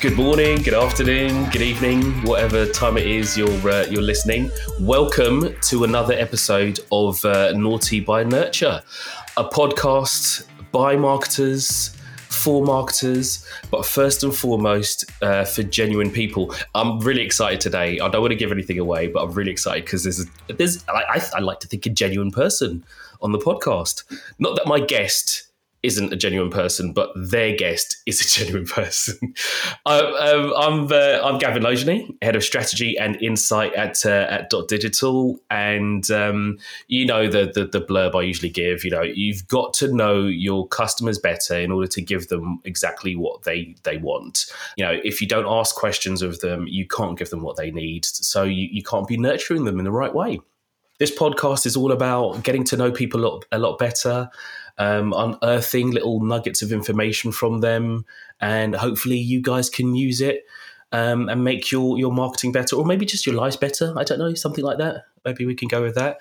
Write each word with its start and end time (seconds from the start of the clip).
Good 0.00 0.14
morning, 0.16 0.62
good 0.62 0.74
afternoon, 0.74 1.50
good 1.50 1.60
evening, 1.60 2.02
whatever 2.22 2.66
time 2.66 2.96
it 2.96 3.06
is 3.08 3.36
you're 3.36 3.50
uh, 3.68 3.84
you're 3.86 4.00
listening. 4.00 4.48
Welcome 4.78 5.56
to 5.62 5.82
another 5.82 6.14
episode 6.14 6.78
of 6.92 7.24
uh, 7.24 7.50
Naughty 7.56 7.98
by 7.98 8.22
Nurture, 8.22 8.80
a 9.36 9.42
podcast 9.42 10.46
by 10.70 10.94
marketers 10.94 11.96
for 12.28 12.64
marketers, 12.64 13.44
but 13.72 13.84
first 13.84 14.22
and 14.22 14.32
foremost 14.32 15.04
uh, 15.20 15.44
for 15.44 15.64
genuine 15.64 16.12
people. 16.12 16.54
I'm 16.76 17.00
really 17.00 17.22
excited 17.22 17.60
today. 17.60 17.98
I 17.98 18.08
don't 18.08 18.20
want 18.20 18.30
to 18.30 18.36
give 18.36 18.52
anything 18.52 18.78
away, 18.78 19.08
but 19.08 19.24
I'm 19.24 19.32
really 19.32 19.50
excited 19.50 19.84
because 19.84 20.04
there's 20.04 20.24
there's 20.46 20.84
I, 20.88 21.02
I, 21.16 21.22
I 21.34 21.38
like 21.40 21.58
to 21.58 21.66
think 21.66 21.86
a 21.86 21.90
genuine 21.90 22.30
person 22.30 22.84
on 23.20 23.32
the 23.32 23.38
podcast. 23.38 24.04
Not 24.38 24.54
that 24.54 24.68
my 24.68 24.78
guest 24.78 25.47
isn't 25.82 26.12
a 26.12 26.16
genuine 26.16 26.50
person, 26.50 26.92
but 26.92 27.10
their 27.14 27.56
guest 27.56 28.02
is 28.06 28.20
a 28.20 28.24
genuine 28.38 28.66
person. 28.66 29.18
um, 29.86 30.52
I'm 30.56 30.92
uh, 30.92 31.20
I'm 31.22 31.38
Gavin 31.38 31.62
Laugenie, 31.62 32.16
head 32.22 32.36
of 32.36 32.44
strategy 32.44 32.98
and 32.98 33.20
insight 33.22 33.74
at 33.74 34.04
uh, 34.04 34.26
at 34.28 34.50
Dot 34.50 34.68
Digital, 34.68 35.38
and 35.50 36.10
um, 36.10 36.58
you 36.88 37.06
know 37.06 37.28
the, 37.28 37.50
the 37.52 37.66
the 37.66 37.84
blurb 37.84 38.14
I 38.14 38.22
usually 38.22 38.50
give. 38.50 38.84
You 38.84 38.90
know, 38.90 39.02
you've 39.02 39.46
got 39.48 39.74
to 39.74 39.92
know 39.92 40.22
your 40.22 40.66
customers 40.68 41.18
better 41.18 41.58
in 41.58 41.70
order 41.70 41.88
to 41.88 42.02
give 42.02 42.28
them 42.28 42.60
exactly 42.64 43.14
what 43.14 43.42
they 43.42 43.76
they 43.84 43.98
want. 43.98 44.46
You 44.76 44.84
know, 44.84 45.00
if 45.04 45.20
you 45.20 45.28
don't 45.28 45.46
ask 45.46 45.74
questions 45.76 46.22
of 46.22 46.40
them, 46.40 46.66
you 46.66 46.86
can't 46.86 47.18
give 47.18 47.30
them 47.30 47.42
what 47.42 47.56
they 47.56 47.70
need. 47.70 48.04
So 48.04 48.42
you, 48.42 48.68
you 48.70 48.82
can't 48.82 49.06
be 49.06 49.16
nurturing 49.16 49.64
them 49.64 49.78
in 49.78 49.84
the 49.84 49.92
right 49.92 50.14
way. 50.14 50.40
This 50.98 51.16
podcast 51.16 51.64
is 51.64 51.76
all 51.76 51.92
about 51.92 52.42
getting 52.42 52.64
to 52.64 52.76
know 52.76 52.90
people 52.90 53.20
a 53.20 53.22
lot, 53.22 53.44
a 53.52 53.58
lot 53.58 53.78
better, 53.78 54.28
um, 54.78 55.12
unearthing 55.16 55.90
little 55.90 56.20
nuggets 56.20 56.62
of 56.62 56.72
information 56.72 57.32
from 57.32 57.60
them, 57.60 58.04
and 58.40 58.74
hopefully 58.74 59.18
you 59.18 59.42
guys 59.42 59.68
can 59.68 59.94
use 59.94 60.20
it 60.20 60.44
um, 60.92 61.28
and 61.28 61.44
make 61.44 61.70
your 61.70 61.98
your 61.98 62.12
marketing 62.12 62.52
better, 62.52 62.76
or 62.76 62.84
maybe 62.84 63.04
just 63.04 63.26
your 63.26 63.34
lives 63.34 63.56
better. 63.56 63.92
I 63.96 64.04
don't 64.04 64.18
know, 64.18 64.34
something 64.34 64.64
like 64.64 64.78
that. 64.78 65.04
Maybe 65.24 65.44
we 65.46 65.54
can 65.54 65.68
go 65.68 65.82
with 65.82 65.94
that. 65.96 66.20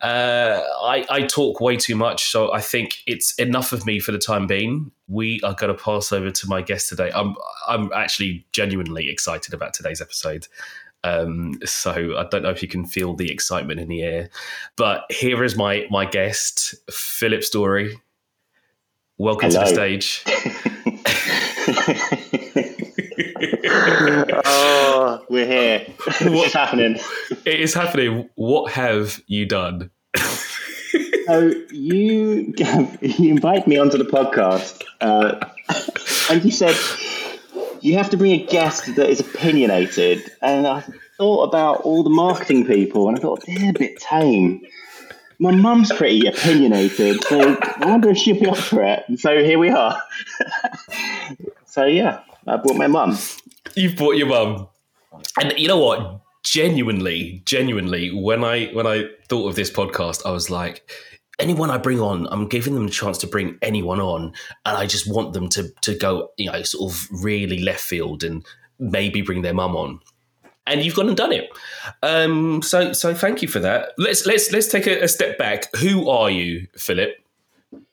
Uh, 0.00 0.60
I, 0.82 1.06
I, 1.08 1.22
talk 1.22 1.60
way 1.60 1.76
too 1.76 1.94
much, 1.94 2.28
so 2.32 2.52
I 2.52 2.60
think 2.60 3.04
it's 3.06 3.36
enough 3.36 3.72
of 3.72 3.86
me 3.86 4.00
for 4.00 4.10
the 4.10 4.18
time 4.18 4.48
being. 4.48 4.90
We 5.06 5.40
are 5.42 5.54
going 5.54 5.72
to 5.72 5.80
pass 5.80 6.10
over 6.10 6.28
to 6.28 6.48
my 6.48 6.60
guest 6.60 6.88
today. 6.88 7.12
I'm 7.14 7.36
I'm 7.68 7.92
actually 7.92 8.44
genuinely 8.50 9.08
excited 9.08 9.54
about 9.54 9.74
today's 9.74 10.00
episode. 10.00 10.48
Um, 11.04 11.58
so 11.64 12.16
I 12.16 12.24
don't 12.24 12.42
know 12.42 12.50
if 12.50 12.62
you 12.62 12.68
can 12.68 12.84
feel 12.84 13.14
the 13.14 13.30
excitement 13.30 13.80
in 13.80 13.88
the 13.88 14.02
air. 14.02 14.30
But 14.76 15.04
here 15.10 15.42
is 15.42 15.56
my 15.56 15.86
my 15.90 16.06
guest, 16.06 16.74
Philip 16.90 17.42
Storey. 17.44 17.98
Welcome 19.18 19.50
Hello. 19.50 19.64
to 19.64 19.70
the 19.70 19.74
stage. 19.74 20.24
oh, 24.44 25.24
we're 25.28 25.46
here. 25.46 25.86
What's 26.22 26.54
happening? 26.54 26.98
It 27.44 27.60
is 27.60 27.74
happening. 27.74 28.28
What 28.34 28.72
have 28.72 29.22
you 29.26 29.46
done? 29.46 29.90
so 31.26 31.52
you 31.70 32.54
you 33.00 33.30
invite 33.30 33.66
me 33.66 33.78
onto 33.78 33.98
the 33.98 34.04
podcast, 34.04 34.82
uh, 35.00 35.38
and 36.30 36.44
you 36.44 36.50
said 36.50 36.76
you 37.82 37.96
have 37.96 38.10
to 38.10 38.16
bring 38.16 38.32
a 38.32 38.46
guest 38.46 38.94
that 38.94 39.10
is 39.10 39.20
opinionated. 39.20 40.30
And 40.40 40.66
I 40.66 40.84
thought 41.16 41.42
about 41.42 41.80
all 41.82 42.02
the 42.02 42.10
marketing 42.10 42.64
people, 42.64 43.08
and 43.08 43.18
I 43.18 43.20
thought 43.20 43.44
they're 43.44 43.70
a 43.70 43.72
bit 43.72 43.98
tame. 43.98 44.62
My 45.38 45.50
mum's 45.50 45.92
pretty 45.92 46.26
opinionated, 46.26 47.22
so 47.24 47.56
I 47.60 47.86
wonder 47.86 48.10
if 48.10 48.18
she'll 48.18 48.38
be 48.38 48.46
up 48.46 48.56
for 48.56 48.82
it. 48.84 49.02
And 49.08 49.18
so 49.18 49.42
here 49.42 49.58
we 49.58 49.70
are. 49.70 50.00
so 51.66 51.84
yeah, 51.84 52.20
I 52.46 52.56
brought 52.56 52.76
my 52.76 52.86
mum. 52.86 53.18
You've 53.74 53.96
brought 53.96 54.16
your 54.16 54.28
mum, 54.28 54.68
and 55.40 55.52
you 55.58 55.66
know 55.66 55.78
what? 55.78 56.20
Genuinely, 56.44 57.42
genuinely, 57.44 58.10
when 58.10 58.44
I 58.44 58.66
when 58.66 58.86
I 58.86 59.08
thought 59.28 59.48
of 59.48 59.56
this 59.56 59.70
podcast, 59.70 60.24
I 60.24 60.30
was 60.30 60.50
like, 60.50 60.88
anyone 61.42 61.70
I 61.70 61.76
bring 61.76 62.00
on, 62.00 62.26
I'm 62.30 62.48
giving 62.48 62.74
them 62.74 62.86
a 62.86 62.90
chance 62.90 63.18
to 63.18 63.26
bring 63.26 63.58
anyone 63.60 64.00
on, 64.00 64.32
and 64.64 64.76
I 64.76 64.86
just 64.86 65.12
want 65.12 65.32
them 65.32 65.48
to 65.50 65.68
to 65.82 65.94
go, 65.94 66.30
you 66.38 66.50
know, 66.50 66.62
sort 66.62 66.92
of 66.92 67.08
really 67.10 67.58
left 67.58 67.80
field 67.80 68.22
and 68.24 68.46
maybe 68.78 69.20
bring 69.20 69.42
their 69.42 69.54
mum 69.54 69.76
on. 69.76 70.00
And 70.66 70.84
you've 70.84 70.94
gone 70.94 71.08
and 71.08 71.16
done 71.16 71.32
it. 71.32 71.50
Um, 72.02 72.62
so 72.62 72.92
so 72.92 73.14
thank 73.14 73.42
you 73.42 73.48
for 73.48 73.58
that. 73.58 73.90
Let's 73.98 74.24
let's 74.24 74.52
let's 74.52 74.68
take 74.68 74.86
a, 74.86 75.02
a 75.02 75.08
step 75.08 75.36
back. 75.36 75.74
Who 75.76 76.08
are 76.08 76.30
you, 76.30 76.68
Philip? 76.76 77.16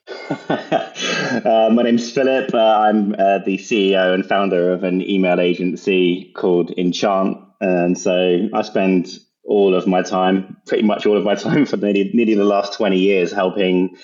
uh, 0.30 1.70
my 1.72 1.82
name's 1.82 2.10
Philip. 2.10 2.54
Uh, 2.54 2.58
I'm 2.58 3.14
uh, 3.14 3.38
the 3.38 3.58
CEO 3.58 4.14
and 4.14 4.24
founder 4.24 4.72
of 4.72 4.84
an 4.84 5.02
email 5.02 5.40
agency 5.40 6.32
called 6.34 6.72
Enchant, 6.78 7.38
and 7.60 7.98
so 7.98 8.48
I 8.52 8.62
spend 8.62 9.18
all 9.44 9.74
of 9.74 9.86
my 9.86 10.02
time, 10.02 10.56
pretty 10.66 10.84
much 10.84 11.06
all 11.06 11.16
of 11.16 11.24
my 11.24 11.34
time 11.46 11.66
for 11.66 11.76
nearly, 11.76 12.10
nearly 12.14 12.34
the 12.34 12.44
last 12.44 12.74
20 12.74 12.98
years, 12.98 13.32
helping 13.32 13.96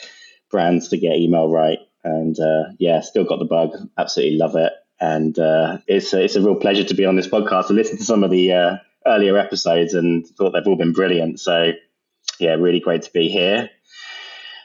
brands 0.51 0.89
to 0.89 0.99
get 0.99 1.17
email 1.17 1.49
right. 1.49 1.79
And 2.05 2.39
uh, 2.39 2.65
yeah, 2.79 3.01
still 3.01 3.25
got 3.25 3.39
the 3.39 3.45
bug. 3.45 3.71
Absolutely 3.99 4.39
love 4.39 4.57
it. 4.57 4.73
And 5.01 5.39
uh, 5.39 5.79
it's, 5.87 6.13
a, 6.15 6.25
it's 6.25 6.37
a 6.37 6.41
real 6.41 6.55
pleasure 6.55 6.85
to 6.85 6.95
be 6.95 7.05
on 7.05 7.17
this 7.17 7.29
podcast. 7.29 7.71
I 7.71 7.75
listened 7.75 7.99
to 7.99 8.05
some 8.05 8.25
of 8.25 8.31
the 8.31 8.53
uh, 8.53 8.77
earlier 9.07 9.37
episodes 9.37 9.95
and 9.95 10.27
thought 10.27 10.53
they've 10.53 10.67
all 10.67 10.77
been 10.77 10.93
brilliant. 10.93 11.41
So 11.41 11.73
yeah, 12.39 12.55
really 12.55 12.81
great 12.81 13.03
to 13.03 13.13
be 13.13 13.29
here. 13.29 13.71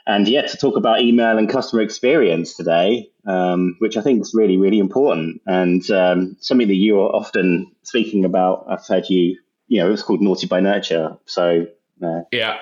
And 0.08 0.28
yeah, 0.28 0.42
to 0.42 0.58
talk 0.58 0.78
about 0.78 1.02
email 1.02 1.38
and 1.38 1.50
customer 1.50 1.82
experience 1.82 2.56
today, 2.56 3.10
um, 3.28 3.76
which 3.80 3.98
I 3.98 4.02
think 4.02 4.22
is 4.22 4.34
really, 4.34 4.58
really 4.58 4.80
important 4.80 5.42
and 5.46 5.90
um, 5.92 6.38
something 6.40 6.68
that 6.68 6.76
you 6.76 7.00
are 7.02 7.16
often 7.16 7.72
speaking 7.84 8.26
about. 8.26 8.66
I've 8.68 8.86
heard 8.86 9.10
you 9.10 9.38
you 9.72 9.78
know, 9.78 9.88
it 9.88 9.92
was 9.92 10.04
called 10.04 10.22
Naughty 10.22 10.48
by 10.48 10.60
Nurture. 10.60 11.18
So 11.26 11.66
uh, 12.04 12.22
yeah, 12.30 12.58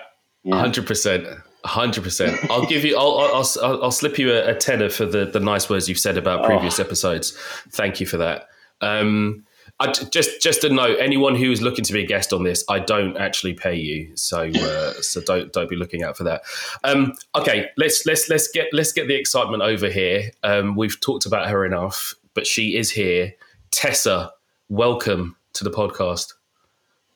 hundred 0.47 0.85
percent. 0.85 1.27
Hundred 1.65 2.03
percent. 2.03 2.39
I'll 2.51 2.67
give 2.67 2.85
you. 2.85 2.95
I'll, 2.95 3.17
I'll. 3.17 3.49
I'll. 3.63 3.83
I'll, 3.85 3.91
slip 3.91 4.19
you 4.19 4.31
a, 4.31 4.51
a, 4.51 4.55
tenner 4.55 4.91
for 4.91 5.07
the 5.07 5.25
the 5.25 5.39
nice 5.39 5.71
words 5.71 5.89
you've 5.89 5.97
said 5.97 6.17
about 6.17 6.45
previous 6.45 6.79
oh. 6.79 6.83
episodes. 6.83 7.35
Thank 7.71 7.99
you 7.99 8.05
for 8.05 8.17
that. 8.17 8.47
Um, 8.81 9.43
I, 9.79 9.91
just 9.91 10.39
just 10.39 10.61
to 10.61 10.69
note, 10.69 10.97
anyone 10.99 11.33
who's 11.33 11.63
looking 11.63 11.83
to 11.83 11.93
be 11.93 12.03
a 12.03 12.05
guest 12.05 12.31
on 12.31 12.43
this, 12.43 12.63
I 12.69 12.77
don't 12.77 13.17
actually 13.17 13.55
pay 13.55 13.75
you, 13.75 14.15
so 14.15 14.43
uh, 14.43 14.93
so 15.01 15.19
don't 15.19 15.51
don't 15.51 15.69
be 15.69 15.75
looking 15.75 16.03
out 16.03 16.15
for 16.15 16.25
that. 16.25 16.43
Um, 16.83 17.15
okay, 17.33 17.69
let's 17.75 18.05
let's 18.05 18.29
let's 18.29 18.49
get 18.51 18.67
let's 18.71 18.91
get 18.93 19.07
the 19.07 19.15
excitement 19.15 19.63
over 19.63 19.89
here. 19.89 20.29
Um, 20.43 20.75
we've 20.75 20.99
talked 21.01 21.25
about 21.25 21.49
her 21.49 21.65
enough, 21.65 22.13
but 22.35 22.45
she 22.45 22.77
is 22.77 22.91
here. 22.91 23.33
Tessa, 23.71 24.31
welcome 24.69 25.37
to 25.53 25.63
the 25.63 25.71
podcast. 25.71 26.33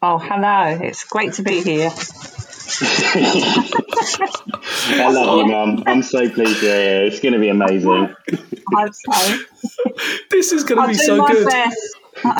Oh, 0.05 0.17
hello. 0.17 0.77
It's 0.81 1.05
great 1.05 1.31
to 1.35 1.43
be 1.43 1.61
here. 1.61 1.89
I 4.99 5.09
love 5.09 5.37
you, 5.37 5.45
Mum. 5.45 5.83
I'm 5.87 6.03
so 6.03 6.29
pleased 6.29 6.61
you're 6.61 6.75
here. 6.75 7.05
It's 7.05 7.21
going 7.21 7.31
to 7.31 7.39
be 7.39 7.47
amazing. 7.47 7.89
I 7.89 8.81
hope 8.81 8.93
so. 8.93 9.37
This 10.29 10.51
is 10.51 10.65
going 10.65 10.81
to 10.81 10.87
be 10.89 10.93
so 10.95 11.25
good. 11.25 11.47
Best. 11.47 11.77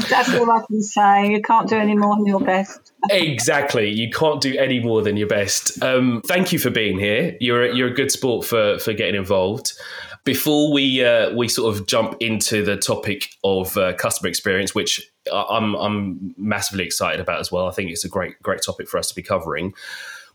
That's 0.10 0.34
all 0.34 0.52
I 0.52 0.62
can 0.68 0.82
say. 0.82 1.32
You 1.32 1.42
can't 1.42 1.70
do 1.70 1.78
any 1.78 1.96
more 1.96 2.18
than 2.18 2.26
your 2.26 2.42
best. 2.42 2.92
exactly. 3.10 3.90
You 3.90 4.10
can't 4.10 4.42
do 4.42 4.58
any 4.58 4.82
more 4.82 5.02
than 5.02 5.16
your 5.16 5.30
best. 5.30 5.82
Um, 5.82 6.22
thank 6.26 6.52
you 6.52 6.60
for 6.60 6.70
being 6.70 7.00
here. 7.00 7.38
You're 7.40 7.64
a, 7.64 7.74
you're 7.74 7.88
a 7.88 7.94
good 7.94 8.12
sport 8.12 8.46
for 8.46 8.78
for 8.80 8.92
getting 8.92 9.16
involved. 9.16 9.72
Before 10.26 10.74
we 10.74 11.02
uh, 11.02 11.34
we 11.34 11.48
sort 11.48 11.74
of 11.74 11.88
jump 11.88 12.18
into 12.20 12.62
the 12.66 12.76
topic 12.76 13.30
of 13.42 13.78
uh, 13.78 13.94
customer 13.94 14.28
experience, 14.28 14.76
which 14.76 15.13
I'm 15.32 15.76
I'm 15.76 16.36
massively 16.38 16.84
excited 16.84 17.20
about 17.20 17.40
as 17.40 17.52
well. 17.52 17.68
I 17.68 17.72
think 17.72 17.92
it's 17.92 18.06
a 18.06 18.10
great 18.10 18.42
great 18.42 18.62
topic 18.66 18.90
for 18.90 18.98
us 18.98 19.10
to 19.10 19.16
be 19.16 19.22
covering. 19.22 19.74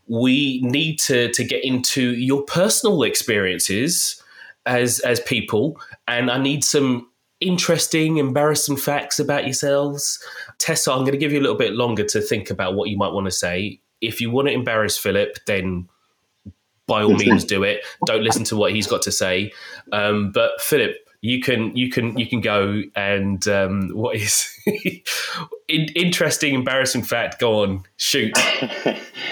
We 0.07 0.61
need 0.63 0.99
to 1.01 1.31
to 1.31 1.43
get 1.43 1.63
into 1.63 2.15
your 2.15 2.43
personal 2.43 3.03
experiences 3.03 4.21
as 4.65 4.99
as 4.99 5.19
people, 5.19 5.79
and 6.07 6.31
I 6.31 6.37
need 6.37 6.63
some 6.63 7.09
interesting, 7.39 8.17
embarrassing 8.17 8.77
facts 8.77 9.19
about 9.19 9.45
yourselves. 9.45 10.21
Tessa, 10.57 10.91
I'm 10.91 10.99
going 10.99 11.11
to 11.11 11.17
give 11.17 11.31
you 11.31 11.39
a 11.39 11.41
little 11.41 11.57
bit 11.57 11.73
longer 11.73 12.03
to 12.03 12.21
think 12.21 12.49
about 12.49 12.75
what 12.75 12.89
you 12.89 12.97
might 12.97 13.13
want 13.13 13.25
to 13.25 13.31
say. 13.31 13.79
If 14.01 14.19
you 14.19 14.29
want 14.29 14.47
to 14.47 14.53
embarrass 14.53 14.97
Philip, 14.97 15.37
then 15.47 15.87
by 16.87 17.03
all 17.03 17.13
means 17.13 17.45
do 17.45 17.63
it. 17.63 17.85
Don't 18.05 18.23
listen 18.23 18.43
to 18.45 18.57
what 18.57 18.73
he's 18.73 18.87
got 18.87 19.01
to 19.03 19.11
say. 19.11 19.53
Um, 19.91 20.31
but 20.31 20.59
Philip, 20.59 20.95
you 21.21 21.41
can 21.41 21.75
you 21.75 21.89
can 21.89 22.17
you 22.17 22.27
can 22.27 22.41
go 22.41 22.81
and 22.95 23.45
um, 23.47 23.89
what 23.93 24.15
is 24.15 24.47
in, 25.67 25.87
interesting, 25.95 26.53
embarrassing 26.53 27.03
fact? 27.03 27.39
Go 27.39 27.63
on, 27.63 27.83
shoot. 27.97 28.37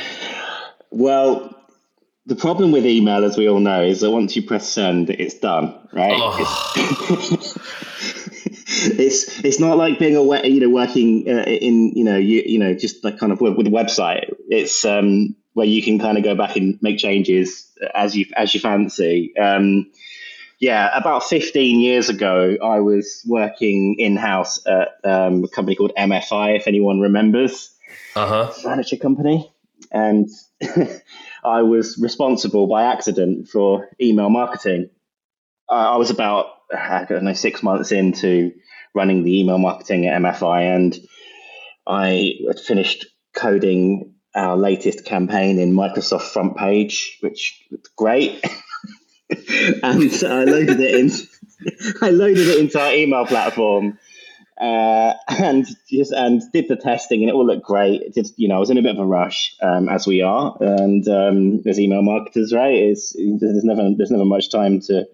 well, 0.92 1.56
the 2.26 2.36
problem 2.36 2.72
with 2.72 2.86
email, 2.86 3.24
as 3.24 3.38
we 3.38 3.48
all 3.48 3.60
know, 3.60 3.84
is 3.84 4.02
that 4.02 4.12
once 4.12 4.36
you 4.36 4.42
press 4.42 4.68
send, 4.68 5.10
it's 5.10 5.36
done, 5.36 5.74
right? 5.94 6.14
Oh. 6.16 7.56
It's, 8.70 9.40
it's 9.46 9.60
not 9.60 9.78
like 9.78 9.98
being 9.98 10.16
a 10.16 10.48
you 10.48 10.60
know 10.60 10.70
working 10.70 11.28
uh, 11.28 11.44
in 11.44 11.94
you 11.96 12.04
know 12.04 12.18
you 12.18 12.44
you 12.46 12.60
know 12.60 12.74
just 12.74 13.04
like 13.04 13.18
kind 13.18 13.32
of 13.32 13.40
with, 13.40 13.56
with 13.56 13.68
a 13.68 13.72
website. 13.72 14.34
It's 14.50 14.84
um, 14.84 15.36
where 15.54 15.66
you 15.66 15.82
can 15.82 16.00
kind 16.00 16.18
of 16.18 16.24
go 16.24 16.36
back 16.36 16.58
and 16.58 16.78
make 16.82 16.98
changes 16.98 17.72
as 17.96 18.16
you 18.16 18.26
as 18.36 18.54
you 18.54 18.60
fancy. 18.60 19.36
Um, 19.38 19.90
yeah, 20.60 20.90
about 20.98 21.24
15 21.24 21.80
years 21.80 22.10
ago, 22.10 22.58
I 22.64 22.80
was 22.80 23.24
working 23.28 23.96
in 24.00 24.16
house 24.18 24.66
at 24.66 24.90
um, 25.04 25.44
a 25.44 25.48
company 25.48 25.76
called 25.76 25.94
MFI, 25.98 26.56
if 26.58 26.68
anyone 26.68 27.00
remembers, 27.00 27.74
Uh 28.16 28.28
huh. 28.28 28.48
furniture 28.52 28.98
company. 28.98 29.52
And 29.92 30.28
I 31.44 31.62
was 31.62 31.98
responsible 32.02 32.68
by 32.68 32.86
accident 32.86 33.48
for 33.50 33.88
email 34.02 34.30
marketing. 34.30 34.90
I 35.70 35.94
I 35.94 35.96
was 35.98 36.10
about, 36.10 36.48
I 36.74 37.06
don't 37.08 37.24
know, 37.24 37.34
six 37.34 37.62
months 37.64 37.92
into 37.92 38.52
running 38.96 39.24
the 39.24 39.40
email 39.40 39.60
marketing 39.60 40.08
at 40.08 40.20
MFI, 40.22 40.76
and 40.76 40.98
I 41.86 42.34
had 42.48 42.60
finished 42.60 43.06
coding 43.36 44.16
our 44.36 44.58
latest 44.58 45.06
campaign 45.06 45.60
in 45.60 45.74
Microsoft 45.74 46.32
Front 46.34 46.58
Page, 46.58 47.18
which 47.22 47.64
looked 47.72 47.96
great. 47.96 48.44
and 49.84 50.12
so 50.12 50.42
I 50.42 50.44
loaded 50.44 50.80
it 50.80 50.96
in. 50.96 51.12
I 52.02 52.10
loaded 52.12 52.48
it 52.48 52.60
into 52.60 52.80
our 52.80 52.94
email 52.94 53.26
platform, 53.26 53.98
uh, 54.60 55.14
and 55.28 55.68
just 55.90 56.12
and 56.12 56.42
did 56.54 56.68
the 56.68 56.76
testing, 56.76 57.22
and 57.22 57.30
it 57.30 57.34
all 57.34 57.46
looked 57.46 57.66
great. 57.66 58.14
Just 58.14 58.38
you 58.38 58.48
know, 58.48 58.56
I 58.56 58.60
was 58.60 58.70
in 58.70 58.78
a 58.78 58.82
bit 58.82 58.96
of 58.96 59.00
a 59.00 59.06
rush, 59.06 59.56
um, 59.62 59.90
as 59.90 60.08
we 60.08 60.22
are, 60.22 60.56
and 60.62 61.08
um, 61.08 61.62
as 61.66 61.80
email 61.80 62.02
marketers, 62.02 62.54
right? 62.54 62.76
It's 62.76 63.14
there's 63.14 63.64
never 63.64 63.90
there's 63.96 64.12
never 64.12 64.26
much 64.26 64.50
time 64.52 64.80
to 64.82 65.06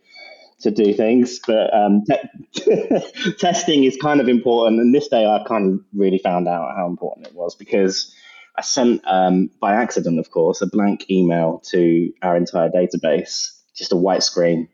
to 0.61 0.71
do 0.71 0.93
things, 0.93 1.39
but 1.45 1.73
um, 1.73 2.03
te- 2.05 3.33
testing 3.39 3.83
is 3.83 3.97
kind 3.97 4.21
of 4.21 4.27
important. 4.27 4.79
And 4.79 4.93
this 4.93 5.07
day, 5.07 5.25
I 5.25 5.43
kind 5.47 5.73
of 5.73 5.85
really 5.93 6.19
found 6.19 6.47
out 6.47 6.75
how 6.75 6.87
important 6.87 7.27
it 7.27 7.35
was 7.35 7.55
because 7.55 8.13
I 8.55 8.61
sent 8.61 9.01
um, 9.05 9.49
by 9.59 9.73
accident, 9.73 10.19
of 10.19 10.31
course, 10.31 10.61
a 10.61 10.67
blank 10.67 11.09
email 11.09 11.61
to 11.71 12.13
our 12.21 12.37
entire 12.37 12.69
database, 12.69 13.49
just 13.75 13.91
a 13.91 13.97
white 13.97 14.23
screen. 14.23 14.69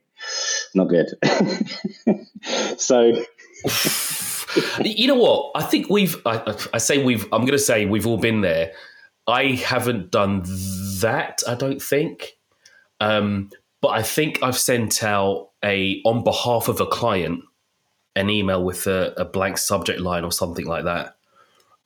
Not 0.73 0.89
good. 0.89 1.07
so 2.77 3.13
You 4.83 5.07
know 5.07 5.15
what? 5.15 5.51
I 5.55 5.63
think 5.63 5.89
we've. 5.89 6.15
I, 6.25 6.55
I 6.73 6.77
say 6.79 7.03
we've. 7.03 7.23
I'm 7.25 7.41
going 7.41 7.51
to 7.51 7.59
say 7.59 7.85
we've 7.85 8.07
all 8.07 8.17
been 8.17 8.41
there. 8.41 8.71
I 9.27 9.51
haven't 9.51 10.11
done 10.11 10.43
that. 11.01 11.43
I 11.47 11.53
don't 11.55 11.81
think. 11.81 12.37
Um, 12.99 13.51
but 13.81 13.89
I 13.89 14.01
think 14.01 14.41
I've 14.41 14.57
sent 14.57 15.03
out 15.03 15.51
a 15.63 16.01
on 16.03 16.23
behalf 16.23 16.67
of 16.67 16.81
a 16.81 16.87
client 16.87 17.43
an 18.15 18.29
email 18.29 18.63
with 18.63 18.87
a, 18.87 19.13
a 19.17 19.25
blank 19.25 19.57
subject 19.57 19.99
line 19.99 20.23
or 20.23 20.31
something 20.31 20.65
like 20.65 20.85
that. 20.85 21.15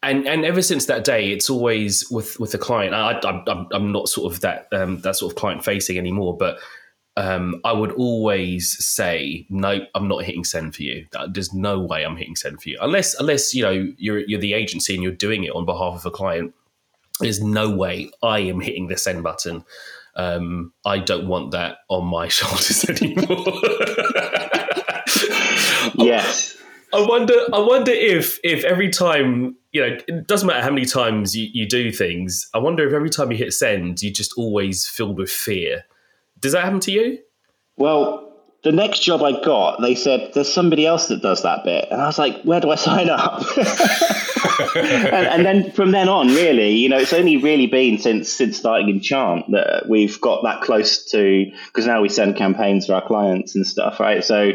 And 0.01 0.25
and 0.27 0.45
ever 0.45 0.61
since 0.61 0.85
that 0.85 1.03
day, 1.03 1.31
it's 1.31 1.49
always 1.49 2.09
with 2.09 2.39
with 2.39 2.51
the 2.51 2.57
client. 2.57 2.93
I, 2.93 3.11
I, 3.11 3.43
I'm 3.47 3.67
I'm 3.73 3.91
not 3.91 4.07
sort 4.07 4.33
of 4.33 4.39
that 4.41 4.67
um, 4.71 5.01
that 5.01 5.17
sort 5.17 5.33
of 5.33 5.37
client 5.37 5.65
facing 5.65 5.97
anymore, 5.97 6.37
but 6.37 6.59
um, 7.15 7.61
I 7.63 7.71
would 7.73 7.91
always 7.91 8.75
say, 8.83 9.45
no, 9.49 9.81
I'm 9.93 10.07
not 10.07 10.23
hitting 10.23 10.43
send 10.43 10.75
for 10.75 10.81
you. 10.81 11.05
There's 11.29 11.53
no 11.53 11.79
way 11.79 12.03
I'm 12.03 12.17
hitting 12.17 12.35
send 12.35 12.61
for 12.61 12.69
you, 12.69 12.77
unless 12.81 13.13
unless 13.19 13.53
you 13.53 13.61
know 13.61 13.93
you're 13.97 14.19
you're 14.19 14.39
the 14.39 14.53
agency 14.53 14.95
and 14.95 15.03
you're 15.03 15.11
doing 15.11 15.43
it 15.43 15.51
on 15.51 15.65
behalf 15.65 15.95
of 15.95 16.05
a 16.05 16.11
client. 16.11 16.53
There's 17.19 17.41
no 17.41 17.69
way 17.69 18.09
I 18.23 18.39
am 18.39 18.59
hitting 18.59 18.87
the 18.87 18.97
send 18.97 19.21
button. 19.21 19.63
Um, 20.15 20.73
I 20.85 20.97
don't 20.99 21.27
want 21.27 21.51
that 21.51 21.77
on 21.87 22.05
my 22.05 22.27
shoulders 22.29 22.83
anymore. 22.85 23.27
yes, 25.95 26.57
I 26.93 27.05
wonder. 27.05 27.35
I 27.53 27.59
wonder 27.59 27.91
if 27.91 28.39
if 28.43 28.63
every 28.63 28.89
time 28.89 29.55
you 29.71 29.81
know, 29.81 29.97
it 30.07 30.27
doesn't 30.27 30.47
matter 30.47 30.61
how 30.61 30.69
many 30.69 30.85
times 30.85 31.35
you, 31.35 31.49
you 31.51 31.67
do 31.67 31.91
things. 31.91 32.47
I 32.53 32.59
wonder 32.59 32.87
if 32.87 32.93
every 32.93 33.09
time 33.09 33.31
you 33.31 33.37
hit 33.37 33.53
send, 33.53 34.01
you're 34.01 34.13
just 34.13 34.33
always 34.37 34.87
filled 34.87 35.17
with 35.17 35.31
fear. 35.31 35.83
Does 36.43 36.51
that 36.51 36.65
happen 36.65 36.81
to 36.81 36.91
you? 36.91 37.19
Well, 37.77 38.33
the 38.65 38.73
next 38.73 38.99
job 38.99 39.23
I 39.23 39.41
got, 39.41 39.81
they 39.81 39.95
said 39.95 40.31
there's 40.33 40.51
somebody 40.51 40.85
else 40.85 41.07
that 41.07 41.21
does 41.21 41.43
that 41.43 41.63
bit, 41.63 41.87
and 41.89 42.01
I 42.01 42.05
was 42.05 42.19
like, 42.19 42.43
where 42.43 42.59
do 42.59 42.69
I 42.69 42.75
sign 42.89 43.09
up? 43.09 43.41
and, 44.75 45.25
and 45.25 45.45
then 45.45 45.71
from 45.71 45.91
then 45.91 46.09
on, 46.09 46.27
really, 46.27 46.71
you 46.71 46.89
know, 46.89 46.97
it's 46.97 47.13
only 47.13 47.37
really 47.37 47.67
been 47.67 47.97
since 47.97 48.31
since 48.31 48.57
starting 48.57 48.89
Enchant 48.89 49.51
that 49.51 49.87
we've 49.87 50.19
got 50.19 50.43
that 50.43 50.61
close 50.61 51.05
to 51.11 51.45
because 51.67 51.87
now 51.87 52.01
we 52.01 52.09
send 52.09 52.35
campaigns 52.35 52.87
to 52.87 52.95
our 52.95 53.07
clients 53.07 53.55
and 53.55 53.65
stuff, 53.65 53.99
right? 54.01 54.23
So. 54.23 54.51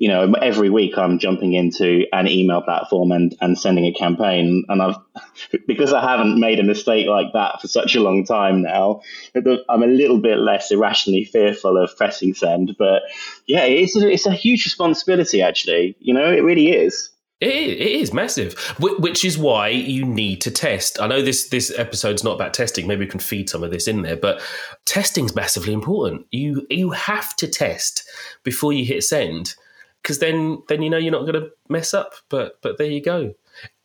You 0.00 0.08
know, 0.08 0.32
every 0.32 0.70
week 0.70 0.96
I'm 0.96 1.18
jumping 1.18 1.52
into 1.52 2.06
an 2.12 2.26
email 2.26 2.62
platform 2.62 3.12
and, 3.12 3.36
and 3.42 3.58
sending 3.58 3.84
a 3.84 3.92
campaign, 3.92 4.64
and 4.68 4.82
I've 4.82 4.96
because 5.66 5.92
I 5.92 6.00
haven't 6.00 6.40
made 6.40 6.58
a 6.58 6.64
mistake 6.64 7.06
like 7.06 7.34
that 7.34 7.60
for 7.60 7.68
such 7.68 7.94
a 7.94 8.00
long 8.00 8.24
time 8.24 8.62
now. 8.62 9.02
I'm 9.34 9.82
a 9.82 9.86
little 9.86 10.18
bit 10.18 10.38
less 10.38 10.70
irrationally 10.70 11.24
fearful 11.24 11.76
of 11.76 11.94
pressing 11.96 12.34
send, 12.34 12.76
but 12.78 13.02
yeah, 13.46 13.64
it's 13.64 13.94
a, 13.94 14.10
it's 14.10 14.26
a 14.26 14.32
huge 14.32 14.64
responsibility. 14.64 15.42
Actually, 15.42 15.96
you 16.00 16.14
know, 16.14 16.32
it 16.32 16.42
really 16.42 16.72
is. 16.72 17.10
It 17.40 17.78
is, 17.78 18.12
massive, 18.12 18.52
which 18.78 19.24
is 19.24 19.38
why 19.38 19.68
you 19.68 20.04
need 20.04 20.42
to 20.42 20.50
test. 20.50 21.00
I 21.00 21.06
know 21.06 21.22
this 21.22 21.48
this 21.48 21.72
episode's 21.78 22.22
not 22.22 22.34
about 22.34 22.52
testing. 22.52 22.86
Maybe 22.86 23.06
we 23.06 23.10
can 23.10 23.18
feed 23.18 23.48
some 23.48 23.64
of 23.64 23.70
this 23.70 23.88
in 23.88 24.02
there, 24.02 24.16
but 24.16 24.42
testing's 24.84 25.34
massively 25.34 25.72
important. 25.72 26.26
You 26.30 26.66
you 26.68 26.90
have 26.90 27.34
to 27.36 27.48
test 27.48 28.06
before 28.44 28.74
you 28.74 28.84
hit 28.84 29.04
send, 29.04 29.54
because 30.02 30.18
then 30.18 30.62
then 30.68 30.82
you 30.82 30.90
know 30.90 30.96
you're 30.98 31.12
not 31.12 31.22
going 31.22 31.34
to 31.34 31.50
mess 31.68 31.94
up. 31.94 32.14
But 32.28 32.60
but 32.62 32.78
there 32.78 32.86
you 32.86 33.02
go. 33.02 33.34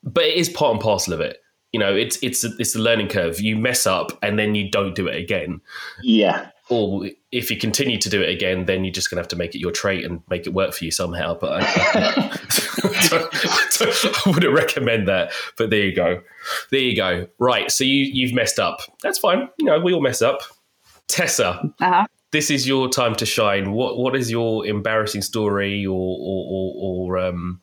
But 0.04 0.26
it 0.26 0.36
is 0.36 0.50
part 0.50 0.74
and 0.74 0.82
parcel 0.82 1.14
of 1.14 1.22
it. 1.22 1.38
You 1.72 1.80
know, 1.80 1.94
it's 1.96 2.18
it's 2.24 2.44
a, 2.44 2.50
it's 2.58 2.74
the 2.74 2.80
learning 2.80 3.10
curve. 3.10 3.40
You 3.42 3.58
mess 3.58 3.86
up 3.86 4.12
and 4.22 4.40
then 4.40 4.56
you 4.56 4.70
don't 4.72 4.96
do 4.96 5.08
it 5.08 5.16
again. 5.18 5.60
Yeah, 6.02 6.50
Or 6.70 7.10
if 7.34 7.52
you 7.52 7.58
continue 7.58 7.98
to 7.98 8.10
do 8.10 8.22
it 8.22 8.30
again, 8.30 8.66
then 8.66 8.86
you're 8.86 8.94
just 8.94 9.10
going 9.10 9.18
to 9.18 9.22
have 9.22 9.28
to 9.30 9.36
make 9.36 9.56
it 9.56 9.60
your 9.60 9.72
trait 9.74 10.06
and 10.06 10.22
make 10.30 10.48
it 10.48 10.54
work 10.54 10.74
for 10.74 10.86
you 10.86 10.92
somehow. 10.92 11.38
But 11.38 11.64
I, 11.64 11.66
I, 11.66 12.40
I 14.26 14.30
wouldn't 14.30 14.54
recommend 14.54 15.08
that. 15.10 15.32
But 15.58 15.70
there 15.70 15.84
you 15.84 15.94
go. 15.94 16.22
There 16.72 16.80
you 16.80 16.96
go. 16.96 17.28
Right. 17.40 17.70
So 17.72 17.84
you 17.84 18.06
you've 18.06 18.34
messed 18.34 18.60
up. 18.60 18.80
That's 19.04 19.20
fine. 19.20 19.50
You 19.60 19.66
know, 19.66 19.80
we 19.80 19.94
all 19.94 20.02
mess 20.02 20.22
up. 20.22 20.42
Tessa, 21.08 21.62
Uh-huh. 21.82 22.06
This 22.36 22.52
is 22.52 22.68
your 22.68 22.90
time 22.90 23.16
to 23.16 23.26
shine. 23.26 23.72
What 23.72 23.98
what 23.98 24.14
is 24.14 24.30
your 24.30 24.66
embarrassing 24.68 25.22
story 25.22 25.86
or 25.86 25.94
or 25.94 26.46
or, 26.52 26.74
or 26.76 27.18
um 27.18 27.62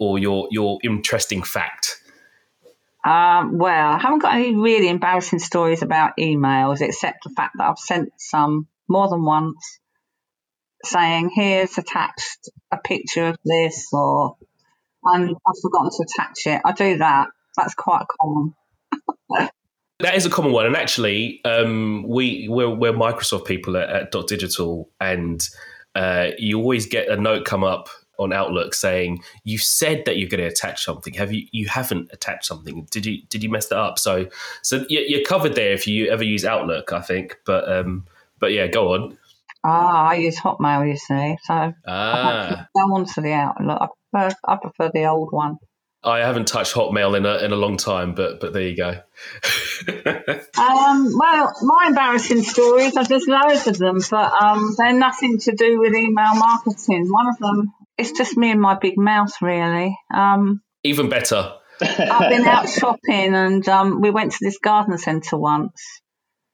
or 0.00 0.18
your 0.18 0.48
your 0.50 0.80
interesting 0.82 1.44
fact? 1.44 2.02
Um, 3.04 3.58
well, 3.58 3.92
I 3.92 3.98
haven't 3.98 4.18
got 4.18 4.34
any 4.34 4.56
really 4.56 4.88
embarrassing 4.88 5.38
stories 5.38 5.82
about 5.82 6.16
emails, 6.18 6.80
except 6.80 7.22
the 7.22 7.30
fact 7.30 7.54
that 7.58 7.68
I've 7.68 7.78
sent 7.78 8.08
some 8.18 8.66
more 8.88 9.08
than 9.08 9.24
once 9.24 9.78
saying, 10.84 11.30
here's 11.32 11.78
attached 11.78 12.50
a 12.72 12.76
picture 12.76 13.28
of 13.28 13.36
this, 13.44 13.86
or 13.92 14.36
and 15.04 15.30
I've 15.30 15.62
forgotten 15.62 15.90
to 15.90 16.06
attach 16.08 16.46
it. 16.46 16.60
I 16.64 16.72
do 16.72 16.98
that. 16.98 17.28
That's 17.56 17.74
quite 17.74 18.04
common. 18.20 18.54
That 20.00 20.14
is 20.14 20.24
a 20.24 20.30
common 20.30 20.52
one, 20.52 20.64
and 20.66 20.76
actually, 20.76 21.40
um, 21.44 22.04
we 22.06 22.46
we're, 22.48 22.70
we're 22.70 22.92
Microsoft 22.92 23.46
people 23.46 23.76
at, 23.76 23.88
at 23.90 24.10
Dot 24.12 24.28
Digital, 24.28 24.88
and 25.00 25.46
uh, 25.96 26.28
you 26.38 26.58
always 26.58 26.86
get 26.86 27.08
a 27.08 27.16
note 27.16 27.44
come 27.44 27.64
up 27.64 27.88
on 28.16 28.32
Outlook 28.32 28.74
saying 28.74 29.22
you 29.44 29.58
said 29.58 30.04
that 30.04 30.16
you're 30.16 30.28
going 30.28 30.40
to 30.40 30.46
attach 30.46 30.84
something. 30.84 31.14
Have 31.14 31.32
you? 31.32 31.46
You 31.50 31.66
haven't 31.66 32.10
attached 32.12 32.46
something. 32.46 32.86
Did 32.92 33.06
you? 33.06 33.22
Did 33.28 33.42
you 33.42 33.50
mess 33.50 33.66
that 33.68 33.78
up? 33.78 33.98
So, 33.98 34.28
so 34.62 34.84
you- 34.88 35.04
you're 35.08 35.24
covered 35.24 35.56
there 35.56 35.72
if 35.72 35.88
you 35.88 36.08
ever 36.10 36.22
use 36.24 36.44
Outlook, 36.44 36.92
I 36.92 37.00
think. 37.00 37.36
But 37.44 37.68
um, 37.68 38.06
but 38.38 38.52
yeah, 38.52 38.68
go 38.68 38.94
on. 38.94 39.18
Ah, 39.64 40.10
I 40.10 40.14
use 40.14 40.38
Hotmail, 40.38 40.88
you 40.88 40.96
see, 40.96 41.36
so 41.42 41.74
Ah, 41.88 42.68
go 42.72 42.80
on 42.94 43.04
to 43.06 43.20
the 43.20 43.32
Outlook. 43.32 43.78
I 43.82 43.88
prefer, 44.12 44.36
I 44.46 44.56
prefer 44.56 44.90
the 44.94 45.06
old 45.06 45.32
one. 45.32 45.56
I 46.02 46.18
haven't 46.18 46.46
touched 46.46 46.74
Hotmail 46.74 47.16
in 47.16 47.26
a 47.26 47.38
in 47.38 47.52
a 47.52 47.56
long 47.56 47.76
time, 47.76 48.14
but 48.14 48.40
but 48.40 48.52
there 48.52 48.62
you 48.62 48.76
go. 48.76 49.00
Um, 50.58 51.12
well, 51.16 51.52
my 51.62 51.84
embarrassing 51.86 52.42
stories, 52.42 52.96
I've 52.96 53.08
just 53.08 53.28
loads 53.28 53.66
of 53.68 53.78
them, 53.78 53.98
but 54.10 54.32
um, 54.32 54.74
they're 54.76 54.92
nothing 54.92 55.38
to 55.40 55.52
do 55.52 55.78
with 55.78 55.94
email 55.94 56.34
marketing. 56.34 57.06
One 57.08 57.28
of 57.28 57.38
them, 57.38 57.72
it's 57.96 58.12
just 58.12 58.36
me 58.36 58.50
and 58.50 58.60
my 58.60 58.76
big 58.76 58.98
mouth, 58.98 59.32
really. 59.40 59.96
Um, 60.12 60.60
Even 60.82 61.08
better. 61.08 61.54
I've 61.80 62.30
been 62.30 62.44
out 62.46 62.68
shopping 62.68 63.34
and 63.34 63.66
um, 63.68 64.00
we 64.00 64.10
went 64.10 64.32
to 64.32 64.38
this 64.40 64.58
garden 64.58 64.98
centre 64.98 65.38
once 65.38 66.00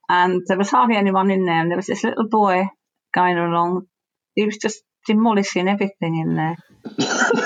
and 0.09 0.43
there 0.47 0.59
was 0.59 0.71
hardly 0.71 0.97
anyone 0.97 1.31
in 1.31 1.45
there 1.47 1.61
and 1.61 1.71
there 1.71 1.79
was 1.79 1.87
this 1.87 2.05
little 2.05 2.29
boy 2.29 2.67
going 3.15 3.39
along. 3.39 3.87
He 4.35 4.45
was 4.45 4.59
just 4.59 4.83
demolishing 5.07 5.69
everything 5.69 6.19
in 6.19 6.35
there. 6.35 6.57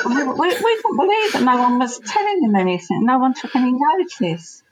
We, 0.08 0.48
we, 0.48 0.54
couldn't 0.54 0.96
believe 0.96 1.32
that 1.32 1.42
no 1.42 1.58
one 1.58 1.78
was 1.78 1.98
telling 1.98 2.42
him 2.42 2.54
anything. 2.54 3.04
No 3.04 3.18
one 3.18 3.34
took 3.34 3.54
any 3.54 3.72
notice. 3.72 4.62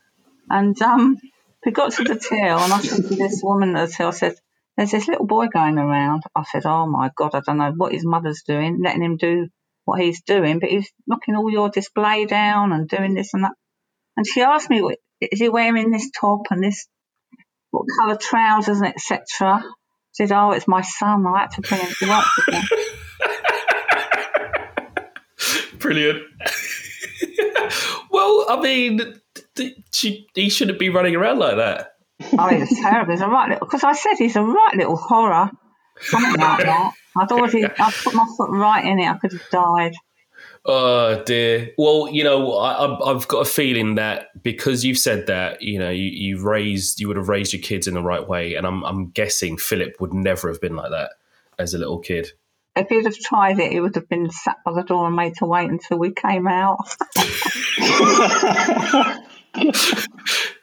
And 0.48 0.80
um, 0.82 1.18
we 1.64 1.72
got 1.72 1.92
to 1.92 2.04
the 2.04 2.16
till 2.16 2.58
and 2.58 2.72
I 2.72 2.80
said 2.80 3.08
to 3.08 3.14
this 3.16 3.40
woman 3.42 3.76
at 3.76 3.88
the 3.88 3.94
till, 3.94 4.08
I 4.08 4.12
said, 4.12 4.34
there's 4.76 4.90
this 4.90 5.08
little 5.08 5.26
boy 5.26 5.48
going 5.48 5.78
around. 5.78 6.22
I 6.34 6.44
said, 6.44 6.66
oh 6.66 6.86
my 6.86 7.10
God, 7.16 7.34
I 7.34 7.40
don't 7.40 7.58
know 7.58 7.72
what 7.76 7.92
his 7.92 8.04
mother's 8.04 8.42
doing, 8.46 8.80
letting 8.82 9.02
him 9.02 9.16
do 9.16 9.48
what 9.84 10.00
he's 10.00 10.22
doing, 10.22 10.58
but 10.58 10.68
he's 10.68 10.90
knocking 11.06 11.36
all 11.36 11.50
your 11.50 11.70
display 11.70 12.26
down 12.26 12.72
and 12.72 12.88
doing 12.88 13.14
this 13.14 13.32
and 13.34 13.44
that. 13.44 13.52
And 14.16 14.26
she 14.26 14.42
asked 14.42 14.70
me, 14.70 14.82
is 15.20 15.40
he 15.40 15.48
wearing 15.48 15.90
this 15.90 16.10
top 16.18 16.46
and 16.50 16.62
this, 16.62 16.86
what 17.70 17.86
colour 17.98 18.16
trousers 18.16 18.78
and 18.78 18.88
etc. 18.88 19.62
said, 20.12 20.32
"Oh, 20.32 20.52
it's 20.52 20.68
my 20.68 20.82
son. 20.82 21.26
I 21.26 21.40
had 21.40 21.50
to 21.52 21.60
bring 21.62 21.80
him 21.80 21.92
to 22.00 22.08
work 22.08 22.24
today." 22.44 22.62
Brilliant. 25.78 26.22
well, 28.10 28.46
I 28.48 28.60
mean, 28.60 29.20
she, 29.92 30.26
he 30.34 30.48
shouldn't 30.48 30.78
be 30.78 30.88
running 30.88 31.14
around 31.16 31.38
like 31.38 31.56
that. 31.56 31.92
Oh, 32.38 32.48
he's 32.48 32.80
terrible. 32.80 33.12
He's 33.12 33.20
a 33.20 33.28
right 33.28 33.50
little. 33.50 33.66
Because 33.66 33.84
I 33.84 33.92
said 33.92 34.14
he's 34.18 34.36
a 34.36 34.42
right 34.42 34.74
little 34.76 34.96
horror. 34.96 35.50
Something 36.00 36.40
like 36.40 36.64
that. 36.64 36.92
I'd 37.18 37.32
already. 37.32 37.64
I 37.64 37.92
put 38.02 38.14
my 38.14 38.26
foot 38.36 38.50
right 38.50 38.84
in 38.84 38.98
it. 38.98 39.08
I 39.08 39.16
could 39.18 39.32
have 39.32 39.48
died. 39.50 39.94
Oh 40.68 41.22
dear. 41.24 41.70
Well, 41.78 42.08
you 42.10 42.24
know, 42.24 42.54
I, 42.56 42.84
I've- 42.84 43.02
I've 43.04 43.28
got 43.28 43.40
a 43.40 43.44
feeling 43.50 43.94
that 43.94 44.28
because 44.42 44.84
you've 44.84 44.98
said 44.98 45.26
that, 45.28 45.62
you 45.62 45.78
know, 45.78 45.90
you, 45.90 46.04
you've 46.04 46.42
raised, 46.42 46.98
you 47.00 47.06
would 47.08 47.16
have 47.16 47.28
raised 47.28 47.52
your 47.52 47.62
kids 47.62 47.86
in 47.86 47.94
the 47.94 48.02
right 48.02 48.26
way, 48.26 48.54
and 48.56 48.66
I'm, 48.66 48.82
I'm 48.84 49.10
guessing 49.10 49.58
Philip 49.58 49.94
would 50.00 50.12
never 50.12 50.48
have 50.48 50.60
been 50.60 50.74
like 50.74 50.90
that 50.90 51.12
as 51.58 51.72
a 51.72 51.78
little 51.78 51.98
kid. 52.00 52.32
If 52.76 52.88
he'd 52.88 53.04
have 53.06 53.16
tried 53.18 53.58
it, 53.58 53.72
he 53.72 53.80
would 53.80 53.94
have 53.94 54.08
been 54.08 54.30
sat 54.30 54.56
by 54.64 54.72
the 54.74 54.82
door 54.82 55.06
and 55.06 55.16
made 55.16 55.34
to 55.36 55.46
wait 55.46 55.70
until 55.70 55.98
we 55.98 56.12
came 56.12 56.46
out. 56.46 56.78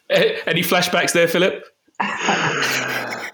Eh, 0.09 0.37
Any 0.45 0.61
flashbacks 0.61 1.13
there, 1.13 1.27
Philip? 1.27 1.65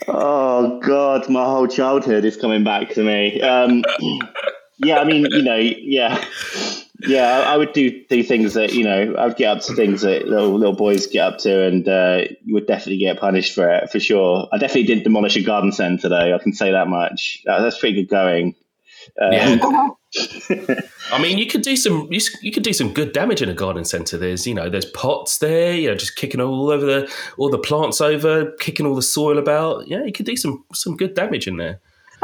Oh 0.07 0.79
God, 0.81 1.29
my 1.29 1.43
whole 1.43 1.67
childhood 1.67 2.25
is 2.25 2.37
coming 2.37 2.63
back 2.63 2.89
to 2.91 3.03
me. 3.03 3.41
Um, 3.41 3.83
yeah, 4.77 4.99
I 4.99 5.03
mean, 5.03 5.25
you 5.29 5.43
know, 5.43 5.57
yeah, 5.57 6.23
yeah, 7.01 7.39
I, 7.45 7.53
I 7.53 7.57
would 7.57 7.73
do 7.73 8.03
do 8.05 8.23
things 8.23 8.53
that 8.53 8.73
you 8.73 8.83
know, 8.83 9.15
I'd 9.17 9.35
get 9.35 9.57
up 9.57 9.63
to 9.65 9.75
things 9.75 10.01
that 10.01 10.27
little 10.27 10.57
little 10.57 10.75
boys 10.75 11.07
get 11.07 11.33
up 11.33 11.37
to, 11.39 11.63
and 11.67 11.87
uh, 11.87 12.21
you 12.45 12.53
would 12.53 12.67
definitely 12.67 12.99
get 12.99 13.19
punished 13.19 13.53
for 13.53 13.69
it 13.69 13.91
for 13.91 13.99
sure. 13.99 14.47
I 14.51 14.57
definitely 14.57 14.83
didn't 14.85 15.03
demolish 15.03 15.35
a 15.35 15.43
garden 15.43 15.71
centre 15.71 16.09
though. 16.09 16.33
I 16.35 16.39
can 16.39 16.53
say 16.53 16.71
that 16.71 16.87
much. 16.87 17.43
Uh, 17.47 17.61
that's 17.61 17.77
pretty 17.77 18.01
good 18.01 18.09
going. 18.09 18.55
Um, 19.21 19.31
Yeah. 19.33 19.89
I 21.11 21.21
mean, 21.21 21.37
you 21.37 21.45
could 21.45 21.61
do 21.61 21.75
some 21.75 22.07
you, 22.11 22.19
you 22.41 22.51
could 22.51 22.63
do 22.63 22.73
some 22.73 22.93
good 22.93 23.13
damage 23.13 23.41
in 23.41 23.49
a 23.49 23.53
garden 23.53 23.85
centre. 23.85 24.17
There's 24.17 24.47
you 24.47 24.53
know 24.53 24.69
there's 24.69 24.85
pots 24.85 25.37
there, 25.37 25.73
you 25.73 25.87
know, 25.87 25.95
just 25.95 26.15
kicking 26.15 26.41
all 26.41 26.69
over 26.71 26.85
the 26.85 27.13
all 27.37 27.49
the 27.49 27.59
plants 27.59 28.01
over, 28.01 28.51
kicking 28.59 28.85
all 28.85 28.95
the 28.95 29.01
soil 29.01 29.37
about. 29.37 29.87
Yeah, 29.87 30.03
you 30.03 30.11
could 30.11 30.25
do 30.25 30.35
some 30.35 30.65
some 30.73 30.97
good 30.97 31.13
damage 31.13 31.47
in 31.47 31.57
there. 31.57 31.79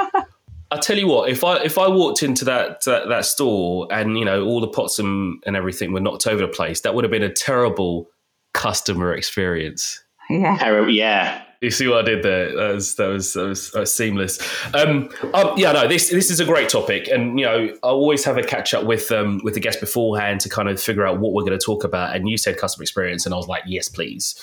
I 0.71 0.77
tell 0.81 0.97
you 0.97 1.07
what, 1.07 1.29
if 1.29 1.43
I 1.43 1.57
if 1.63 1.77
I 1.77 1.87
walked 1.87 2.23
into 2.23 2.43
that 2.45 2.83
that, 2.85 3.07
that 3.07 3.25
store 3.25 3.87
and 3.91 4.17
you 4.17 4.25
know 4.25 4.43
all 4.45 4.61
the 4.61 4.67
pots 4.67 4.97
and, 4.97 5.41
and 5.45 5.55
everything 5.55 5.93
were 5.93 5.99
knocked 5.99 6.25
over 6.25 6.41
the 6.41 6.47
place, 6.47 6.81
that 6.81 6.95
would 6.95 7.03
have 7.03 7.11
been 7.11 7.23
a 7.23 7.31
terrible 7.31 8.09
customer 8.53 9.13
experience. 9.13 10.03
yeah. 10.29 10.57
Terror- 10.57 10.89
yeah, 10.89 11.43
You 11.65 11.71
see 11.71 11.87
what 11.87 11.97
I 11.97 12.01
did 12.03 12.21
there? 12.21 12.55
That 12.55 12.75
was 12.75 12.93
that 12.95 13.07
was 13.07 13.33
that 13.33 13.47
was, 13.47 13.71
that 13.71 13.79
was 13.79 13.91
seamless. 13.91 14.39
Um, 14.75 15.09
um, 15.33 15.57
yeah, 15.57 15.71
no, 15.71 15.87
this 15.87 16.09
this 16.09 16.29
is 16.29 16.39
a 16.39 16.45
great 16.45 16.69
topic, 16.69 17.07
and 17.07 17.39
you 17.39 17.45
know, 17.45 17.69
I 17.81 17.87
always 17.87 18.23
have 18.23 18.37
a 18.37 18.43
catch 18.43 18.75
up 18.75 18.83
with 18.85 19.11
um, 19.11 19.41
with 19.43 19.55
the 19.55 19.59
guest 19.59 19.79
beforehand 19.79 20.41
to 20.41 20.49
kind 20.49 20.69
of 20.69 20.79
figure 20.79 21.07
out 21.07 21.19
what 21.19 21.33
we're 21.33 21.41
going 21.41 21.57
to 21.57 21.65
talk 21.65 21.83
about. 21.83 22.15
And 22.15 22.29
you 22.29 22.37
said 22.37 22.59
customer 22.59 22.83
experience, 22.83 23.25
and 23.25 23.33
I 23.33 23.37
was 23.37 23.47
like, 23.47 23.63
yes, 23.65 23.89
please. 23.89 24.35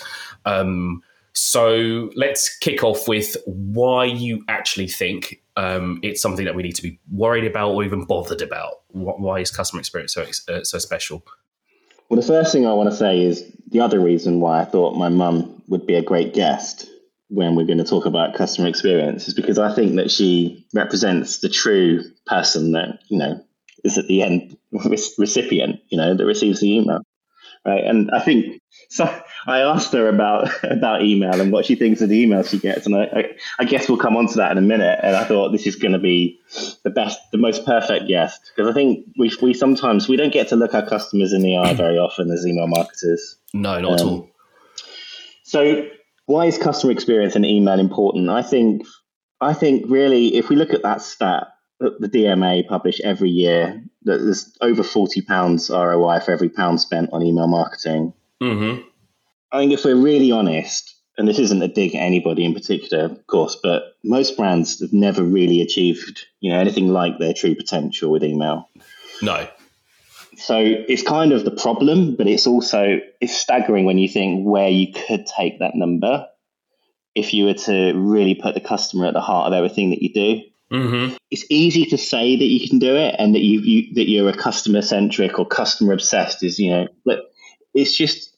Um, 0.47 1.05
so 1.33 2.11
let's 2.17 2.59
kick 2.59 2.83
off 2.83 3.07
with 3.07 3.37
why 3.47 4.05
you 4.05 4.45
actually 4.49 4.89
think 4.89 5.41
um, 5.57 6.01
it's 6.03 6.21
something 6.21 6.45
that 6.45 6.57
we 6.57 6.65
need 6.65 6.75
to 6.75 6.83
be 6.83 6.99
worried 7.13 7.45
about 7.45 7.71
or 7.71 7.85
even 7.85 8.05
bothered 8.05 8.43
about. 8.43 8.81
Why 8.89 9.39
is 9.39 9.53
customer 9.53 9.79
experience 9.79 10.13
so 10.13 10.27
uh, 10.53 10.65
so 10.65 10.79
special? 10.81 11.25
Well, 12.09 12.21
the 12.21 12.27
first 12.27 12.53
thing 12.53 12.67
I 12.67 12.73
want 12.73 12.91
to 12.91 12.97
say 12.97 13.23
is 13.23 13.49
the 13.69 13.79
other 13.79 14.01
reason 14.01 14.41
why 14.41 14.61
I 14.61 14.65
thought 14.65 14.97
my 14.97 15.09
mum 15.09 15.63
would 15.69 15.87
be 15.87 15.95
a 15.95 16.03
great 16.03 16.35
guest 16.35 16.89
when 17.33 17.57
we're 17.57 17.67
going 17.67 17.79
to 17.79 17.85
talk 17.85 18.05
about 18.05 18.35
customer 18.35 18.69
experience 18.69 19.27
is 19.27 19.35
because 19.35 19.59
I 19.59 19.75
think 19.75 19.97
that 19.97 20.11
she 20.11 20.67
represents 20.75 21.39
the 21.39 21.49
true 21.49 22.03
person 22.27 22.73
that, 22.73 23.01
you 23.09 23.19
know, 23.19 23.43
is 23.85 23.97
at 23.97 24.07
the 24.07 24.23
end 24.23 24.57
recipient, 25.19 25.81
you 25.89 25.97
know, 25.97 26.15
that 26.15 26.27
receives 26.27 26.61
the 26.61 26.77
email. 26.77 27.01
Right. 27.65 27.85
And 27.85 28.11
I 28.11 28.21
think 28.21 28.61
so 28.91 29.05
I 29.47 29.61
asked 29.61 29.93
her 29.93 30.09
about 30.09 30.51
about 30.63 31.03
email 31.03 31.41
and 31.41 31.53
what 31.53 31.65
she 31.65 31.75
thinks 31.75 32.03
of 32.03 32.11
the 32.11 32.27
emails 32.27 32.51
she 32.51 32.59
gets. 32.59 32.85
And 32.85 32.95
I, 32.95 33.05
I, 33.05 33.25
I 33.61 33.65
guess 33.65 33.89
we'll 33.89 33.99
come 33.99 34.17
on 34.17 34.27
to 34.29 34.37
that 34.37 34.53
in 34.53 34.59
a 34.59 34.63
minute. 34.63 35.01
And 35.03 35.17
I 35.17 35.25
thought 35.25 35.53
this 35.53 35.67
is 35.67 35.77
going 35.77 35.93
to 35.93 35.99
be 35.99 36.39
the 36.83 36.91
best, 36.91 37.19
the 37.31 37.39
most 37.39 37.65
perfect 37.65 38.09
guest 38.09 38.53
because 38.55 38.71
I 38.71 38.75
think 38.75 39.07
we, 39.19 39.33
we 39.41 39.55
sometimes 39.55 40.07
we 40.07 40.17
don't 40.17 40.33
get 40.33 40.49
to 40.49 40.57
look 40.57 40.75
our 40.75 40.87
customers 40.87 41.33
in 41.33 41.41
the 41.41 41.57
eye 41.57 41.73
very 41.73 41.97
often 41.99 42.31
as 42.31 42.47
email 42.47 42.67
marketers. 42.67 43.37
No, 43.55 43.81
not 43.81 43.95
at 43.95 44.01
Um, 44.01 44.09
all. 44.09 44.31
So 45.45 45.87
why 46.27 46.47
is 46.47 46.59
customer 46.59 46.93
experience 46.93 47.37
in 47.37 47.45
email 47.45 47.79
important? 47.79 48.29
I 48.29 48.43
think 48.43 48.87
I 49.41 49.55
think 49.55 49.85
really 49.89 50.37
if 50.37 50.49
we 50.49 50.57
look 50.57 50.73
at 50.73 50.83
that 50.83 51.03
stat 51.03 51.49
that 51.81 52.01
the 52.01 52.09
DMA 52.09 52.67
publish 52.67 53.01
every 53.01 53.31
year 53.31 53.83
that 54.05 54.19
there's 54.19 54.57
over 54.61 54.83
forty 54.83 55.21
pounds 55.21 55.71
ROI 55.71 56.21
for 56.21 56.33
every 56.33 56.49
pound 56.49 56.81
spent 56.81 57.11
on 57.13 57.23
email 57.23 57.49
marketing. 57.49 58.13
hmm 58.41 58.79
I 59.51 59.59
think 59.59 59.73
if 59.73 59.85
we're 59.85 59.97
really 59.97 60.33
honest, 60.33 60.97
and 61.19 61.29
this 61.29 61.39
isn't 61.39 61.63
a 61.63 61.69
dig 61.69 61.95
at 61.95 62.01
anybody 62.01 62.43
in 62.45 62.55
particular, 62.55 63.05
of 63.05 63.27
course, 63.27 63.55
but 63.63 63.97
most 64.03 64.35
brands 64.35 64.81
have 64.81 64.95
never 64.95 65.23
really 65.23 65.61
achieved, 65.61 66.25
you 66.41 66.51
know, 66.51 66.59
anything 66.59 66.89
like 66.89 67.19
their 67.19 67.35
true 67.35 67.55
potential 67.55 68.11
with 68.11 68.25
email. 68.25 68.71
No, 69.21 69.47
So 70.37 70.57
it's 70.59 71.03
kind 71.03 71.33
of 71.33 71.45
the 71.45 71.51
problem, 71.51 72.17
but 72.17 72.27
it's 72.27 72.47
also 72.47 72.99
it's 73.21 73.37
staggering 73.37 73.85
when 73.85 73.99
you 73.99 74.09
think 74.09 74.47
where 74.47 74.69
you 74.69 74.93
could 74.93 75.27
take 75.27 75.59
that 75.59 75.75
number 75.75 76.27
if 77.15 77.35
you 77.35 77.45
were 77.45 77.55
to 77.55 77.93
really 77.93 78.35
put 78.35 78.55
the 78.55 78.61
customer 78.61 79.07
at 79.07 79.15
the 79.15 79.21
heart 79.21 79.47
of 79.47 79.53
everything 79.53 79.91
that 79.91 80.03
you 80.03 80.13
do. 80.13 80.41
hmm 80.71 81.15
It's 81.31 81.45
easy 81.51 81.85
to 81.87 81.99
say 81.99 82.37
that 82.37 82.45
you 82.45 82.67
can 82.67 82.79
do 82.79 82.97
it 82.97 83.15
and 83.19 83.35
that 83.35 83.43
you, 83.43 83.61
you 83.61 83.95
that 83.95 84.09
you're 84.09 84.31
a 84.31 84.37
customer 84.37 84.83
centric 84.83 85.39
or 85.39 85.47
customer 85.47 85.93
obsessed 85.93 86.43
is 86.43 86.59
you 86.59 86.71
know, 86.71 86.89
but 87.05 87.31
it's 87.75 87.97
just 87.97 88.32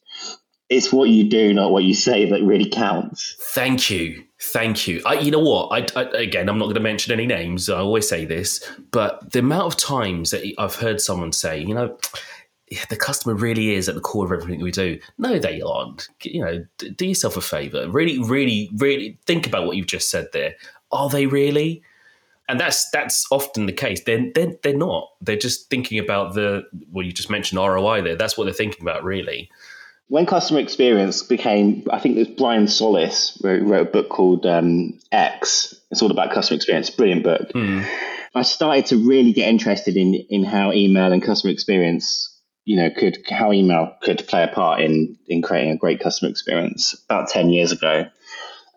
it's 0.69 0.91
what 0.91 1.09
you 1.09 1.29
do, 1.29 1.53
not 1.53 1.71
what 1.71 1.83
you 1.83 1.93
say, 1.93 2.29
that 2.29 2.43
really 2.43 2.69
counts. 2.69 3.35
Thank 3.53 3.89
you. 3.89 4.23
Thank 4.41 4.87
you. 4.87 5.01
I, 5.05 5.15
you 5.15 5.31
know 5.31 5.39
what? 5.39 5.69
I, 5.71 5.99
I, 5.99 6.03
again, 6.17 6.49
I'm 6.49 6.57
not 6.57 6.65
going 6.65 6.75
to 6.75 6.81
mention 6.81 7.13
any 7.13 7.25
names. 7.25 7.69
I 7.69 7.79
always 7.79 8.07
say 8.07 8.25
this, 8.25 8.63
but 8.91 9.31
the 9.31 9.39
amount 9.39 9.73
of 9.73 9.77
times 9.77 10.31
that 10.31 10.43
I've 10.57 10.75
heard 10.75 10.99
someone 11.01 11.31
say, 11.31 11.59
you 11.59 11.73
know, 11.73 11.97
the 12.89 12.97
customer 12.97 13.35
really 13.35 13.75
is 13.75 13.87
at 13.87 13.95
the 13.95 14.01
core 14.01 14.25
of 14.25 14.31
everything 14.31 14.61
we 14.61 14.71
do. 14.71 14.99
No, 15.17 15.37
they 15.39 15.61
aren't. 15.61 16.09
You 16.23 16.41
know, 16.41 16.65
do 16.77 17.05
yourself 17.05 17.37
a 17.37 17.41
favor. 17.41 17.87
Really, 17.89 18.19
really, 18.19 18.69
really 18.77 19.17
think 19.25 19.45
about 19.45 19.67
what 19.67 19.77
you've 19.77 19.87
just 19.87 20.09
said 20.09 20.27
there. 20.33 20.55
Are 20.91 21.09
they 21.09 21.27
really? 21.27 21.83
And 22.49 22.59
that's 22.59 22.89
that's 22.89 23.25
often 23.31 23.67
the 23.67 23.73
case. 23.73 24.03
They're, 24.03 24.31
they're, 24.33 24.55
they're 24.63 24.77
not. 24.77 25.09
They're 25.21 25.35
just 25.37 25.69
thinking 25.69 25.99
about 25.99 26.33
the, 26.33 26.63
well, 26.91 27.05
you 27.05 27.11
just 27.11 27.29
mentioned 27.29 27.59
ROI 27.59 28.01
there. 28.01 28.15
That's 28.15 28.37
what 28.37 28.45
they're 28.45 28.53
thinking 28.53 28.81
about, 28.81 29.03
really. 29.03 29.49
When 30.07 30.25
customer 30.27 30.59
experience 30.59 31.23
became, 31.23 31.83
I 31.91 31.99
think 31.99 32.15
it 32.15 32.19
was 32.19 32.37
Brian 32.37 32.67
Solis 32.67 33.39
wrote, 33.43 33.63
wrote 33.63 33.87
a 33.87 33.91
book 33.91 34.09
called 34.09 34.45
um, 34.45 34.99
X. 35.11 35.73
It's 35.89 36.01
all 36.01 36.11
about 36.11 36.31
customer 36.31 36.57
experience. 36.57 36.91
Brilliant 36.91 37.23
book. 37.23 37.49
I 38.35 38.43
started 38.43 38.85
to 38.87 38.97
really 38.97 39.33
get 39.33 39.47
interested 39.47 39.95
in 39.95 40.13
in 40.29 40.43
how 40.43 40.73
email 40.73 41.11
and 41.11 41.23
customer 41.23 41.51
experience, 41.51 42.37
you 42.65 42.75
know, 42.75 42.89
could 42.91 43.17
how 43.29 43.53
email 43.53 43.95
could 44.03 44.27
play 44.27 44.43
a 44.43 44.47
part 44.47 44.81
in 44.81 45.17
in 45.27 45.41
creating 45.41 45.71
a 45.71 45.77
great 45.77 46.01
customer 46.01 46.29
experience 46.29 46.93
about 47.09 47.29
ten 47.29 47.49
years 47.49 47.71
ago. 47.71 48.05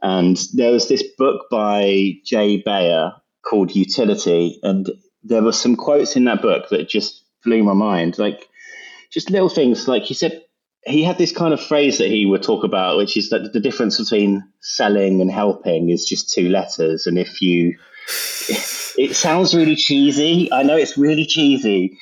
And 0.01 0.39
there 0.55 0.71
was 0.71 0.89
this 0.89 1.03
book 1.19 1.47
by 1.51 2.13
Jay 2.25 2.63
Baer 2.65 3.15
called 3.45 3.71
Youtility, 3.71 4.59
and 4.63 4.89
there 5.25 5.43
were 5.43 5.53
some 5.53 5.75
quotes 5.75 6.15
in 6.15 6.25
that 6.25 6.41
book 6.41 6.69
that 6.71 6.89
just 6.89 7.25
blew 7.45 7.65
my 7.65 7.75
mind. 7.75 8.17
Like 8.17 8.49
just 9.11 9.31
little 9.31 9.49
things, 9.49 9.89
like 9.89 10.05
he 10.05 10.15
said, 10.15 10.41
he 10.89 11.05
had 11.05 11.19
this 11.19 11.33
kind 11.33 11.53
of 11.53 11.61
phrase 11.61 11.99
that 11.99 12.09
he 12.09 12.27
would 12.27 12.43
talk 12.43 12.65
about, 12.65 12.97
which 12.97 13.17
is 13.17 13.31
that 13.31 13.53
the 13.53 13.61
difference 13.61 13.99
between 13.99 14.45
selling 14.61 15.21
and 15.21 15.31
helping 15.31 15.91
is 15.91 16.05
just 16.05 16.33
two 16.33 16.49
letters, 16.49 17.07
and 17.07 17.19
if 17.19 17.43
you 17.43 17.77
it 18.49 19.15
sounds 19.15 19.55
really 19.55 19.77
cheesy. 19.77 20.53
I 20.53 20.63
know 20.63 20.77
it's 20.77 20.97
really 20.99 21.27
cheesy. 21.27 21.99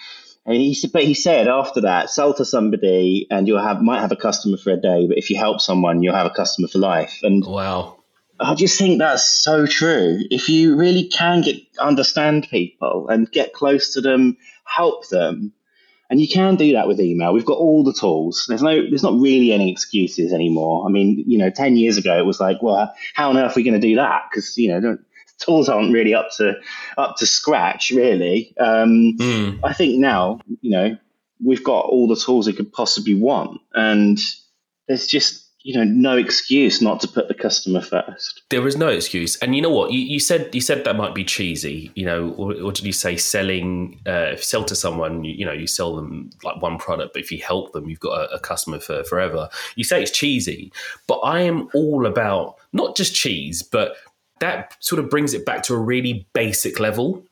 And 0.46 0.54
he 0.54 0.74
said, 0.74 0.92
but 0.92 1.02
he 1.02 1.14
said 1.14 1.48
after 1.48 1.80
that, 1.80 2.08
sell 2.08 2.32
to 2.34 2.44
somebody 2.44 3.26
and 3.30 3.48
you'll 3.48 3.62
have 3.62 3.82
might 3.82 4.00
have 4.00 4.12
a 4.12 4.16
customer 4.16 4.56
for 4.56 4.70
a 4.70 4.76
day, 4.76 5.06
but 5.08 5.18
if 5.18 5.28
you 5.28 5.36
help 5.36 5.60
someone, 5.60 6.02
you'll 6.02 6.14
have 6.14 6.26
a 6.26 6.30
customer 6.34 6.68
for 6.68 6.78
life. 6.78 7.18
And 7.22 7.44
Wow. 7.44 7.96
I 8.38 8.54
just 8.54 8.78
think 8.78 8.98
that's 8.98 9.28
so 9.42 9.66
true. 9.66 10.18
If 10.30 10.48
you 10.48 10.76
really 10.76 11.08
can 11.08 11.40
get 11.40 11.56
understand 11.80 12.46
people 12.48 13.08
and 13.08 13.30
get 13.32 13.54
close 13.54 13.94
to 13.94 14.00
them, 14.00 14.36
help 14.64 15.08
them, 15.08 15.52
and 16.08 16.20
you 16.20 16.28
can 16.28 16.56
do 16.56 16.72
that 16.72 16.88
with 16.88 17.00
email. 17.00 17.32
We've 17.32 17.44
got 17.44 17.58
all 17.58 17.82
the 17.84 17.92
tools. 17.92 18.46
There's 18.48 18.62
no, 18.62 18.88
there's 18.88 19.02
not 19.02 19.18
really 19.18 19.52
any 19.52 19.70
excuses 19.70 20.32
anymore. 20.32 20.86
I 20.86 20.90
mean, 20.90 21.24
you 21.26 21.38
know, 21.38 21.50
ten 21.50 21.76
years 21.76 21.96
ago 21.96 22.18
it 22.18 22.26
was 22.26 22.40
like, 22.40 22.62
well, 22.62 22.94
how 23.14 23.30
on 23.30 23.38
earth 23.38 23.52
are 23.52 23.60
we 23.60 23.64
going 23.64 23.80
to 23.80 23.86
do 23.86 23.96
that? 23.96 24.24
Because 24.30 24.56
you 24.56 24.68
know, 24.68 24.80
don't, 24.80 25.00
tools 25.38 25.68
aren't 25.68 25.92
really 25.92 26.14
up 26.14 26.28
to 26.38 26.54
up 26.96 27.16
to 27.16 27.26
scratch, 27.26 27.90
really. 27.90 28.54
Um, 28.58 29.16
Mm. 29.18 29.60
I 29.64 29.72
think 29.72 29.98
now, 29.98 30.40
you 30.60 30.70
know, 30.70 30.96
we've 31.44 31.64
got 31.64 31.86
all 31.86 32.08
the 32.08 32.16
tools 32.16 32.46
we 32.46 32.52
could 32.52 32.72
possibly 32.72 33.14
want, 33.14 33.60
and 33.74 34.18
there's 34.88 35.06
just 35.06 35.45
you 35.66 35.74
know 35.74 35.82
no 35.82 36.16
excuse 36.16 36.80
not 36.80 37.00
to 37.00 37.08
put 37.08 37.26
the 37.26 37.34
customer 37.34 37.80
first. 37.80 38.42
There 38.50 38.64
is 38.68 38.76
no 38.76 38.86
excuse, 38.86 39.34
and 39.38 39.56
you 39.56 39.60
know 39.60 39.68
what 39.68 39.92
you, 39.92 39.98
you 39.98 40.20
said. 40.20 40.54
You 40.54 40.60
said 40.60 40.84
that 40.84 40.94
might 40.94 41.12
be 41.12 41.24
cheesy, 41.24 41.90
you 41.96 42.06
know, 42.06 42.30
or, 42.36 42.54
or 42.62 42.70
did 42.70 42.84
you 42.84 42.92
say 42.92 43.16
selling? 43.16 44.00
Uh, 44.06 44.30
if 44.30 44.38
you 44.38 44.44
sell 44.44 44.64
to 44.64 44.76
someone, 44.76 45.24
you, 45.24 45.34
you, 45.34 45.44
know, 45.44 45.50
you 45.52 45.66
sell 45.66 45.96
them 45.96 46.30
like 46.44 46.62
one 46.62 46.78
product, 46.78 47.14
but 47.14 47.22
if 47.22 47.32
you 47.32 47.42
help 47.42 47.72
them, 47.72 47.88
you've 47.88 47.98
got 47.98 48.12
a, 48.12 48.34
a 48.34 48.38
customer 48.38 48.78
for 48.78 49.02
forever. 49.02 49.48
You 49.74 49.82
say 49.82 50.00
it's 50.00 50.12
cheesy, 50.12 50.72
but 51.08 51.16
I 51.16 51.40
am 51.40 51.68
all 51.74 52.06
about 52.06 52.58
not 52.72 52.96
just 52.96 53.12
cheese, 53.12 53.64
but 53.64 53.96
that 54.38 54.76
sort 54.78 55.00
of 55.00 55.10
brings 55.10 55.34
it 55.34 55.44
back 55.44 55.64
to 55.64 55.74
a 55.74 55.80
really 55.80 56.28
basic 56.32 56.78
level. 56.78 57.24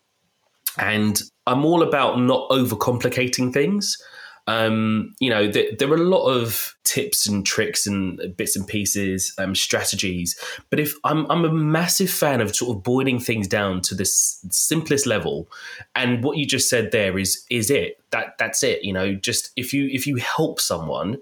And 0.77 1.23
I'm 1.47 1.65
all 1.65 1.85
about 1.85 2.19
not 2.19 2.51
overcomplicating 2.51 3.53
things. 3.53 3.97
Um, 4.47 5.15
you 5.21 5.31
know, 5.31 5.51
th- 5.51 5.79
there 5.79 5.91
are 5.91 5.97
a 5.97 5.99
lot 5.99 6.27
of 6.27 6.77
tips 6.85 7.27
and 7.27 7.47
tricks 7.47 7.87
and 7.87 8.37
bits 8.37 8.57
and 8.57 8.67
pieces, 8.67 9.35
um, 9.39 9.55
strategies. 9.55 10.39
But 10.69 10.81
if 10.81 10.95
I'm, 11.05 11.31
I'm 11.31 11.45
a 11.45 11.53
massive 11.53 12.11
fan 12.11 12.41
of 12.41 12.55
sort 12.55 12.77
of 12.77 12.83
boiling 12.83 13.19
things 13.19 13.49
down 13.49 13.81
to 13.83 13.95
this 13.95 14.45
simplest 14.51 15.07
level, 15.07 15.49
and 15.95 16.23
what 16.23 16.37
you 16.37 16.47
just 16.47 16.69
said 16.69 16.93
there 16.93 17.19
is 17.19 17.45
is 17.51 17.71
it 17.71 17.99
that 18.11 18.37
that's 18.39 18.63
it. 18.63 18.85
You 18.85 18.93
know, 18.93 19.15
just 19.15 19.51
if 19.57 19.73
you 19.73 19.89
if 19.91 20.07
you 20.07 20.17
help 20.17 20.61
someone, 20.61 21.19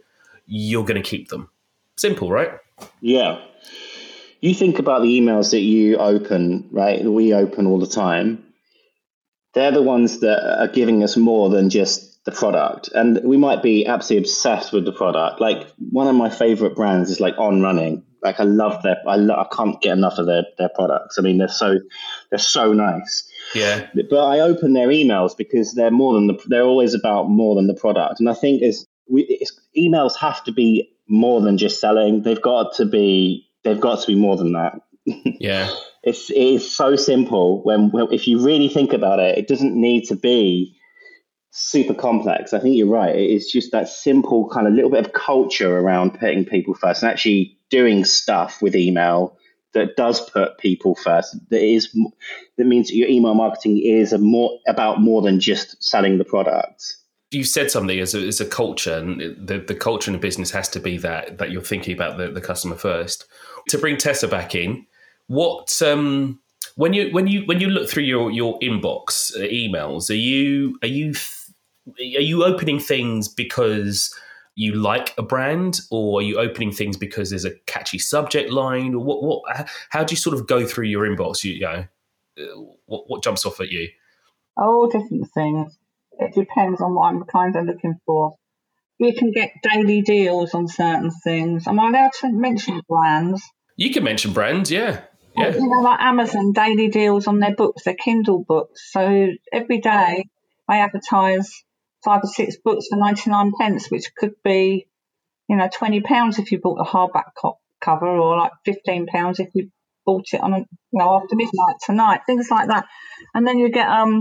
you're 0.46 0.84
going 0.84 1.00
to 1.00 1.08
keep 1.08 1.28
them. 1.28 1.48
Simple, 1.96 2.30
right? 2.30 2.50
Yeah. 3.00 3.40
You 4.40 4.54
think 4.54 4.80
about 4.80 5.02
the 5.02 5.20
emails 5.20 5.52
that 5.52 5.60
you 5.60 5.96
open, 5.98 6.68
right? 6.72 7.04
We 7.04 7.32
open 7.32 7.66
all 7.66 7.78
the 7.78 7.86
time. 7.86 8.44
They're 9.54 9.70
the 9.70 9.82
ones 9.82 10.20
that 10.20 10.60
are 10.60 10.66
giving 10.66 11.04
us 11.04 11.16
more 11.16 11.48
than 11.48 11.70
just 11.70 12.11
the 12.24 12.32
product. 12.32 12.88
And 12.94 13.20
we 13.24 13.36
might 13.36 13.62
be 13.62 13.86
absolutely 13.86 14.28
obsessed 14.28 14.72
with 14.72 14.84
the 14.84 14.92
product. 14.92 15.40
Like 15.40 15.68
one 15.90 16.06
of 16.06 16.14
my 16.14 16.30
favorite 16.30 16.76
brands 16.76 17.10
is 17.10 17.20
like 17.20 17.34
on 17.38 17.62
running. 17.62 18.04
Like 18.22 18.38
i 18.38 18.44
love 18.44 18.84
their 18.84 18.98
i, 19.08 19.16
lo- 19.16 19.34
I 19.34 19.52
can't 19.52 19.80
get 19.82 19.98
enough 19.98 20.18
of 20.18 20.26
their, 20.26 20.44
their 20.56 20.68
products. 20.68 21.18
I 21.18 21.22
mean 21.22 21.38
they're 21.38 21.48
so 21.48 21.74
they're 22.30 22.38
so 22.38 22.72
nice. 22.72 23.28
Yeah. 23.54 23.88
But 23.94 24.16
i 24.16 24.38
open 24.40 24.74
their 24.74 24.88
emails 24.88 25.36
because 25.36 25.74
they're 25.74 25.90
more 25.90 26.14
than 26.14 26.28
the 26.28 26.38
they're 26.46 26.62
always 26.62 26.94
about 26.94 27.28
more 27.28 27.56
than 27.56 27.66
the 27.66 27.74
product. 27.74 28.20
And 28.20 28.28
i 28.28 28.34
think 28.34 28.62
is 28.62 28.86
we 29.08 29.44
emails 29.76 30.16
have 30.16 30.44
to 30.44 30.52
be 30.52 30.88
more 31.08 31.40
than 31.40 31.58
just 31.58 31.80
selling. 31.80 32.22
They've 32.22 32.40
got 32.40 32.74
to 32.76 32.84
be 32.84 33.48
they've 33.64 33.80
got 33.80 34.00
to 34.02 34.06
be 34.06 34.14
more 34.14 34.36
than 34.36 34.52
that. 34.52 34.74
Yeah. 35.40 35.68
It's 36.04 36.30
it 36.30 36.36
is 36.36 36.76
so 36.76 36.94
simple 36.94 37.64
when, 37.64 37.90
when 37.90 38.12
if 38.12 38.28
you 38.28 38.44
really 38.44 38.68
think 38.68 38.92
about 38.92 39.18
it 39.18 39.36
it 39.38 39.48
doesn't 39.48 39.74
need 39.74 40.04
to 40.08 40.14
be 40.14 40.76
super 41.52 41.94
complex. 41.94 42.52
I 42.52 42.58
think 42.58 42.76
you're 42.76 42.88
right. 42.88 43.14
It's 43.14 43.52
just 43.52 43.72
that 43.72 43.88
simple 43.88 44.48
kind 44.48 44.66
of 44.66 44.72
little 44.72 44.90
bit 44.90 45.06
of 45.06 45.12
culture 45.12 45.78
around 45.78 46.18
putting 46.18 46.44
people 46.44 46.74
first 46.74 47.02
and 47.02 47.12
actually 47.12 47.56
doing 47.70 48.04
stuff 48.04 48.60
with 48.60 48.74
email 48.74 49.36
that 49.74 49.96
does 49.96 50.28
put 50.30 50.58
people 50.58 50.94
first. 50.94 51.36
That 51.50 51.62
is 51.62 51.94
that 52.56 52.64
means 52.64 52.92
your 52.92 53.08
email 53.08 53.34
marketing 53.34 53.78
is 53.78 54.12
more 54.18 54.58
about 54.66 55.00
more 55.00 55.22
than 55.22 55.40
just 55.40 55.82
selling 55.82 56.18
the 56.18 56.24
product. 56.24 56.96
You 57.30 57.44
said 57.44 57.70
something 57.70 57.98
as 57.98 58.14
a, 58.14 58.26
as 58.26 58.40
a 58.40 58.46
culture, 58.46 58.94
and 58.94 59.20
the, 59.20 59.58
the 59.58 59.74
culture 59.74 60.10
in 60.10 60.14
a 60.14 60.18
business 60.18 60.50
has 60.50 60.68
to 60.70 60.80
be 60.80 60.98
that 60.98 61.38
that 61.38 61.50
you're 61.50 61.62
thinking 61.62 61.94
about 61.94 62.18
the, 62.18 62.28
the 62.28 62.40
customer 62.40 62.76
first. 62.76 63.26
To 63.68 63.78
bring 63.78 63.96
Tessa 63.96 64.28
back 64.28 64.54
in, 64.54 64.86
what 65.28 65.80
um, 65.82 66.40
when 66.76 66.92
you 66.92 67.10
when 67.10 67.26
you 67.26 67.42
when 67.46 67.60
you 67.60 67.68
look 67.68 67.88
through 67.88 68.04
your 68.04 68.30
your 68.30 68.58
inbox 68.60 69.34
uh, 69.36 69.40
emails, 69.40 70.10
are 70.10 70.14
you 70.14 70.78
are 70.82 70.88
you 70.88 71.14
are 71.88 72.00
you 72.00 72.44
opening 72.44 72.78
things 72.78 73.28
because 73.28 74.14
you 74.54 74.74
like 74.74 75.14
a 75.16 75.22
brand 75.22 75.80
or 75.90 76.20
are 76.20 76.22
you 76.22 76.38
opening 76.38 76.72
things 76.72 76.96
because 76.96 77.30
there's 77.30 77.44
a 77.44 77.54
catchy 77.66 77.98
subject 77.98 78.50
line? 78.50 78.94
Or 78.94 79.04
what 79.04 79.22
what 79.22 79.68
how 79.90 80.04
do 80.04 80.12
you 80.12 80.16
sort 80.16 80.34
of 80.34 80.46
go 80.46 80.66
through 80.66 80.86
your 80.86 81.06
inbox? 81.06 81.44
You, 81.44 81.52
you 81.52 81.60
know 81.60 81.84
uh, 82.38 82.62
what, 82.86 83.08
what 83.08 83.22
jumps 83.22 83.46
off 83.46 83.60
at 83.60 83.70
you? 83.70 83.88
All 84.56 84.88
different 84.88 85.30
things. 85.32 85.76
It 86.18 86.34
depends 86.34 86.80
on 86.80 86.94
what 86.94 87.08
i'm 87.08 87.24
kind 87.24 87.56
of 87.56 87.64
looking 87.64 87.98
for. 88.04 88.34
You 88.98 89.14
can 89.14 89.32
get 89.32 89.50
daily 89.62 90.02
deals 90.02 90.54
on 90.54 90.68
certain 90.68 91.10
things. 91.10 91.66
Am 91.66 91.80
i 91.80 91.88
allowed 91.88 92.12
to 92.20 92.30
mention 92.30 92.82
brands? 92.88 93.42
You 93.76 93.90
can 93.90 94.04
mention 94.04 94.32
brands 94.32 94.70
yeah. 94.70 95.02
Yeah. 95.34 95.54
You 95.54 95.66
know, 95.66 95.80
like 95.80 96.00
Amazon 96.00 96.52
daily 96.52 96.88
deals 96.88 97.26
on 97.26 97.38
their 97.38 97.54
books, 97.54 97.84
their 97.84 97.94
Kindle 97.94 98.44
books. 98.46 98.92
So 98.92 99.28
every 99.50 99.80
day 99.80 100.26
I 100.68 100.78
advertise 100.78 101.64
five 102.04 102.20
or 102.22 102.28
six 102.28 102.56
books 102.62 102.86
for 102.88 102.96
99 102.96 103.52
pence, 103.58 103.90
which 103.90 104.14
could 104.16 104.34
be, 104.44 104.88
you 105.48 105.56
know, 105.56 105.68
20 105.72 106.00
pounds 106.00 106.38
if 106.38 106.52
you 106.52 106.58
bought 106.58 106.78
the 106.78 106.84
hardback 106.84 107.30
co- 107.36 107.58
cover 107.80 108.06
or 108.06 108.36
like 108.36 108.52
15 108.64 109.06
pounds 109.06 109.40
if 109.40 109.48
you 109.54 109.70
bought 110.04 110.26
it 110.32 110.40
on, 110.40 110.52
a, 110.52 110.58
you 110.58 110.66
know, 110.92 111.20
after 111.20 111.36
midnight 111.36 111.76
tonight, 111.84 112.20
things 112.26 112.48
like 112.50 112.68
that. 112.68 112.86
And 113.34 113.46
then 113.46 113.58
you 113.58 113.70
get, 113.70 113.88
um, 113.88 114.20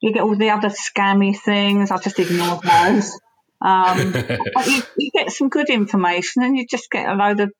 you 0.00 0.12
get 0.12 0.22
all 0.22 0.36
the 0.36 0.50
other 0.50 0.68
scammy 0.68 1.38
things. 1.38 1.90
I 1.90 1.98
just 1.98 2.18
ignore 2.18 2.60
those. 2.62 3.18
Um, 3.60 4.12
but 4.54 4.66
you, 4.66 4.82
you 4.98 5.10
get 5.12 5.30
some 5.30 5.48
good 5.48 5.68
information 5.70 6.42
and 6.42 6.56
you 6.56 6.66
just 6.66 6.90
get 6.90 7.08
a 7.08 7.14
load 7.14 7.40
of 7.40 7.52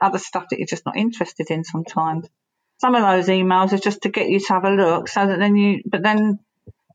other 0.00 0.18
stuff 0.18 0.46
that 0.50 0.58
you're 0.58 0.66
just 0.66 0.86
not 0.86 0.96
interested 0.96 1.50
in 1.50 1.64
sometimes. 1.64 2.26
Some 2.80 2.94
of 2.94 3.02
those 3.02 3.28
emails 3.28 3.72
are 3.72 3.78
just 3.78 4.02
to 4.02 4.08
get 4.08 4.28
you 4.28 4.40
to 4.40 4.52
have 4.54 4.64
a 4.64 4.70
look 4.70 5.08
so 5.08 5.26
that 5.26 5.38
then 5.38 5.56
you, 5.56 5.82
but 5.84 6.02
then 6.02 6.38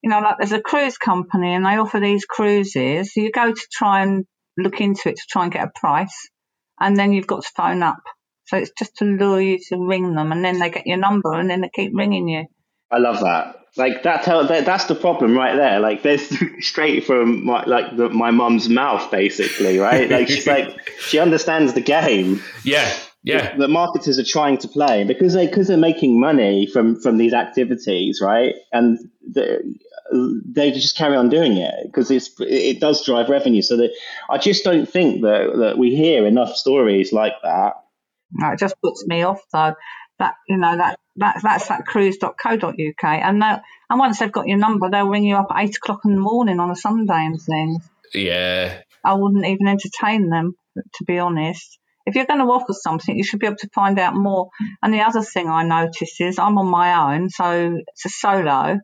you 0.05 0.11
know, 0.11 0.19
like 0.19 0.37
there's 0.37 0.51
a 0.51 0.61
cruise 0.61 0.99
company 0.99 1.55
and 1.55 1.65
they 1.65 1.77
offer 1.77 1.99
these 1.99 2.25
cruises. 2.25 3.15
You 3.15 3.31
go 3.31 3.51
to 3.51 3.67
try 3.73 4.03
and 4.03 4.23
look 4.55 4.79
into 4.79 5.09
it 5.09 5.15
to 5.15 5.23
try 5.27 5.43
and 5.43 5.51
get 5.51 5.67
a 5.67 5.71
price, 5.73 6.29
and 6.79 6.95
then 6.95 7.11
you've 7.11 7.25
got 7.25 7.41
to 7.41 7.49
phone 7.55 7.81
up. 7.81 7.97
So 8.45 8.57
it's 8.57 8.69
just 8.77 8.95
to 8.97 9.05
lure 9.05 9.41
you 9.41 9.57
to 9.69 9.77
ring 9.83 10.13
them, 10.13 10.31
and 10.31 10.45
then 10.45 10.59
they 10.59 10.69
get 10.69 10.85
your 10.85 10.97
number, 10.97 11.33
and 11.33 11.49
then 11.49 11.61
they 11.61 11.71
keep 11.73 11.91
ringing 11.95 12.27
you. 12.27 12.45
I 12.91 12.99
love 12.99 13.21
that. 13.21 13.61
Like 13.77 14.03
that, 14.03 14.21
tell, 14.21 14.45
that 14.47 14.63
that's 14.63 14.85
the 14.85 14.93
problem 14.93 15.35
right 15.35 15.55
there. 15.55 15.79
Like 15.79 16.03
there's 16.03 16.31
straight 16.59 17.05
from 17.05 17.43
my 17.43 17.63
like 17.65 17.97
the, 17.97 18.07
my 18.09 18.29
mum's 18.29 18.69
mouth, 18.69 19.09
basically, 19.09 19.79
right? 19.79 20.07
Like 20.07 20.27
she's 20.27 20.45
like 20.45 20.87
she 20.99 21.17
understands 21.17 21.73
the 21.73 21.81
game. 21.81 22.43
Yeah, 22.63 22.93
yeah. 23.23 23.57
The, 23.57 23.67
marketers 23.67 24.19
are 24.19 24.23
trying 24.23 24.59
to 24.59 24.67
play 24.67 25.03
because 25.03 25.33
they 25.33 25.47
because 25.47 25.67
they're 25.67 25.77
making 25.77 26.19
money 26.19 26.67
from 26.67 27.01
from 27.01 27.17
these 27.17 27.33
activities, 27.33 28.21
right? 28.21 28.53
And 28.71 28.99
the, 29.27 29.63
they 30.11 30.71
just 30.71 30.97
carry 30.97 31.15
on 31.15 31.29
doing 31.29 31.57
it 31.57 31.73
because 31.85 32.11
it's 32.11 32.29
it 32.39 32.79
does 32.79 33.05
drive 33.05 33.29
revenue. 33.29 33.61
So 33.61 33.77
that 33.77 33.91
I 34.29 34.37
just 34.37 34.63
don't 34.63 34.87
think 34.87 35.21
that 35.21 35.55
that 35.57 35.77
we 35.77 35.95
hear 35.95 36.25
enough 36.25 36.55
stories 36.55 37.11
like 37.11 37.33
that. 37.43 37.73
No, 38.31 38.51
it 38.51 38.59
just 38.59 38.75
puts 38.81 39.05
me 39.07 39.23
off 39.23 39.41
though. 39.51 39.73
That 40.19 40.35
you 40.47 40.57
know 40.57 40.77
that 40.77 40.99
that 41.17 41.39
that's 41.41 41.67
that 41.67 41.85
cruise.co.uk, 41.85 43.03
and 43.03 43.41
that 43.41 43.63
and 43.89 43.99
once 43.99 44.19
they've 44.19 44.31
got 44.31 44.47
your 44.47 44.57
number, 44.57 44.89
they'll 44.89 45.09
ring 45.09 45.25
you 45.25 45.35
up 45.35 45.47
at 45.51 45.63
eight 45.63 45.77
o'clock 45.77 46.01
in 46.05 46.15
the 46.15 46.21
morning 46.21 46.59
on 46.59 46.71
a 46.71 46.75
Sunday 46.75 47.25
and 47.25 47.41
things. 47.41 47.89
Yeah, 48.13 48.81
I 49.03 49.13
wouldn't 49.15 49.45
even 49.45 49.67
entertain 49.67 50.29
them 50.29 50.55
to 50.95 51.03
be 51.05 51.19
honest. 51.19 51.79
If 52.05 52.15
you're 52.15 52.25
going 52.25 52.39
to 52.39 52.45
offer 52.45 52.73
something, 52.73 53.17
you 53.17 53.23
should 53.23 53.39
be 53.39 53.47
able 53.47 53.57
to 53.57 53.69
find 53.73 53.97
out 53.97 54.15
more. 54.15 54.49
And 54.83 54.93
the 54.93 55.01
other 55.01 55.21
thing 55.21 55.49
I 55.49 55.63
notice 55.63 56.21
is 56.21 56.37
I'm 56.37 56.57
on 56.57 56.67
my 56.67 57.15
own, 57.15 57.29
so 57.29 57.77
it's 57.87 58.05
a 58.05 58.09
solo. 58.09 58.79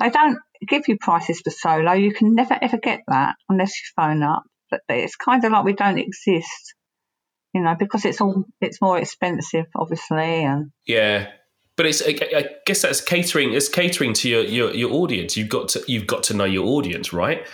They 0.00 0.10
don't 0.10 0.38
give 0.66 0.88
you 0.88 0.96
prices 0.98 1.40
for 1.40 1.50
solo. 1.50 1.92
You 1.92 2.12
can 2.12 2.34
never 2.34 2.58
ever 2.60 2.78
get 2.78 3.00
that 3.08 3.36
unless 3.48 3.70
you 3.70 3.84
phone 3.94 4.22
up. 4.22 4.42
But 4.70 4.80
it's 4.88 5.16
kind 5.16 5.44
of 5.44 5.52
like 5.52 5.64
we 5.64 5.72
don't 5.72 5.98
exist, 5.98 6.74
you 7.52 7.62
know, 7.62 7.74
because 7.78 8.04
it's 8.04 8.20
all 8.20 8.44
it's 8.60 8.80
more 8.80 8.98
expensive, 8.98 9.66
obviously, 9.76 10.44
and 10.44 10.70
yeah. 10.86 11.28
But 11.76 11.86
it's 11.86 12.02
I 12.06 12.46
guess 12.66 12.82
that's 12.82 13.00
catering. 13.00 13.54
It's 13.54 13.68
catering 13.68 14.12
to 14.14 14.28
your, 14.28 14.42
your, 14.42 14.74
your 14.74 14.92
audience. 14.92 15.36
You've 15.36 15.48
got 15.48 15.68
to 15.70 15.82
you've 15.86 16.06
got 16.06 16.24
to 16.24 16.34
know 16.34 16.44
your 16.44 16.66
audience, 16.66 17.12
right? 17.12 17.46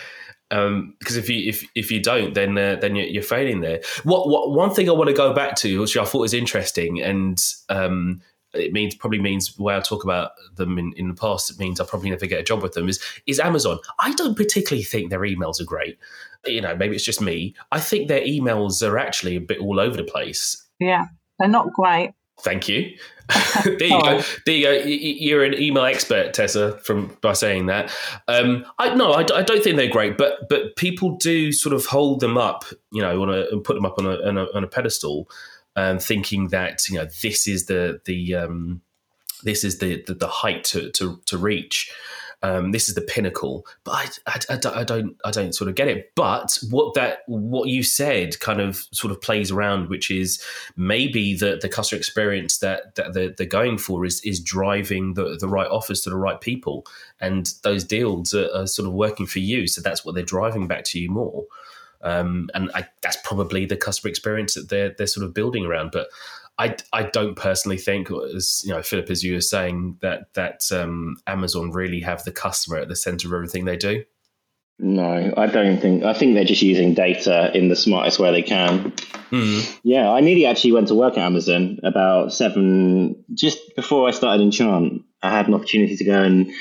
Um, 0.49 0.95
because 0.99 1.17
if 1.17 1.29
you 1.29 1.49
if 1.49 1.65
if 1.75 1.91
you 1.91 2.01
don't, 2.01 2.33
then 2.33 2.57
uh, 2.57 2.77
then 2.79 2.95
you're, 2.95 3.07
you're, 3.07 3.23
failing 3.23 3.61
there. 3.61 3.81
What 4.03 4.29
what 4.29 4.51
one 4.51 4.73
thing 4.73 4.89
I 4.89 4.93
want 4.93 5.09
to 5.09 5.13
go 5.13 5.33
back 5.33 5.55
to, 5.57 5.81
which 5.81 5.97
I 5.97 6.05
thought 6.05 6.19
was 6.19 6.33
interesting, 6.33 7.01
and 7.01 7.41
um, 7.69 8.21
it 8.57 8.73
means 8.73 8.95
probably 8.95 9.19
means 9.19 9.55
the 9.55 9.63
way 9.63 9.75
I 9.75 9.79
talk 9.79 10.03
about 10.03 10.31
them 10.55 10.77
in, 10.77 10.93
in 10.93 11.07
the 11.07 11.13
past, 11.13 11.49
it 11.49 11.59
means 11.59 11.79
I'll 11.79 11.87
probably 11.87 12.09
never 12.09 12.25
get 12.25 12.39
a 12.39 12.43
job 12.43 12.61
with 12.61 12.73
them 12.73 12.89
is 12.89 13.01
is 13.25 13.39
Amazon. 13.39 13.79
I 13.99 14.13
don't 14.13 14.35
particularly 14.35 14.83
think 14.83 15.09
their 15.09 15.21
emails 15.21 15.61
are 15.61 15.65
great. 15.65 15.97
You 16.45 16.61
know, 16.61 16.75
maybe 16.75 16.95
it's 16.95 17.05
just 17.05 17.21
me. 17.21 17.55
I 17.71 17.79
think 17.79 18.07
their 18.07 18.21
emails 18.21 18.87
are 18.87 18.97
actually 18.97 19.35
a 19.35 19.41
bit 19.41 19.59
all 19.59 19.79
over 19.79 19.97
the 19.97 20.03
place. 20.03 20.65
Yeah, 20.79 21.05
they're 21.39 21.47
not 21.47 21.73
great. 21.73 22.13
Thank 22.41 22.67
you. 22.69 22.95
there 23.63 23.83
you 23.83 24.01
go. 24.01 24.21
There 24.45 24.55
you 24.55 24.63
go. 24.63 24.83
You're 24.85 25.43
an 25.43 25.59
email 25.59 25.83
expert, 25.83 26.33
Tessa, 26.33 26.77
from 26.79 27.17
by 27.21 27.33
saying 27.33 27.65
that. 27.65 27.93
Um, 28.27 28.65
I 28.79 28.93
no, 28.95 29.11
I, 29.11 29.21
I, 29.21 29.41
don't 29.41 29.61
think 29.61 29.75
they're 29.75 29.89
great, 29.89 30.17
but 30.17 30.47
but 30.47 30.75
people 30.77 31.17
do 31.17 31.51
sort 31.51 31.73
of 31.73 31.85
hold 31.85 32.21
them 32.21 32.37
up, 32.37 32.63
you 32.91 33.01
know, 33.01 33.21
on 33.21 33.29
a, 33.29 33.47
and 33.51 33.63
put 33.63 33.73
them 33.73 33.85
up 33.85 33.99
on 33.99 34.05
a, 34.05 34.15
on 34.25 34.37
a, 34.37 34.45
on 34.53 34.63
a 34.63 34.67
pedestal 34.67 35.27
um, 35.77 35.99
thinking 35.99 36.49
that 36.49 36.89
you 36.89 36.97
know 36.97 37.07
this 37.21 37.47
is 37.47 37.67
the 37.67 38.01
the 38.03 38.35
um, 38.35 38.81
this 39.43 39.63
is 39.63 39.77
the 39.77 40.03
the, 40.07 40.13
the 40.13 40.27
height 40.27 40.65
to, 40.65 40.91
to, 40.91 41.21
to 41.27 41.37
reach. 41.37 41.89
um, 42.43 42.71
this 42.71 42.87
is 42.87 42.95
the 42.95 43.01
pinnacle. 43.01 43.65
But 43.83 44.19
I, 44.27 44.31
I, 44.31 44.53
I, 44.53 44.57
don't, 44.57 44.77
I 44.77 44.83
don't 44.83 45.17
I 45.25 45.31
don't 45.31 45.53
sort 45.53 45.69
of 45.69 45.75
get 45.75 45.87
it. 45.87 46.11
But 46.15 46.57
what 46.69 46.93
that 46.93 47.19
what 47.27 47.69
you 47.69 47.83
said 47.83 48.39
kind 48.39 48.61
of 48.61 48.85
sort 48.91 49.11
of 49.11 49.21
plays 49.21 49.51
around, 49.51 49.89
which 49.89 50.11
is 50.11 50.41
maybe 50.75 51.35
the 51.35 51.57
the 51.61 51.69
customer 51.69 51.97
experience 51.97 52.59
that 52.59 52.95
that 52.95 53.13
they're, 53.13 53.29
they're 53.29 53.47
going 53.47 53.77
for 53.77 54.05
is 54.05 54.21
is 54.21 54.39
driving 54.39 55.15
the 55.15 55.37
the 55.39 55.47
right 55.47 55.69
offers 55.69 56.01
to 56.01 56.09
the 56.09 56.17
right 56.17 56.39
people, 56.39 56.85
and 57.19 57.53
those 57.63 57.83
deals 57.83 58.33
are, 58.33 58.49
are 58.53 58.67
sort 58.67 58.87
of 58.87 58.93
working 58.93 59.25
for 59.25 59.39
you. 59.39 59.67
So 59.67 59.81
that's 59.81 60.05
what 60.05 60.13
they're 60.13 60.23
driving 60.23 60.67
back 60.67 60.83
to 60.85 60.99
you 60.99 61.09
more. 61.09 61.45
Um, 62.01 62.49
and 62.53 62.71
I, 62.73 62.87
that's 63.01 63.17
probably 63.23 63.65
the 63.65 63.77
customer 63.77 64.09
experience 64.09 64.53
that 64.53 64.69
they're 64.69 64.93
they're 64.97 65.07
sort 65.07 65.25
of 65.25 65.33
building 65.33 65.65
around. 65.65 65.91
But 65.91 66.07
I, 66.59 66.75
I 66.91 67.03
don't 67.03 67.35
personally 67.35 67.77
think, 67.77 68.09
as 68.35 68.63
you 68.65 68.73
know, 68.73 68.81
Philip, 68.81 69.09
as 69.09 69.23
you 69.23 69.35
were 69.35 69.41
saying, 69.41 69.97
that 70.01 70.33
that 70.33 70.71
um, 70.71 71.17
Amazon 71.27 71.71
really 71.71 72.01
have 72.01 72.23
the 72.23 72.31
customer 72.31 72.77
at 72.77 72.87
the 72.87 72.95
center 72.95 73.27
of 73.27 73.33
everything 73.33 73.65
they 73.65 73.77
do. 73.77 74.03
No, 74.79 75.33
I 75.35 75.47
don't 75.47 75.79
think. 75.79 76.03
I 76.03 76.13
think 76.13 76.35
they're 76.35 76.43
just 76.43 76.61
using 76.61 76.93
data 76.93 77.51
in 77.55 77.69
the 77.69 77.75
smartest 77.75 78.19
way 78.19 78.31
they 78.31 78.43
can. 78.43 78.91
Mm. 79.31 79.79
Yeah, 79.83 80.11
I 80.11 80.21
nearly 80.21 80.45
actually 80.45 80.71
went 80.71 80.87
to 80.89 80.95
work 80.95 81.17
at 81.17 81.25
Amazon 81.25 81.79
about 81.83 82.31
seven 82.31 83.23
just 83.33 83.75
before 83.75 84.07
I 84.07 84.11
started 84.11 84.41
in 84.41 84.47
Enchant. 84.47 85.03
I 85.23 85.31
had 85.31 85.47
an 85.47 85.55
opportunity 85.55 85.97
to 85.97 86.03
go 86.03 86.21
and 86.21 86.51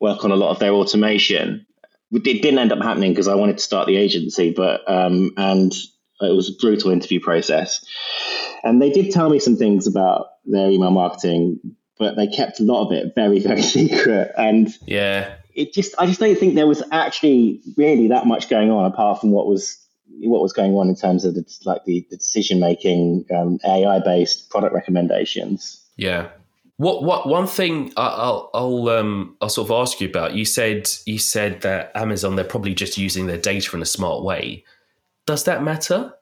work 0.00 0.24
on 0.24 0.30
a 0.30 0.36
lot 0.36 0.50
of 0.50 0.60
their 0.60 0.72
automation. 0.72 1.66
It 2.14 2.42
didn't 2.42 2.58
end 2.58 2.72
up 2.72 2.82
happening 2.82 3.12
because 3.12 3.28
I 3.28 3.34
wanted 3.34 3.58
to 3.58 3.64
start 3.64 3.86
the 3.86 3.96
agency, 3.96 4.52
but 4.52 4.88
um, 4.88 5.32
and 5.36 5.72
it 6.20 6.34
was 6.34 6.48
a 6.48 6.52
brutal 6.60 6.90
interview 6.90 7.20
process. 7.20 7.84
And 8.62 8.80
they 8.80 8.90
did 8.90 9.10
tell 9.10 9.28
me 9.28 9.38
some 9.38 9.56
things 9.56 9.86
about 9.86 10.26
their 10.44 10.70
email 10.70 10.90
marketing, 10.90 11.60
but 11.98 12.16
they 12.16 12.26
kept 12.26 12.60
a 12.60 12.62
lot 12.62 12.86
of 12.86 12.92
it 12.92 13.14
very, 13.14 13.38
very 13.40 13.62
secret. 13.62 14.32
And 14.36 14.68
yeah, 14.86 15.34
it 15.54 15.72
just 15.72 15.94
I 15.98 16.06
just 16.06 16.20
don't 16.20 16.38
think 16.38 16.54
there 16.54 16.66
was 16.66 16.82
actually 16.90 17.62
really 17.76 18.08
that 18.08 18.26
much 18.26 18.48
going 18.48 18.70
on 18.70 18.84
apart 18.84 19.20
from 19.20 19.30
what 19.30 19.46
was 19.46 19.80
what 20.20 20.42
was 20.42 20.52
going 20.52 20.74
on 20.74 20.88
in 20.88 20.94
terms 20.94 21.24
of 21.24 21.34
the, 21.34 21.44
like 21.64 21.84
the, 21.84 22.06
the 22.10 22.16
decision 22.16 22.60
making 22.60 23.24
um, 23.34 23.58
AI 23.64 24.00
based 24.00 24.48
product 24.50 24.74
recommendations. 24.74 25.84
Yeah. 25.96 26.28
What 26.76 27.04
what 27.04 27.28
one 27.28 27.46
thing 27.46 27.92
I'll 27.96 28.50
I'll 28.52 28.88
um 28.88 29.36
I'll 29.40 29.48
sort 29.48 29.70
of 29.70 29.76
ask 29.76 30.00
you 30.00 30.08
about? 30.08 30.34
You 30.34 30.44
said 30.44 30.90
you 31.06 31.18
said 31.18 31.60
that 31.60 31.92
Amazon 31.94 32.34
they're 32.34 32.44
probably 32.44 32.74
just 32.74 32.98
using 32.98 33.26
their 33.26 33.38
data 33.38 33.76
in 33.76 33.82
a 33.82 33.86
smart 33.86 34.24
way. 34.24 34.64
Does 35.26 35.44
that 35.44 35.62
matter? 35.62 36.14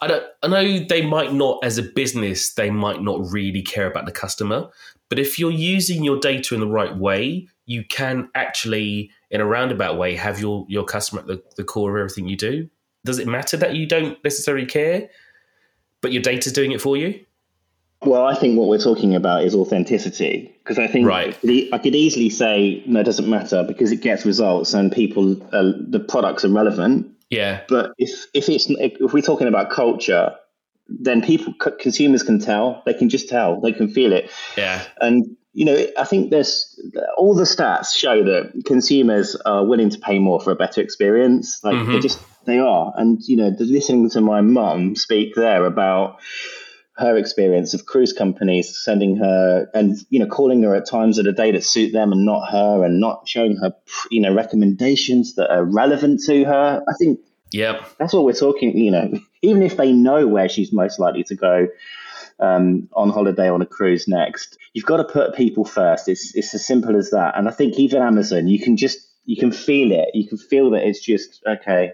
I 0.00 0.06
don't. 0.06 0.24
I 0.42 0.48
know 0.48 0.78
they 0.86 1.04
might 1.06 1.32
not, 1.32 1.60
as 1.62 1.78
a 1.78 1.82
business, 1.82 2.52
they 2.54 2.70
might 2.70 3.02
not 3.02 3.20
really 3.30 3.62
care 3.62 3.86
about 3.86 4.06
the 4.06 4.12
customer. 4.12 4.68
But 5.08 5.18
if 5.18 5.38
you're 5.38 5.50
using 5.50 6.04
your 6.04 6.18
data 6.18 6.54
in 6.54 6.60
the 6.60 6.66
right 6.66 6.94
way, 6.94 7.48
you 7.66 7.84
can 7.84 8.28
actually, 8.34 9.10
in 9.30 9.40
a 9.40 9.46
roundabout 9.46 9.98
way, 9.98 10.16
have 10.16 10.40
your 10.40 10.66
your 10.68 10.84
customer 10.84 11.22
at 11.22 11.26
the, 11.26 11.42
the 11.56 11.64
core 11.64 11.96
of 11.96 12.00
everything 12.00 12.28
you 12.28 12.36
do. 12.36 12.68
Does 13.04 13.18
it 13.18 13.28
matter 13.28 13.56
that 13.56 13.76
you 13.76 13.86
don't 13.86 14.22
necessarily 14.24 14.66
care, 14.66 15.08
but 16.00 16.12
your 16.12 16.22
data's 16.22 16.52
doing 16.52 16.72
it 16.72 16.80
for 16.80 16.96
you? 16.96 17.24
Well, 18.02 18.24
I 18.24 18.34
think 18.34 18.56
what 18.56 18.68
we're 18.68 18.78
talking 18.78 19.14
about 19.16 19.42
is 19.42 19.54
authenticity 19.56 20.54
because 20.62 20.78
I 20.78 20.86
think 20.86 21.06
right. 21.06 21.36
I 21.72 21.78
could 21.78 21.96
easily 21.96 22.30
say 22.30 22.82
no, 22.86 23.00
it 23.00 23.04
doesn't 23.04 23.28
matter 23.28 23.64
because 23.66 23.90
it 23.90 24.02
gets 24.02 24.24
results 24.24 24.72
and 24.72 24.92
people, 24.92 25.32
uh, 25.52 25.72
the 25.88 25.98
products 25.98 26.44
are 26.44 26.50
relevant 26.50 27.16
yeah. 27.30 27.62
But 27.68 27.92
if 27.98 28.26
if 28.34 28.48
it's 28.48 28.66
if 28.70 29.12
we're 29.12 29.22
talking 29.22 29.48
about 29.48 29.70
culture, 29.70 30.34
then 30.88 31.22
people 31.22 31.54
consumers 31.78 32.22
can 32.22 32.38
tell. 32.38 32.82
They 32.86 32.94
can 32.94 33.08
just 33.08 33.28
tell. 33.28 33.60
They 33.60 33.72
can 33.72 33.88
feel 33.88 34.12
it. 34.12 34.30
Yeah. 34.56 34.82
And 35.00 35.36
you 35.52 35.64
know, 35.64 35.86
I 35.98 36.04
think 36.04 36.30
there's 36.30 36.80
all 37.16 37.34
the 37.34 37.42
stats 37.42 37.94
show 37.94 38.22
that 38.22 38.62
consumers 38.64 39.34
are 39.44 39.64
willing 39.64 39.90
to 39.90 39.98
pay 39.98 40.18
more 40.18 40.40
for 40.40 40.50
a 40.50 40.56
better 40.56 40.80
experience. 40.80 41.60
Like 41.62 41.74
mm-hmm. 41.74 41.92
they 41.92 42.00
just 42.00 42.20
they 42.46 42.58
are. 42.58 42.92
And 42.96 43.20
you 43.22 43.36
know, 43.36 43.54
listening 43.58 44.08
to 44.10 44.20
my 44.20 44.40
mum 44.40 44.96
speak 44.96 45.34
there 45.34 45.66
about 45.66 46.20
her 46.98 47.16
experience 47.16 47.74
of 47.74 47.86
cruise 47.86 48.12
companies 48.12 48.76
sending 48.76 49.16
her 49.16 49.70
and 49.72 49.96
you 50.10 50.18
know 50.18 50.26
calling 50.26 50.62
her 50.62 50.74
at 50.74 50.86
times 50.86 51.18
of 51.18 51.24
the 51.24 51.32
day 51.32 51.52
that 51.52 51.64
suit 51.64 51.92
them 51.92 52.12
and 52.12 52.24
not 52.24 52.50
her 52.50 52.84
and 52.84 53.00
not 53.00 53.28
showing 53.28 53.56
her 53.56 53.72
you 54.10 54.20
know 54.20 54.34
recommendations 54.34 55.36
that 55.36 55.50
are 55.50 55.64
relevant 55.64 56.20
to 56.26 56.44
her. 56.44 56.82
I 56.88 56.92
think 56.98 57.20
yeah 57.50 57.84
that's 57.98 58.12
what 58.12 58.24
we're 58.24 58.32
talking 58.32 58.76
you 58.76 58.90
know 58.90 59.12
even 59.42 59.62
if 59.62 59.76
they 59.76 59.92
know 59.92 60.26
where 60.26 60.48
she's 60.48 60.72
most 60.72 60.98
likely 60.98 61.24
to 61.24 61.34
go 61.34 61.68
um, 62.40 62.88
on 62.92 63.10
holiday 63.10 63.48
on 63.48 63.62
a 63.62 63.66
cruise 63.66 64.06
next 64.06 64.58
you've 64.74 64.84
got 64.84 64.98
to 64.98 65.04
put 65.04 65.34
people 65.34 65.64
first. 65.64 66.08
It's 66.08 66.34
it's 66.34 66.54
as 66.54 66.66
simple 66.66 66.96
as 66.96 67.10
that. 67.10 67.36
And 67.36 67.48
i 67.48 67.52
think 67.52 67.78
even 67.78 68.02
amazon 68.02 68.48
you 68.48 68.60
can 68.60 68.76
just 68.76 69.08
you 69.24 69.36
can 69.36 69.52
feel 69.52 69.92
it. 69.92 70.08
You 70.14 70.26
can 70.26 70.38
feel 70.38 70.70
that 70.70 70.88
it's 70.88 71.04
just 71.04 71.42
okay 71.46 71.92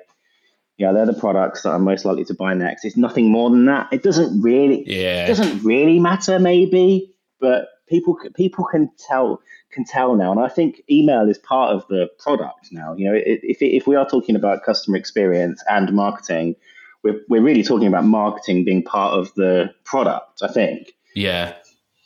yeah, 0.76 0.92
they're 0.92 1.06
the 1.06 1.14
products 1.14 1.62
that 1.62 1.70
I'm 1.70 1.84
most 1.84 2.04
likely 2.04 2.24
to 2.24 2.34
buy 2.34 2.54
next. 2.54 2.84
It's 2.84 2.96
nothing 2.96 3.30
more 3.30 3.50
than 3.50 3.66
that. 3.66 3.92
It 3.92 4.02
doesn't 4.02 4.40
really, 4.40 4.84
yeah, 4.87 5.24
it 5.24 5.28
doesn't 5.28 5.62
really 5.62 6.00
matter, 6.00 6.38
maybe, 6.38 7.14
but 7.40 7.68
people 7.88 8.18
people 8.34 8.64
can 8.64 8.90
tell 8.98 9.40
can 9.70 9.84
tell 9.84 10.16
now, 10.16 10.32
and 10.32 10.40
I 10.40 10.48
think 10.48 10.82
email 10.90 11.28
is 11.28 11.38
part 11.38 11.74
of 11.74 11.87
the 11.88 12.08
product 12.18 12.68
now. 12.72 12.94
You 12.94 13.10
know, 13.10 13.20
if 13.24 13.58
if 13.60 13.87
we 13.87 13.94
are 13.94 14.08
talking 14.08 14.37
about 14.37 14.64
customer 14.64 14.96
experience 14.96 15.62
and 15.68 15.92
marketing, 15.92 16.56
we're 17.02 17.20
we're 17.28 17.42
really 17.42 17.62
talking 17.62 17.87
about 17.87 18.04
marketing 18.04 18.64
being 18.64 18.82
part 18.82 19.14
of 19.14 19.32
the 19.34 19.72
product. 19.84 20.42
I 20.42 20.48
think. 20.48 20.92
Yeah. 21.14 21.54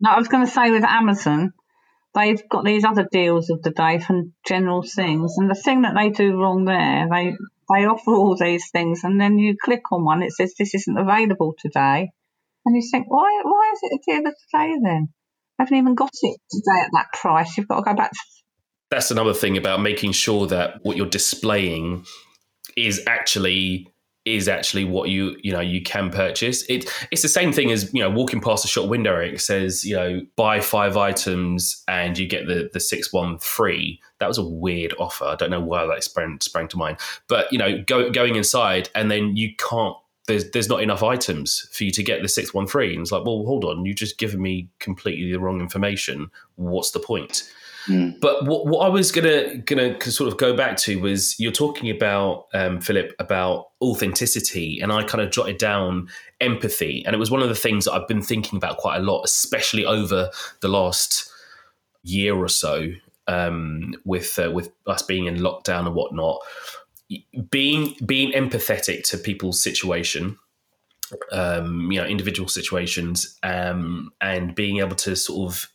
Now, 0.01 0.15
I 0.15 0.19
was 0.19 0.29
going 0.29 0.45
to 0.45 0.53
say 0.53 0.71
with 0.71 0.85
Amazon, 0.85 1.53
they've 2.15 2.47
got 2.49 2.65
these 2.65 2.85
other 2.85 3.09
deals 3.11 3.51
of 3.51 3.63
the 3.63 3.71
day 3.71 3.99
from 3.99 4.35
general 4.47 4.83
things, 4.83 5.37
and 5.39 5.51
the 5.51 5.55
thing 5.55 5.83
that 5.83 5.95
they 5.95 6.11
do 6.11 6.39
wrong 6.39 6.67
there, 6.67 7.09
they 7.11 7.37
they 7.73 7.85
offer 7.87 8.13
all 8.13 8.37
these 8.37 8.71
things, 8.71 9.05
and 9.05 9.21
then 9.21 9.39
you 9.39 9.57
click 9.63 9.83
on 9.93 10.05
one, 10.05 10.23
it 10.23 10.33
says 10.33 10.55
this 10.59 10.75
isn't 10.75 10.99
available 10.99 11.55
today, 11.59 12.11
and 12.65 12.77
you 12.77 12.89
think, 12.91 13.07
why 13.09 13.41
why 13.45 13.73
is 13.73 13.81
it 13.83 14.01
available 14.09 14.33
today 14.51 14.75
then? 14.83 15.09
I 15.59 15.65
haven't 15.65 15.79
even 15.79 15.95
got 15.95 16.11
it 16.23 16.39
today 16.51 16.81
at 16.85 16.91
that 16.93 17.07
price. 17.13 17.57
You've 17.57 17.69
got 17.69 17.77
to 17.77 17.83
go 17.83 17.95
back. 17.95 18.13
To- 18.13 18.19
That's 18.91 19.11
another 19.11 19.35
thing 19.35 19.57
about 19.57 19.81
making 19.81 20.13
sure 20.13 20.47
that 20.47 20.79
what 20.83 20.97
you're 20.97 21.07
displaying 21.07 22.05
is 22.77 23.03
actually 23.07 23.89
is 24.35 24.49
actually 24.49 24.85
what 24.85 25.09
you 25.09 25.37
you 25.43 25.53
know 25.53 25.61
you 25.61 25.83
can 25.83 26.11
purchase. 26.11 26.63
It 26.69 26.91
it's 27.11 27.23
the 27.23 27.29
same 27.29 27.53
thing 27.53 27.71
as 27.71 27.93
you 27.93 28.01
know 28.01 28.11
walking 28.11 28.41
past 28.41 28.65
a 28.65 28.69
shop 28.69 28.89
window. 28.89 29.19
It 29.19 29.41
says 29.41 29.85
you 29.85 29.97
know 29.97 30.21
buy 30.37 30.61
five 30.61 30.97
items 30.97 31.83
and 31.89 32.17
you 32.19 32.27
get 32.27 32.47
the 32.47 32.71
the 32.73 32.81
six 32.81 33.13
one 33.13 33.39
free. 33.39 34.01
That 34.21 34.29
was 34.29 34.39
a 34.39 34.45
weird 34.45 34.95
offer. 34.99 35.25
I 35.25 35.37
don't 35.37 35.51
know 35.51 35.61
why 35.61 35.87
that 35.87 36.05
sprang 36.05 36.39
sprang 36.41 36.69
to 36.69 36.77
mind. 36.77 36.99
But 37.29 37.53
you 37.53 37.59
know 37.59 37.83
go, 37.87 38.11
going 38.11 38.37
inside 38.37 38.89
and 38.95 39.11
then 39.11 39.37
you 39.37 39.55
can't. 39.57 39.97
There's 40.27 40.51
there's 40.51 40.69
not 40.69 40.83
enough 40.83 41.03
items 41.03 41.69
for 41.73 41.85
you 41.85 41.91
to 41.93 42.03
get 42.03 42.21
the 42.21 42.29
six 42.29 42.53
one 42.53 42.67
free. 42.67 42.93
And 42.93 43.03
it's 43.03 43.13
like 43.13 43.25
well 43.25 43.45
hold 43.47 43.65
on, 43.65 43.85
you 43.87 43.95
just 43.95 44.19
given 44.19 44.43
me 44.43 44.69
completely 44.79 45.33
the 45.33 45.41
wrong 45.41 45.61
information. 45.61 46.31
What's 46.57 46.91
the 46.91 47.01
point? 47.01 47.51
Mm. 47.89 48.21
But 48.21 48.45
what, 48.45 48.67
what 48.67 48.87
I 48.87 48.89
was 48.89 49.11
gonna 49.11 49.59
gonna 49.59 50.01
sort 50.03 50.31
of 50.31 50.39
go 50.39 50.55
back 50.55 50.77
to 50.79 51.01
was 51.01 51.39
you're 51.41 51.53
talking 51.53 51.91
about 51.91 52.47
um, 52.53 52.81
Philip 52.81 53.15
about 53.19 53.69
authenticity, 53.81 54.81
and 54.81 54.93
I 54.93 55.03
kind 55.05 55.23
of 55.23 55.31
jotted 55.31 55.59
down 55.59 56.09
empathy, 56.41 57.03
and 57.07 57.15
it 57.15 57.19
was 57.19 57.31
one 57.31 57.43
of 57.43 57.49
the 57.49 57.55
things 57.55 57.87
that 57.87 57.93
I've 57.93 58.09
been 58.09 58.23
thinking 58.23 58.57
about 58.57 58.77
quite 58.77 58.99
a 58.99 59.03
lot, 59.03 59.23
especially 59.25 59.85
over 59.85 60.31
the 60.61 60.69
last 60.69 61.31
year 62.03 62.35
or 62.35 62.49
so, 62.49 62.89
um, 63.27 63.95
with 64.05 64.39
uh, 64.39 64.51
with 64.53 64.71
us 64.87 65.03
being 65.03 65.27
in 65.27 65.37
lockdown 65.37 65.87
and 65.87 65.95
whatnot. 65.95 66.41
Being 67.51 67.95
being 68.05 68.33
empathetic 68.33 69.03
to 69.05 69.17
people's 69.17 69.63
situation 69.63 70.39
um, 71.33 71.91
you 71.91 72.01
know 72.01 72.07
individual 72.07 72.49
situations 72.49 73.39
um, 73.43 74.11
and 74.21 74.55
being 74.55 74.79
able 74.79 74.97
to 74.97 75.17
sort 75.17 75.53
of 75.53 75.67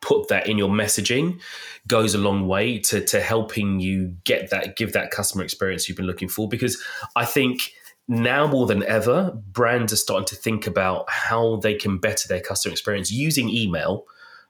put 0.00 0.28
that 0.28 0.48
in 0.48 0.58
your 0.58 0.68
messaging 0.68 1.40
goes 1.86 2.14
a 2.14 2.18
long 2.18 2.46
way 2.46 2.78
to 2.78 3.04
to 3.04 3.20
helping 3.20 3.80
you 3.80 4.16
get 4.24 4.50
that 4.50 4.76
give 4.76 4.92
that 4.92 5.10
customer 5.10 5.44
experience 5.44 5.88
you've 5.88 5.96
been 5.96 6.06
looking 6.06 6.28
for. 6.28 6.48
Because 6.48 6.82
I 7.16 7.24
think 7.24 7.72
now 8.08 8.46
more 8.46 8.66
than 8.66 8.82
ever 8.84 9.32
brands 9.52 9.92
are 9.92 9.96
starting 9.96 10.26
to 10.26 10.36
think 10.36 10.66
about 10.66 11.08
how 11.08 11.56
they 11.56 11.74
can 11.74 11.98
better 11.98 12.26
their 12.26 12.40
customer 12.40 12.72
experience 12.72 13.10
using 13.10 13.48
email 13.48 14.04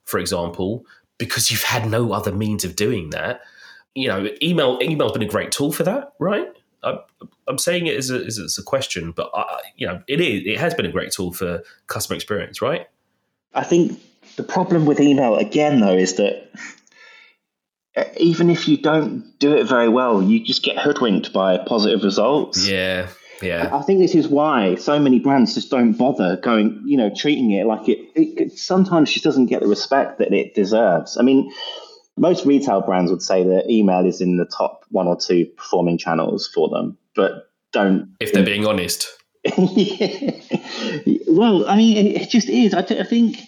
for 0.04 0.18
example 0.18 0.84
because 1.18 1.50
you've 1.50 1.62
had 1.62 1.90
no 1.90 2.12
other 2.12 2.32
means 2.32 2.64
of 2.64 2.74
doing 2.74 3.10
that. 3.10 3.42
You 3.94 4.08
know 4.08 4.28
email 4.42 4.78
email's 4.80 5.12
been 5.12 5.22
a 5.22 5.26
great 5.26 5.52
tool 5.52 5.72
for 5.72 5.82
that 5.82 6.12
right? 6.18 6.48
I'm, 6.82 6.98
I'm 7.50 7.58
saying 7.58 7.86
it 7.86 7.96
as 7.96 8.10
a, 8.10 8.24
as 8.24 8.56
a 8.58 8.62
question, 8.62 9.12
but 9.12 9.30
I, 9.34 9.60
you 9.76 9.86
know, 9.86 10.02
it 10.08 10.20
is. 10.20 10.42
It 10.46 10.58
has 10.58 10.74
been 10.74 10.86
a 10.86 10.92
great 10.92 11.12
tool 11.12 11.32
for 11.32 11.62
customer 11.86 12.14
experience, 12.14 12.62
right? 12.62 12.86
I 13.52 13.64
think 13.64 14.00
the 14.36 14.42
problem 14.42 14.86
with 14.86 15.00
email 15.00 15.36
again, 15.36 15.80
though, 15.80 15.96
is 15.96 16.14
that 16.14 16.50
uh, 17.96 18.04
even 18.16 18.50
if 18.50 18.68
you 18.68 18.76
don't 18.76 19.38
do 19.38 19.54
it 19.56 19.66
very 19.66 19.88
well, 19.88 20.22
you 20.22 20.44
just 20.44 20.62
get 20.62 20.78
hoodwinked 20.78 21.32
by 21.32 21.58
positive 21.58 22.04
results. 22.04 22.66
Yeah, 22.66 23.08
yeah. 23.42 23.68
I 23.72 23.82
think 23.82 23.98
this 23.98 24.14
is 24.14 24.28
why 24.28 24.76
so 24.76 24.98
many 24.98 25.18
brands 25.18 25.54
just 25.54 25.70
don't 25.70 25.92
bother 25.92 26.36
going, 26.36 26.82
you 26.86 26.96
know, 26.96 27.10
treating 27.14 27.50
it 27.50 27.66
like 27.66 27.88
it. 27.88 27.98
it 28.14 28.52
sometimes 28.52 29.12
just 29.12 29.24
doesn't 29.24 29.46
get 29.46 29.60
the 29.60 29.68
respect 29.68 30.18
that 30.18 30.32
it 30.32 30.54
deserves. 30.54 31.16
I 31.18 31.22
mean, 31.22 31.52
most 32.16 32.44
retail 32.44 32.82
brands 32.82 33.10
would 33.10 33.22
say 33.22 33.42
that 33.42 33.70
email 33.70 34.06
is 34.06 34.20
in 34.20 34.36
the 34.36 34.44
top 34.44 34.84
one 34.90 35.08
or 35.08 35.16
two 35.16 35.46
performing 35.56 35.98
channels 35.98 36.48
for 36.54 36.68
them, 36.68 36.98
but 37.20 37.50
don't. 37.72 38.16
If 38.18 38.32
they're 38.32 38.42
being 38.42 38.66
honest. 38.66 39.06
well, 41.28 41.68
I 41.68 41.76
mean, 41.76 42.06
it 42.06 42.30
just 42.30 42.48
is. 42.48 42.72
I, 42.72 42.80
th- 42.82 42.98
I 42.98 43.04
think. 43.04 43.38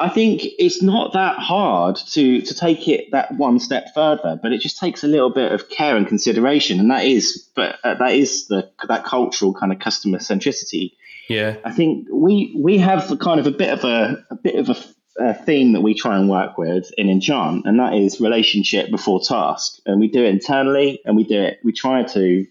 I 0.00 0.08
think 0.08 0.44
it's 0.58 0.82
not 0.82 1.12
that 1.12 1.36
hard 1.36 1.96
to 2.12 2.40
to 2.40 2.54
take 2.54 2.88
it 2.88 3.12
that 3.12 3.36
one 3.36 3.60
step 3.60 3.88
further, 3.94 4.40
but 4.42 4.50
it 4.50 4.60
just 4.60 4.78
takes 4.78 5.04
a 5.04 5.06
little 5.06 5.30
bit 5.30 5.52
of 5.52 5.68
care 5.68 5.94
and 5.94 6.08
consideration, 6.08 6.80
and 6.80 6.90
that 6.90 7.04
is, 7.04 7.48
but 7.54 7.76
uh, 7.84 7.94
that 7.94 8.12
is 8.12 8.48
the 8.48 8.70
that 8.88 9.04
cultural 9.04 9.52
kind 9.52 9.72
of 9.72 9.78
customer 9.78 10.18
centricity. 10.18 10.92
Yeah, 11.28 11.56
I 11.64 11.70
think 11.70 12.08
we 12.10 12.56
we 12.58 12.78
have 12.78 13.16
kind 13.20 13.38
of 13.38 13.46
a 13.46 13.50
bit 13.50 13.70
of 13.70 13.84
a 13.84 14.24
a 14.30 14.36
bit 14.36 14.56
of 14.56 14.70
a 14.70 14.76
a 15.18 15.34
theme 15.34 15.72
that 15.72 15.82
we 15.82 15.92
try 15.92 16.16
and 16.18 16.30
work 16.30 16.56
with 16.56 16.90
in 16.96 17.10
Enchant, 17.10 17.66
and 17.66 17.78
that 17.78 17.92
is 17.92 18.20
relationship 18.20 18.90
before 18.90 19.20
task. 19.20 19.80
And 19.84 20.00
we 20.00 20.08
do 20.08 20.24
it 20.24 20.30
internally, 20.30 21.00
and 21.04 21.14
we 21.14 21.24
do 21.24 21.42
it. 21.42 21.58
We 21.62 21.72
try 21.72 22.04
to 22.04 22.46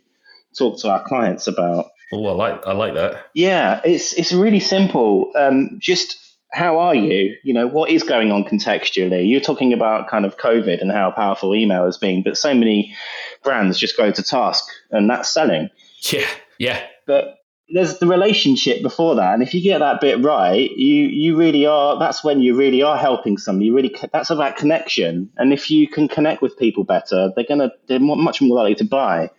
talk 0.57 0.79
to 0.81 0.89
our 0.89 1.03
clients 1.03 1.47
about. 1.47 1.88
Oh, 2.12 2.25
I 2.25 2.31
like 2.31 2.65
I 2.65 2.73
like 2.73 2.95
that. 2.95 3.25
Yeah, 3.33 3.81
it's 3.83 4.13
it's 4.13 4.33
really 4.33 4.59
simple. 4.59 5.31
Um, 5.35 5.77
just 5.79 6.17
how 6.51 6.79
are 6.79 6.95
you? 6.95 7.35
You 7.43 7.53
know, 7.53 7.67
what 7.67 7.91
is 7.91 8.03
going 8.03 8.31
on 8.31 8.43
contextually? 8.43 9.29
You're 9.29 9.41
talking 9.41 9.73
about 9.73 10.09
kind 10.09 10.25
of 10.25 10.38
COVID 10.38 10.81
and 10.81 10.91
how 10.91 11.12
powerful 11.12 11.55
email 11.55 11.85
has 11.85 11.97
been, 11.97 12.23
but 12.23 12.38
so 12.38 12.53
many 12.53 12.95
brands 13.43 13.77
just 13.77 13.97
go 13.97 14.12
to 14.12 14.23
task, 14.23 14.65
and 14.91 15.09
that's 15.09 15.29
selling. 15.29 15.69
Yeah, 16.01 16.27
yeah. 16.57 16.81
But 17.05 17.35
there's 17.71 17.99
the 17.99 18.07
relationship 18.07 18.81
before 18.81 19.15
that, 19.15 19.33
and 19.33 19.43
if 19.43 19.53
you 19.53 19.62
get 19.62 19.79
that 19.79 20.01
bit 20.01 20.23
right, 20.23 20.71
you 20.71 21.03
you 21.03 21.38
really 21.38 21.65
are. 21.65 21.99
That's 21.99 22.23
when 22.23 22.41
you 22.41 22.55
really 22.55 22.81
are 22.81 22.97
helping 22.97 23.38
somebody. 23.38 23.67
You 23.67 23.75
really 23.75 23.95
that's 24.12 24.31
about 24.31 24.57
connection, 24.57 25.29
and 25.38 25.53
if 25.53 25.69
you 25.69 25.88
can 25.88 26.07
connect 26.07 26.41
with 26.41 26.57
people 26.57 26.83
better, 26.83 27.31
they're 27.35 27.45
gonna 27.47 27.71
they're 27.88 27.99
much 27.99 28.41
more 28.41 28.57
likely 28.57 28.75
to 28.75 28.85
buy. 28.85 29.29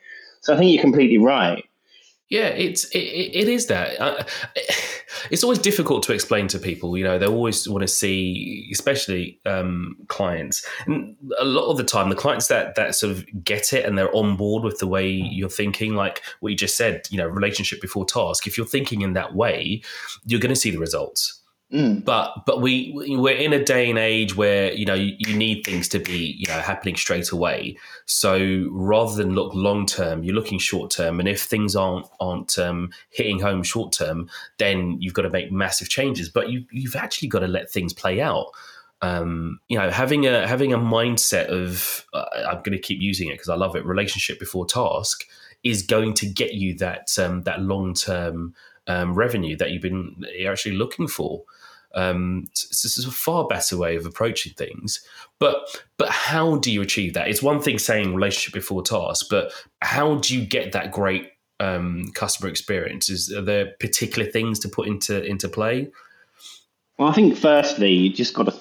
So 0.41 0.55
I 0.55 0.59
think 0.59 0.73
you're 0.73 0.83
completely 0.83 1.19
right. 1.19 1.65
Yeah, 2.31 2.47
it's 2.47 2.85
it, 2.91 2.99
it 2.99 3.49
is 3.49 3.67
that. 3.67 4.01
Uh, 4.01 4.25
it's 5.33 5.43
always 5.43 5.59
difficult 5.59 6.05
to 6.05 6.13
explain 6.13 6.47
to 6.49 6.61
people. 6.61 6.97
You 6.97 7.03
know, 7.03 7.19
they 7.19 7.27
always 7.27 7.69
want 7.69 7.83
to 7.83 7.89
see, 7.89 8.69
especially 8.73 9.41
um, 9.47 9.97
clients, 10.07 10.65
and 10.87 11.17
a 11.41 11.45
lot 11.45 11.69
of 11.71 11.77
the 11.77 11.83
time, 11.83 12.09
the 12.09 12.15
clients 12.15 12.47
that 12.47 12.77
that 12.77 12.95
sort 12.95 13.11
of 13.11 13.27
get 13.43 13.73
it 13.73 13.85
and 13.85 13.99
they're 13.99 14.15
on 14.15 14.37
board 14.37 14.63
with 14.63 14.79
the 14.79 14.87
way 14.87 15.11
you're 15.11 15.49
thinking, 15.49 15.95
like 15.95 16.23
what 16.39 16.51
you 16.51 16.57
just 16.57 16.77
said. 16.77 17.03
You 17.11 17.19
know, 17.19 17.27
relationship 17.27 17.81
before 17.81 18.05
task. 18.05 18.47
If 18.47 18.57
you're 18.57 18.65
thinking 18.67 19.01
in 19.01 19.15
that 19.15 19.35
way, 19.35 19.83
you're 20.25 20.41
going 20.41 20.55
to 20.55 20.61
see 20.61 20.71
the 20.71 20.79
results. 20.79 21.40
Mm. 21.73 22.05
But 22.05 22.45
but 22.47 22.61
we 22.61 22.93
we're 22.95 23.37
in 23.37 23.53
a 23.53 23.65
day 23.65 23.89
and 23.89 23.99
age 23.99 24.35
where 24.35 24.73
you 24.73 24.85
know 24.85 24.95
you, 24.95 25.15
you, 25.19 25.37
need 25.37 25.63
things 25.63 25.87
to 25.91 26.01
be 26.01 26.35
you 26.37 26.49
know 26.49 26.59
happening 26.59 26.97
straight 26.97 27.31
away. 27.31 27.77
So 28.07 28.67
rather 28.73 29.15
than 29.15 29.37
look 29.37 29.55
long 29.55 29.87
term, 29.87 30.25
you're 30.25 30.35
looking 30.35 30.59
short 30.59 30.91
term. 30.91 31.21
And 31.21 31.29
if 31.29 31.43
things 31.43 31.77
aren't 31.77 32.07
aren't 32.19 32.59
um, 32.59 32.91
hitting 33.11 33.39
home 33.39 33.63
short 33.63 33.93
term, 33.93 34.29
then 34.59 34.97
you've 35.01 35.15
got 35.15 35.23
to 35.23 35.31
make 35.31 35.53
massive 35.53 35.89
changes. 35.89 36.29
But 36.29 36.51
you 36.51 36.65
you've 36.73 36.97
actually 36.97 37.29
got 37.29 37.41
to 37.41 37.49
let 37.49 37.71
things 37.71 37.93
play 37.93 38.21
out. 38.21 38.47
Um, 39.01 39.61
you 39.69 39.79
know, 39.79 39.91
having 39.91 40.27
a 40.27 40.49
having 40.49 40.73
a 40.73 40.79
mindset 40.79 41.47
of 41.47 42.05
uh, 42.13 42.25
I'm 42.49 42.63
going 42.63 42.73
to 42.73 42.81
keep 42.81 43.01
using 43.01 43.29
it 43.29 43.35
because 43.35 43.49
I 43.49 43.55
love 43.55 43.77
it. 43.77 43.87
Relationship 43.87 44.41
before 44.41 44.67
task 44.67 45.25
is 45.63 45.83
going 45.83 46.15
to 46.15 46.27
get 46.27 46.55
you 46.55 46.75
that 46.79 47.17
um, 47.17 47.43
that 47.43 47.61
long 47.61 47.95
term 47.95 48.55
um, 48.91 49.15
revenue 49.15 49.57
that 49.57 49.71
you've 49.71 49.83
been 49.83 50.25
you're 50.37 50.53
actually 50.53 50.77
looking 50.77 51.09
for. 51.09 51.43
Um, 51.95 52.49
so 52.55 52.87
this 52.87 52.99
is 52.99 53.05
a 53.05 53.11
far 53.11 53.47
better 53.49 53.77
way 53.77 53.97
of 53.97 54.07
approaching 54.07 54.53
things. 54.55 55.05
But 55.39 55.83
but 55.97 56.09
how 56.09 56.57
do 56.57 56.71
you 56.71 56.83
achieve 56.83 57.15
that? 57.15 57.29
It's 57.29 57.43
one 57.43 57.61
thing 57.61 57.79
saying 57.79 58.15
relationship 58.15 58.55
before 58.55 58.83
task, 58.83 59.27
but 59.31 59.53
how 59.81 60.17
do 60.17 60.37
you 60.37 60.45
get 60.47 60.73
that 60.73 60.93
great 60.93 61.31
um, 61.59 62.07
customer 62.15 62.49
experience? 62.49 63.09
Is 63.09 63.33
are 63.33 63.43
there 63.43 63.73
particular 63.81 64.31
things 64.31 64.59
to 64.61 64.69
put 64.69 64.89
into 64.89 65.23
into 65.25 65.49
play? 65.49 65.91
Well, 66.99 67.09
I 67.09 67.13
think 67.13 67.37
firstly 67.37 67.93
you 67.93 68.13
just 68.13 68.35
got 68.35 68.47
to 68.47 68.55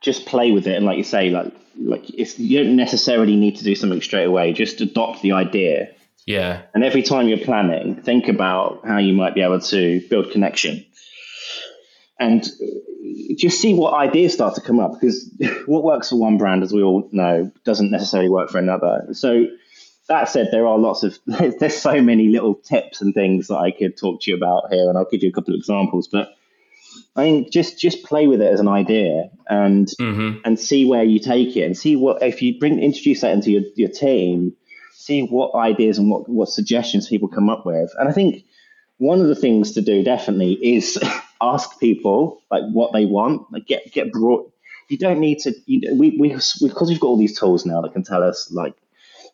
just 0.00 0.26
play 0.26 0.52
with 0.52 0.66
it, 0.66 0.76
and 0.76 0.86
like 0.86 0.98
you 0.98 1.04
say, 1.04 1.30
like 1.30 1.52
like 1.80 2.08
you 2.10 2.64
don't 2.64 2.76
necessarily 2.76 3.36
need 3.36 3.56
to 3.56 3.64
do 3.64 3.74
something 3.74 4.02
straight 4.02 4.24
away. 4.24 4.52
Just 4.52 4.80
adopt 4.80 5.22
the 5.22 5.32
idea. 5.32 5.90
Yeah. 6.28 6.60
And 6.74 6.84
every 6.84 7.02
time 7.02 7.26
you're 7.26 7.38
planning, 7.38 8.02
think 8.02 8.28
about 8.28 8.86
how 8.86 8.98
you 8.98 9.14
might 9.14 9.34
be 9.34 9.40
able 9.40 9.60
to 9.60 10.06
build 10.10 10.30
connection 10.30 10.84
and 12.20 12.46
just 13.38 13.62
see 13.62 13.72
what 13.72 13.94
ideas 13.94 14.34
start 14.34 14.54
to 14.56 14.60
come 14.60 14.78
up 14.78 14.92
because 14.92 15.34
what 15.64 15.84
works 15.84 16.10
for 16.10 16.16
one 16.16 16.36
brand, 16.36 16.62
as 16.62 16.70
we 16.70 16.82
all 16.82 17.08
know, 17.12 17.50
doesn't 17.64 17.90
necessarily 17.90 18.28
work 18.28 18.50
for 18.50 18.58
another. 18.58 19.06
So 19.12 19.46
that 20.10 20.28
said, 20.28 20.48
there 20.52 20.66
are 20.66 20.78
lots 20.78 21.02
of 21.02 21.18
there's 21.26 21.78
so 21.78 22.02
many 22.02 22.28
little 22.28 22.56
tips 22.56 23.00
and 23.00 23.14
things 23.14 23.48
that 23.48 23.56
I 23.56 23.70
could 23.70 23.96
talk 23.96 24.20
to 24.20 24.30
you 24.30 24.36
about 24.36 24.70
here, 24.70 24.86
and 24.86 24.98
I'll 24.98 25.08
give 25.10 25.22
you 25.22 25.30
a 25.30 25.32
couple 25.32 25.54
of 25.54 25.58
examples. 25.58 26.08
But 26.08 26.28
I 27.16 27.24
mean, 27.24 27.50
just 27.50 27.78
just 27.78 28.04
play 28.04 28.26
with 28.26 28.42
it 28.42 28.52
as 28.52 28.60
an 28.60 28.68
idea 28.68 29.30
and 29.48 29.88
mm-hmm. 29.98 30.40
and 30.44 30.60
see 30.60 30.84
where 30.84 31.04
you 31.04 31.20
take 31.20 31.56
it, 31.56 31.62
and 31.62 31.74
see 31.74 31.96
what 31.96 32.22
if 32.22 32.42
you 32.42 32.58
bring 32.58 32.80
introduce 32.80 33.22
that 33.22 33.32
into 33.32 33.50
your, 33.50 33.62
your 33.76 33.88
team, 33.88 34.56
see 34.98 35.22
what 35.22 35.54
ideas 35.54 35.96
and 35.96 36.10
what 36.10 36.28
what 36.28 36.48
suggestions 36.48 37.08
people 37.08 37.28
come 37.28 37.48
up 37.48 37.64
with. 37.64 37.92
And 37.98 38.08
I 38.08 38.12
think 38.12 38.44
one 38.98 39.20
of 39.20 39.28
the 39.28 39.36
things 39.36 39.72
to 39.72 39.80
do 39.80 40.02
definitely 40.02 40.54
is 40.54 40.98
ask 41.40 41.78
people 41.78 42.42
like 42.50 42.64
what 42.72 42.92
they 42.92 43.06
want. 43.06 43.50
Like 43.52 43.66
get 43.66 43.92
get 43.92 44.12
brought. 44.12 44.52
You 44.88 44.98
don't 44.98 45.20
need 45.20 45.38
to. 45.40 45.54
You, 45.66 45.94
we 45.94 46.16
we 46.18 46.30
because 46.30 46.88
we've 46.88 47.00
got 47.00 47.08
all 47.08 47.16
these 47.16 47.38
tools 47.38 47.64
now 47.64 47.80
that 47.82 47.92
can 47.92 48.02
tell 48.02 48.22
us 48.22 48.50
like 48.50 48.74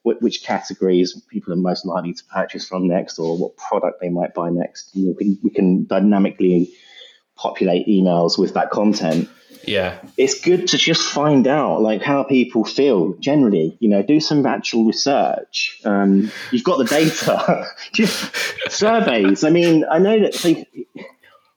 which 0.03 0.43
categories 0.43 1.19
people 1.31 1.51
are 1.55 1.57
most 1.57 1.87
likely 1.87 2.13
to 2.13 2.25
purchase 2.25 2.69
from 2.69 2.87
next, 2.87 3.19
or 3.19 3.39
what 3.39 3.57
product 3.57 4.03
they 4.03 4.11
might 4.11 4.35
buy 4.35 4.51
next. 4.51 4.91
You 4.95 5.07
know, 5.07 5.15
we, 5.19 5.39
we 5.43 5.49
can 5.49 5.87
dynamically 5.87 6.71
populate 7.37 7.87
emails 7.87 8.39
with 8.39 8.55
that 8.55 8.71
content. 8.71 9.29
Yeah, 9.67 9.99
it's 10.19 10.41
good 10.41 10.69
to 10.69 10.79
just 10.79 11.03
find 11.03 11.47
out 11.47 11.81
like 11.81 12.03
how 12.03 12.23
people 12.23 12.65
feel 12.65 13.15
generally. 13.15 13.77
You 13.81 13.89
know, 13.89 14.03
do 14.03 14.21
some 14.21 14.45
actual 14.45 14.85
research. 14.85 15.81
Um, 15.85 16.31
you've 16.51 16.65
got 16.65 16.79
the 16.79 16.85
data. 16.85 17.67
just 17.93 18.31
surveys. 18.69 19.43
I 19.43 19.51
mean, 19.51 19.85
I 19.91 19.99
know 19.99 20.21
that 20.21 20.35
they, 20.35 20.67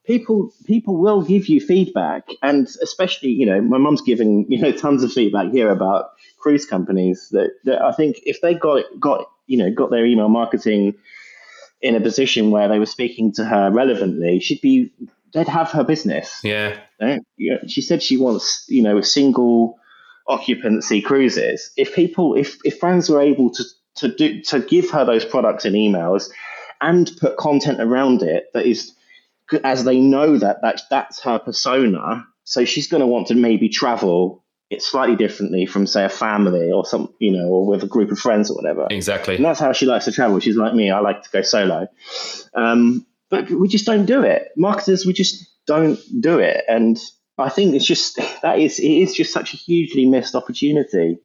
people 0.06 0.54
people 0.66 0.98
will 0.98 1.22
give 1.22 1.48
you 1.48 1.60
feedback, 1.60 2.30
and 2.42 2.68
especially 2.82 3.30
you 3.30 3.46
know, 3.46 3.62
my 3.62 3.78
mum's 3.78 4.02
giving 4.02 4.46
you 4.52 4.60
know 4.60 4.72
tons 4.72 5.04
of 5.04 5.12
feedback 5.12 5.52
here 5.52 5.70
about 5.70 6.12
cruise 6.38 6.66
companies 6.66 7.30
that, 7.32 7.52
that 7.66 7.82
I 7.82 7.92
think 7.92 8.22
if 8.26 8.42
they 8.42 8.54
got 8.54 8.86
got 9.00 9.30
you 9.46 9.58
know 9.58 9.70
got 9.72 9.92
their 9.92 10.06
email 10.06 10.30
marketing 10.30 10.96
in 11.82 11.96
a 11.96 12.02
position 12.02 12.50
where 12.50 12.68
they 12.68 12.80
were 12.80 12.88
speaking 12.88 13.32
to 13.34 13.46
her 13.46 13.70
relevantly, 13.70 14.40
she'd 14.40 14.62
be 14.62 14.92
they'd 15.34 15.48
have 15.48 15.72
her 15.72 15.84
business. 15.84 16.40
Yeah. 16.44 16.78
She 17.68 17.82
said 17.82 18.02
she 18.02 18.18
wants 18.18 18.66
you 18.68 18.82
know 18.82 18.98
a 18.98 19.04
single 19.04 19.80
occupancy 20.28 21.02
cruises. 21.02 21.72
If 21.78 21.96
people 21.96 22.36
if 22.36 22.58
if 22.64 22.80
brands 22.80 23.10
were 23.10 23.22
able 23.22 23.52
to 23.52 23.64
to 23.96 24.16
do 24.16 24.42
to 24.44 24.60
give 24.60 24.90
her 24.92 25.06
those 25.06 25.26
products 25.26 25.66
in 25.66 25.74
emails 25.74 26.30
and 26.82 27.12
put 27.20 27.38
content 27.38 27.82
around 27.82 28.22
it 28.22 28.46
that 28.54 28.66
is 28.66 28.94
as 29.64 29.84
they 29.84 30.00
know 30.00 30.38
that 30.38 30.58
that's, 30.62 30.84
that's 30.90 31.22
her 31.22 31.40
persona. 31.40 32.26
So 32.44 32.66
she's 32.66 32.88
going 32.88 33.02
to 33.02 33.08
want 33.08 33.28
to 33.28 33.36
maybe 33.36 33.70
travel 33.70 34.44
it 34.70 34.82
slightly 34.84 35.16
differently 35.16 35.66
from 35.66 35.88
say 35.88 36.04
a 36.04 36.10
family 36.10 36.72
or 36.72 36.86
some 36.86 37.14
you 37.20 37.32
know 37.32 37.48
or 37.48 37.66
with 37.66 37.84
a 37.84 37.88
group 37.88 38.12
of 38.12 38.20
friends 38.20 38.52
or 38.52 38.56
whatever 38.56 38.86
exactly 38.90 39.38
and 39.38 39.46
that's 39.46 39.62
how 39.62 39.72
she 39.72 39.86
likes 39.86 40.04
to 40.04 40.12
travel 40.12 40.42
she's 40.42 40.58
like 40.58 40.74
me 40.74 40.92
i 40.92 41.00
like 41.00 41.24
to 41.24 41.30
go 41.30 41.42
solo 41.42 41.88
um, 42.54 43.06
but 43.30 43.50
we 43.50 43.68
just 43.68 43.86
don't 43.86 44.06
do 44.06 44.24
it 44.24 44.50
marketers 44.56 45.06
we 45.06 45.14
just 45.14 45.50
don't 45.66 46.00
do 46.20 46.40
it 46.40 46.64
and 46.68 47.00
i 47.38 47.50
think 47.50 47.76
it's 47.76 47.86
just 47.86 48.16
that 48.42 48.60
is 48.60 48.80
it 48.80 48.92
is 48.92 49.14
just 49.14 49.34
such 49.34 49.54
a 49.54 49.58
hugely 49.58 50.06
missed 50.06 50.36
opportunity 50.36 51.18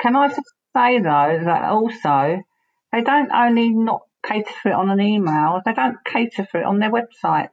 can 0.00 0.16
i 0.16 0.28
just 0.28 0.40
say 0.76 0.98
though 0.98 1.40
that 1.44 1.64
also 1.64 2.42
they 2.92 3.02
don't 3.02 3.30
only 3.32 3.70
not 3.70 4.02
cater 4.24 4.52
for 4.62 4.70
it 4.70 4.74
on 4.74 4.90
an 4.90 5.00
email 5.00 5.60
they 5.64 5.72
don't 5.72 5.98
cater 6.04 6.46
for 6.50 6.60
it 6.60 6.64
on 6.64 6.78
their 6.78 6.90
website 6.90 7.48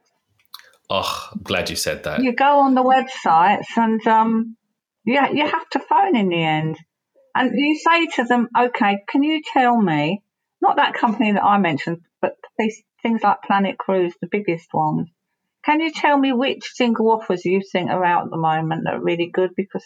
Oh, 0.90 1.28
I'm 1.32 1.42
glad 1.42 1.70
you 1.70 1.76
said 1.76 2.04
that. 2.04 2.22
You 2.22 2.34
go 2.34 2.60
on 2.60 2.74
the 2.74 2.82
websites 2.82 3.76
and 3.76 4.06
um, 4.06 4.56
you, 5.04 5.18
you 5.32 5.46
have 5.46 5.68
to 5.70 5.80
phone 5.80 6.16
in 6.16 6.28
the 6.28 6.42
end. 6.42 6.76
And 7.34 7.52
you 7.54 7.78
say 7.78 8.06
to 8.16 8.24
them, 8.24 8.48
okay, 8.56 8.98
can 9.08 9.22
you 9.22 9.42
tell 9.52 9.76
me, 9.80 10.22
not 10.60 10.76
that 10.76 10.94
company 10.94 11.32
that 11.32 11.42
I 11.42 11.58
mentioned, 11.58 12.02
but 12.20 12.36
these 12.58 12.82
things 13.04 13.22
like 13.22 13.42
Planet 13.46 13.76
Cruise, 13.78 14.14
the 14.20 14.28
biggest 14.30 14.72
ones, 14.72 15.08
can 15.64 15.80
you 15.80 15.92
tell 15.92 16.18
me 16.18 16.32
which 16.32 16.72
single 16.74 17.10
offers 17.10 17.44
you 17.44 17.60
think 17.60 17.90
are 17.90 18.04
out 18.04 18.24
at 18.24 18.30
the 18.30 18.36
moment 18.38 18.82
that 18.84 18.94
are 18.94 19.02
really 19.02 19.30
good? 19.32 19.50
Because, 19.56 19.84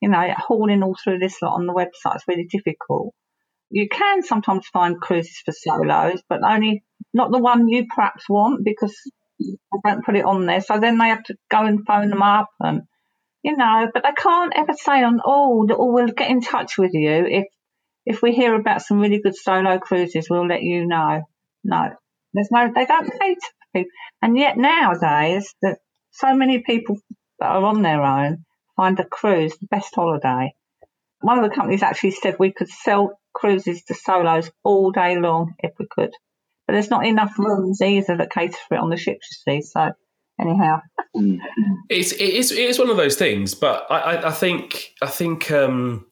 you 0.00 0.08
know, 0.08 0.32
hauling 0.36 0.82
all 0.82 0.94
through 1.02 1.18
this 1.18 1.40
lot 1.42 1.54
on 1.54 1.66
the 1.66 1.72
website 1.72 2.16
is 2.16 2.24
really 2.28 2.46
difficult. 2.50 3.14
You 3.70 3.88
can 3.88 4.22
sometimes 4.22 4.66
find 4.66 5.00
cruises 5.00 5.42
for 5.44 5.52
solos, 5.52 6.22
but 6.28 6.42
only 6.44 6.82
not 7.14 7.32
the 7.32 7.38
one 7.38 7.68
you 7.68 7.86
perhaps 7.94 8.28
want 8.28 8.64
because 8.64 8.94
I 9.40 9.78
don't 9.84 10.04
put 10.04 10.16
it 10.16 10.24
on 10.24 10.46
there. 10.46 10.60
So 10.60 10.78
then 10.78 10.98
they 10.98 11.08
have 11.08 11.24
to 11.24 11.36
go 11.50 11.64
and 11.64 11.86
phone 11.86 12.10
them 12.10 12.22
up 12.22 12.48
and 12.60 12.82
you 13.42 13.56
know, 13.56 13.90
but 13.92 14.02
they 14.02 14.12
can't 14.12 14.52
ever 14.54 14.74
say 14.74 15.02
on 15.02 15.20
oh, 15.24 15.66
or 15.66 15.76
oh, 15.78 15.92
we'll 15.92 16.08
get 16.08 16.30
in 16.30 16.42
touch 16.42 16.76
with 16.76 16.90
you 16.92 17.24
if 17.26 17.46
if 18.04 18.22
we 18.22 18.32
hear 18.32 18.54
about 18.54 18.82
some 18.82 19.00
really 19.00 19.20
good 19.20 19.36
solo 19.36 19.78
cruises, 19.78 20.28
we'll 20.28 20.46
let 20.46 20.62
you 20.62 20.86
know. 20.86 21.22
No, 21.62 21.90
there's 22.32 22.48
no, 22.50 22.70
they 22.74 22.86
don't 22.86 23.10
pay 23.18 23.34
to 23.34 23.50
people, 23.74 23.90
and 24.22 24.36
yet 24.36 24.56
nowadays 24.56 25.54
that 25.62 25.78
so 26.10 26.34
many 26.34 26.62
people 26.62 26.98
that 27.38 27.50
are 27.50 27.64
on 27.64 27.82
their 27.82 28.02
own 28.02 28.44
find 28.76 28.98
a 29.00 29.04
cruise 29.04 29.56
the 29.60 29.66
best 29.66 29.94
holiday. 29.94 30.52
One 31.20 31.38
of 31.38 31.48
the 31.48 31.54
companies 31.54 31.82
actually 31.82 32.12
said 32.12 32.36
we 32.38 32.52
could 32.52 32.68
sell 32.68 33.18
cruises 33.34 33.82
to 33.84 33.94
solos 33.94 34.50
all 34.64 34.90
day 34.90 35.18
long 35.18 35.54
if 35.58 35.72
we 35.78 35.86
could, 35.90 36.12
but 36.66 36.72
there's 36.74 36.90
not 36.90 37.06
enough 37.06 37.38
rooms 37.38 37.80
either 37.82 38.16
that 38.16 38.32
cater 38.32 38.56
for 38.68 38.76
it 38.76 38.80
on 38.80 38.90
the 38.90 38.96
ships. 38.96 39.42
You 39.46 39.60
see, 39.60 39.62
so 39.62 39.92
anyhow. 40.40 40.80
It's 41.88 42.12
it 42.12 42.20
is 42.20 42.52
it 42.52 42.58
is 42.58 42.78
one 42.78 42.90
of 42.90 42.96
those 42.96 43.16
things, 43.16 43.54
but 43.54 43.86
I 43.90 43.98
I, 43.98 44.28
I 44.28 44.32
think 44.32 44.94
I 45.02 45.08
think 45.08 45.50
um, 45.50 46.06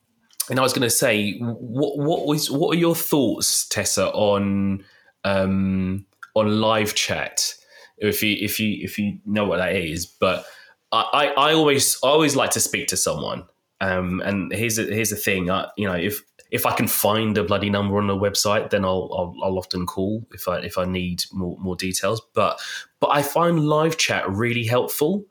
and 0.50 0.59
I 0.59 0.62
was 0.62 0.72
going 0.72 0.83
to 0.83 0.90
say 0.90 1.38
what 1.38 1.98
what 1.98 2.26
was 2.26 2.50
what 2.50 2.76
are 2.76 2.78
your 2.78 2.94
thoughts, 2.94 3.66
Tessa, 3.68 4.11
on 4.12 4.85
um, 5.24 6.07
on 6.38 6.61
live 6.61 6.94
chat? 6.94 7.55
If 7.98 8.22
you 8.22 8.37
if 8.40 8.61
you 8.61 8.79
if 8.83 8.98
you 8.98 9.18
know 9.27 9.44
what 9.44 9.59
that 9.59 9.74
is, 9.74 10.07
but 10.07 10.46
I 10.92 11.33
I, 11.37 11.51
I 11.51 11.53
always 11.55 11.98
I 12.03 12.09
always 12.09 12.37
like 12.37 12.51
to 12.53 12.61
speak 12.61 12.88
to 12.88 12.96
someone. 12.96 13.44
Um, 13.81 14.20
and 14.24 14.53
here's 14.53 14.79
a, 14.79 14.83
here's 14.83 15.11
the 15.11 15.16
thing, 15.16 15.51
I, 15.51 15.68
you 15.77 15.87
know, 15.87 15.94
if 15.94 16.20
if 16.51 16.64
I 16.64 16.72
can 16.72 16.88
find 16.88 17.37
a 17.37 17.44
bloody 17.44 17.70
number 17.70 17.98
on 17.98 18.07
the 18.07 18.16
website, 18.16 18.70
then 18.70 18.85
I'll, 18.85 19.11
I'll, 19.12 19.35
I'll 19.44 19.59
often 19.59 19.87
call 19.87 20.27
if 20.33 20.48
I 20.48 20.59
if 20.59 20.79
I 20.79 20.85
need 20.85 21.24
more 21.33 21.57
more 21.61 21.77
details. 21.77 22.22
But 22.35 22.61
but 23.01 23.09
I 23.09 23.22
find 23.22 23.61
live 23.61 23.96
chat 23.96 24.29
really 24.31 24.64
helpful 24.64 25.24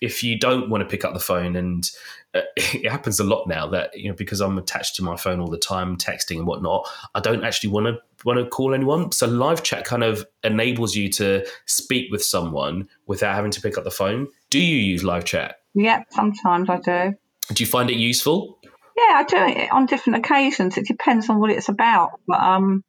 if 0.00 0.22
you 0.22 0.38
don't 0.38 0.70
want 0.70 0.82
to 0.82 0.88
pick 0.88 1.04
up 1.04 1.14
the 1.14 1.20
phone 1.20 1.56
and 1.56 1.90
it 2.34 2.90
happens 2.90 3.18
a 3.20 3.24
lot 3.24 3.46
now 3.48 3.66
that 3.68 3.96
you 3.96 4.08
know 4.08 4.14
because 4.14 4.40
I'm 4.40 4.58
attached 4.58 4.96
to 4.96 5.02
my 5.02 5.16
phone 5.16 5.40
all 5.40 5.48
the 5.48 5.58
time, 5.58 5.96
texting 5.96 6.38
and 6.38 6.46
whatnot. 6.46 6.88
I 7.14 7.20
don't 7.20 7.44
actually 7.44 7.70
want 7.70 7.86
to 7.86 7.98
want 8.24 8.38
to 8.38 8.46
call 8.46 8.74
anyone. 8.74 9.12
So 9.12 9.26
live 9.26 9.62
chat 9.62 9.84
kind 9.84 10.04
of 10.04 10.26
enables 10.44 10.94
you 10.94 11.08
to 11.12 11.46
speak 11.66 12.10
with 12.10 12.22
someone 12.22 12.88
without 13.06 13.34
having 13.34 13.50
to 13.52 13.60
pick 13.60 13.78
up 13.78 13.84
the 13.84 13.90
phone. 13.90 14.28
Do 14.50 14.58
you 14.58 14.76
use 14.76 15.04
live 15.04 15.24
chat? 15.24 15.56
Yeah, 15.74 16.02
sometimes 16.10 16.68
I 16.68 16.78
do. 16.78 17.14
Do 17.54 17.62
you 17.62 17.66
find 17.66 17.88
it 17.88 17.96
useful? 17.96 18.58
Yeah, 18.96 19.14
I 19.14 19.24
do 19.24 19.36
it 19.36 19.72
on 19.72 19.86
different 19.86 20.18
occasions. 20.18 20.76
It 20.76 20.86
depends 20.86 21.30
on 21.30 21.38
what 21.38 21.50
it's 21.50 21.68
about. 21.68 22.20
But 22.26 22.40
um, 22.40 22.82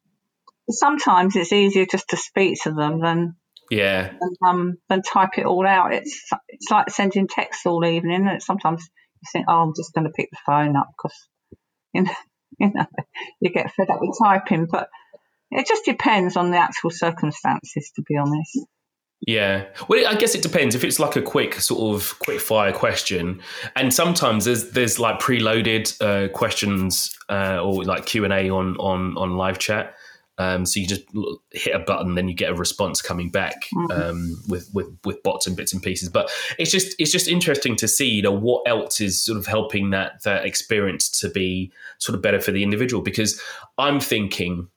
sometimes 0.69 1.35
it's 1.35 1.53
easier 1.53 1.85
just 1.85 2.09
to 2.09 2.17
speak 2.17 2.57
to 2.63 2.71
them 2.71 2.99
than 2.99 3.35
Yeah, 3.69 4.11
than, 4.19 4.35
um, 4.45 4.73
than 4.89 5.01
type 5.03 5.37
it 5.37 5.45
all 5.45 5.67
out. 5.67 5.93
It's 5.93 6.27
it's 6.47 6.71
like 6.71 6.89
sending 6.89 7.27
texts 7.27 7.65
all 7.65 7.85
evening. 7.85 8.27
And 8.27 8.41
sometimes 8.41 8.89
you 9.21 9.29
think, 9.31 9.45
oh, 9.47 9.63
I'm 9.63 9.73
just 9.75 9.93
going 9.93 10.05
to 10.05 10.13
pick 10.13 10.29
the 10.31 10.37
phone 10.45 10.75
up 10.75 10.87
because 10.97 11.27
you 11.93 12.03
know, 12.03 12.11
you 12.59 12.71
know 12.73 12.85
you 13.39 13.51
get 13.51 13.71
fed 13.73 13.89
up 13.89 13.99
with 14.01 14.17
typing. 14.21 14.67
But 14.69 14.89
it 15.51 15.67
just 15.67 15.85
depends 15.85 16.37
on 16.37 16.51
the 16.51 16.57
actual 16.57 16.91
circumstances, 16.91 17.91
to 17.95 18.03
be 18.07 18.17
honest. 18.17 18.59
Yeah. 19.27 19.65
Well, 19.89 20.07
I 20.07 20.15
guess 20.15 20.33
it 20.33 20.41
depends. 20.41 20.75
If 20.75 20.83
it's 20.83 20.99
like 20.99 21.17
a 21.17 21.21
quick 21.21 21.55
sort 21.55 21.93
of 21.93 22.17
quick 22.19 22.39
fire 22.39 22.71
question, 22.71 23.41
and 23.75 23.93
sometimes 23.93 24.45
there's 24.45 24.71
there's 24.71 24.97
like 24.97 25.19
preloaded 25.19 25.93
uh, 26.01 26.29
questions 26.29 27.13
uh, 27.29 27.59
or 27.61 27.83
like 27.83 28.05
Q 28.05 28.23
and 28.23 28.33
A 28.33 28.49
on 28.49 28.77
on 28.77 29.17
on 29.17 29.35
live 29.35 29.59
chat. 29.59 29.93
Um, 30.39 30.65
so 30.65 30.79
you 30.79 30.87
just 30.87 31.03
hit 31.51 31.75
a 31.75 31.79
button, 31.79 32.15
then 32.15 32.29
you 32.29 32.33
get 32.33 32.49
a 32.49 32.55
response 32.55 33.01
coming 33.01 33.29
back 33.29 33.67
um, 33.91 34.41
with, 34.47 34.69
with 34.73 34.87
with 35.03 35.21
bots 35.21 35.45
and 35.45 35.55
bits 35.55 35.73
and 35.73 35.83
pieces. 35.83 36.07
But 36.07 36.31
it's 36.57 36.71
just 36.71 36.95
it's 36.97 37.11
just 37.11 37.27
interesting 37.27 37.75
to 37.75 37.87
see, 37.87 38.07
you 38.09 38.21
know, 38.21 38.31
what 38.31 38.63
else 38.65 39.01
is 39.01 39.21
sort 39.21 39.37
of 39.37 39.45
helping 39.45 39.89
that 39.89 40.23
that 40.23 40.45
experience 40.45 41.09
to 41.19 41.29
be 41.29 41.71
sort 41.97 42.15
of 42.15 42.21
better 42.21 42.39
for 42.39 42.51
the 42.51 42.63
individual. 42.63 43.03
Because 43.03 43.39
I'm 43.77 43.99
thinking, 43.99 44.69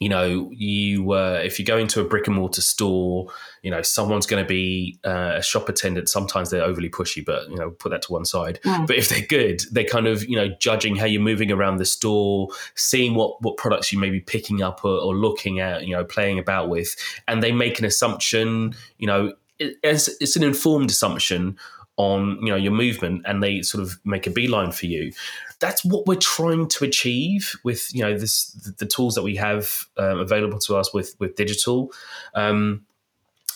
you 0.00 0.08
know, 0.08 0.50
you 0.52 1.12
uh, 1.12 1.40
if 1.42 1.58
you 1.58 1.64
go 1.64 1.76
into 1.76 2.00
a 2.00 2.04
brick 2.04 2.26
and 2.26 2.36
mortar 2.36 2.60
store, 2.60 3.26
you 3.62 3.70
know, 3.70 3.82
someone's 3.82 4.26
going 4.26 4.42
to 4.42 4.48
be 4.48 4.98
uh, 5.04 5.34
a 5.36 5.42
shop 5.42 5.68
attendant. 5.68 6.08
Sometimes 6.08 6.50
they're 6.50 6.62
overly 6.62 6.88
pushy, 6.88 7.24
but 7.24 7.48
you 7.48 7.56
know, 7.56 7.70
put 7.70 7.90
that 7.90 8.02
to 8.02 8.12
one 8.12 8.24
side. 8.24 8.60
Mm. 8.64 8.86
But 8.86 8.96
if 8.96 9.08
they're 9.08 9.26
good, 9.26 9.62
they're 9.72 9.84
kind 9.84 10.06
of 10.06 10.24
you 10.24 10.36
know 10.36 10.48
judging 10.60 10.96
how 10.96 11.06
you're 11.06 11.20
moving 11.20 11.50
around 11.50 11.78
the 11.78 11.84
store, 11.84 12.48
seeing 12.76 13.14
what 13.14 13.42
what 13.42 13.56
products 13.56 13.92
you 13.92 13.98
may 13.98 14.10
be 14.10 14.20
picking 14.20 14.62
up 14.62 14.84
or, 14.84 14.98
or 15.00 15.16
looking 15.16 15.58
at, 15.58 15.86
you 15.86 15.94
know, 15.94 16.04
playing 16.04 16.38
about 16.38 16.68
with, 16.68 16.94
and 17.26 17.42
they 17.42 17.52
make 17.52 17.78
an 17.78 17.84
assumption. 17.84 18.74
You 18.98 19.06
know, 19.08 19.32
it, 19.58 19.76
it's, 19.82 20.08
it's 20.20 20.36
an 20.36 20.44
informed 20.44 20.90
assumption 20.90 21.58
on 21.96 22.38
you 22.40 22.50
know 22.50 22.56
your 22.56 22.72
movement, 22.72 23.22
and 23.26 23.42
they 23.42 23.62
sort 23.62 23.82
of 23.82 23.98
make 24.04 24.28
a 24.28 24.30
beeline 24.30 24.70
for 24.70 24.86
you 24.86 25.12
that's 25.60 25.84
what 25.84 26.06
we're 26.06 26.14
trying 26.16 26.68
to 26.68 26.84
achieve 26.84 27.56
with 27.64 27.92
you 27.94 28.02
know 28.02 28.16
this 28.16 28.50
the, 28.52 28.72
the 28.78 28.86
tools 28.86 29.14
that 29.14 29.22
we 29.22 29.36
have 29.36 29.86
um, 29.96 30.18
available 30.18 30.58
to 30.60 30.76
us 30.76 30.92
with 30.92 31.14
with 31.18 31.36
digital. 31.36 31.92
Um, 32.34 32.84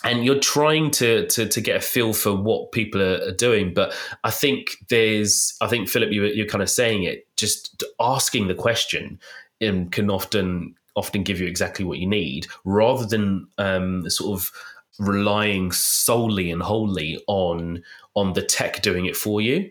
and 0.04 0.24
you're 0.24 0.40
trying 0.40 0.90
to, 0.90 1.26
to 1.28 1.46
to 1.46 1.60
get 1.60 1.76
a 1.76 1.80
feel 1.80 2.12
for 2.12 2.34
what 2.34 2.72
people 2.72 3.00
are, 3.00 3.22
are 3.28 3.32
doing 3.32 3.72
but 3.72 3.94
i 4.24 4.30
think 4.30 4.76
there's 4.88 5.54
i 5.60 5.66
think 5.66 5.88
philip 5.88 6.10
you, 6.10 6.24
you're 6.24 6.46
kind 6.46 6.62
of 6.62 6.68
saying 6.68 7.04
it 7.04 7.26
just 7.36 7.84
asking 8.00 8.48
the 8.48 8.54
question 8.54 9.18
um, 9.66 9.88
can 9.90 10.10
often 10.10 10.74
often 10.94 11.22
give 11.22 11.40
you 11.40 11.46
exactly 11.46 11.84
what 11.84 11.98
you 11.98 12.06
need 12.06 12.46
rather 12.64 13.06
than 13.06 13.46
um, 13.58 14.08
sort 14.10 14.38
of 14.38 14.50
relying 14.98 15.72
solely 15.72 16.50
and 16.50 16.62
wholly 16.62 17.22
on 17.26 17.82
on 18.14 18.32
the 18.34 18.42
tech 18.42 18.82
doing 18.82 19.06
it 19.06 19.16
for 19.16 19.40
you 19.40 19.70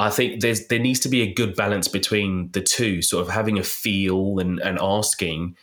I 0.00 0.08
think 0.08 0.40
there's 0.40 0.66
there 0.68 0.78
needs 0.78 0.98
to 1.00 1.10
be 1.10 1.20
a 1.20 1.32
good 1.32 1.54
balance 1.54 1.86
between 1.86 2.50
the 2.52 2.62
two, 2.62 3.02
sort 3.02 3.26
of 3.26 3.32
having 3.32 3.58
a 3.58 3.62
feel 3.62 4.38
and, 4.38 4.58
and 4.60 4.78
asking, 4.80 5.58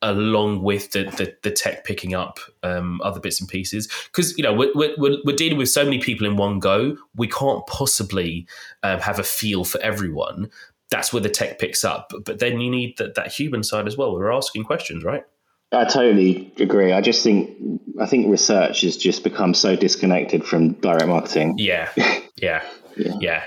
along 0.00 0.62
with 0.62 0.92
the, 0.92 1.04
the, 1.04 1.34
the 1.42 1.50
tech 1.50 1.84
picking 1.84 2.14
up 2.14 2.38
um, 2.62 3.00
other 3.02 3.18
bits 3.18 3.40
and 3.40 3.48
pieces. 3.48 3.88
Because 4.06 4.38
you 4.38 4.44
know 4.44 4.54
we're, 4.54 4.70
we're, 4.76 5.16
we're 5.24 5.36
dealing 5.36 5.58
with 5.58 5.70
so 5.70 5.84
many 5.84 5.98
people 5.98 6.24
in 6.24 6.36
one 6.36 6.60
go, 6.60 6.96
we 7.16 7.26
can't 7.26 7.66
possibly 7.66 8.46
um, 8.84 9.00
have 9.00 9.18
a 9.18 9.24
feel 9.24 9.64
for 9.64 9.80
everyone. 9.80 10.50
That's 10.92 11.12
where 11.12 11.22
the 11.22 11.28
tech 11.28 11.58
picks 11.58 11.82
up, 11.84 12.12
but, 12.24 12.38
then 12.38 12.60
you 12.60 12.70
need 12.70 12.96
that, 12.98 13.16
that 13.16 13.32
human 13.32 13.64
side 13.64 13.88
as 13.88 13.96
well. 13.96 14.12
We're 14.12 14.32
asking 14.32 14.64
questions, 14.64 15.02
right? 15.02 15.24
I 15.72 15.84
totally 15.84 16.52
agree. 16.58 16.92
I 16.92 17.00
just 17.00 17.24
think 17.24 17.56
I 18.00 18.06
think 18.06 18.28
research 18.28 18.82
has 18.82 18.96
just 18.96 19.24
become 19.24 19.52
so 19.52 19.74
disconnected 19.74 20.44
from 20.44 20.74
direct 20.74 21.08
marketing. 21.08 21.56
Yeah, 21.58 21.90
yeah, 22.36 22.62
Yeah. 22.96 23.18
yeah. 23.20 23.42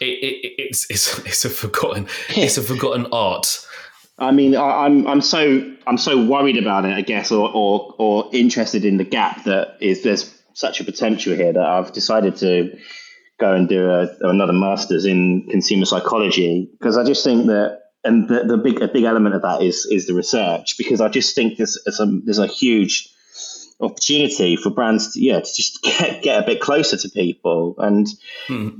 It, 0.00 0.04
it, 0.04 0.54
it's 0.58 0.90
it's 0.90 1.18
it's 1.26 1.44
a 1.44 1.50
forgotten 1.50 2.06
it's 2.30 2.58
a 2.58 2.62
forgotten 2.74 3.06
art. 3.12 3.66
I 4.18 4.32
mean, 4.32 4.56
I, 4.56 4.86
I'm 4.86 5.06
I'm 5.06 5.20
so 5.20 5.74
I'm 5.86 5.98
so 5.98 6.24
worried 6.24 6.56
about 6.56 6.84
it, 6.84 6.92
I 6.92 7.02
guess, 7.02 7.30
or, 7.30 7.50
or 7.52 7.94
or 7.98 8.30
interested 8.32 8.84
in 8.84 8.96
the 8.96 9.04
gap 9.04 9.44
that 9.44 9.76
is 9.80 10.02
there's 10.02 10.34
such 10.54 10.80
a 10.80 10.84
potential 10.84 11.34
here 11.36 11.52
that 11.52 11.64
I've 11.64 11.92
decided 11.92 12.36
to 12.36 12.76
go 13.38 13.54
and 13.54 13.68
do 13.68 13.88
a, 13.88 14.08
another 14.22 14.52
master's 14.52 15.04
in 15.04 15.46
consumer 15.48 15.84
psychology 15.84 16.68
because 16.78 16.98
I 16.98 17.04
just 17.04 17.22
think 17.22 17.46
that 17.46 17.82
and 18.04 18.28
the, 18.28 18.44
the 18.44 18.56
big 18.56 18.82
a 18.82 18.88
big 18.88 19.04
element 19.04 19.34
of 19.34 19.42
that 19.42 19.62
is 19.62 19.86
is 19.90 20.06
the 20.06 20.14
research 20.14 20.76
because 20.76 21.00
I 21.00 21.08
just 21.08 21.34
think 21.34 21.56
there's 21.56 21.80
there's 21.84 22.00
a, 22.00 22.06
there's 22.24 22.38
a 22.38 22.46
huge 22.46 23.08
opportunity 23.80 24.56
for 24.56 24.70
brands 24.70 25.12
to 25.12 25.20
yeah 25.20 25.40
to 25.40 25.54
just 25.54 25.82
get, 25.82 26.22
get 26.22 26.42
a 26.42 26.46
bit 26.46 26.60
closer 26.60 26.96
to 26.96 27.08
people. 27.08 27.74
And 27.78 28.06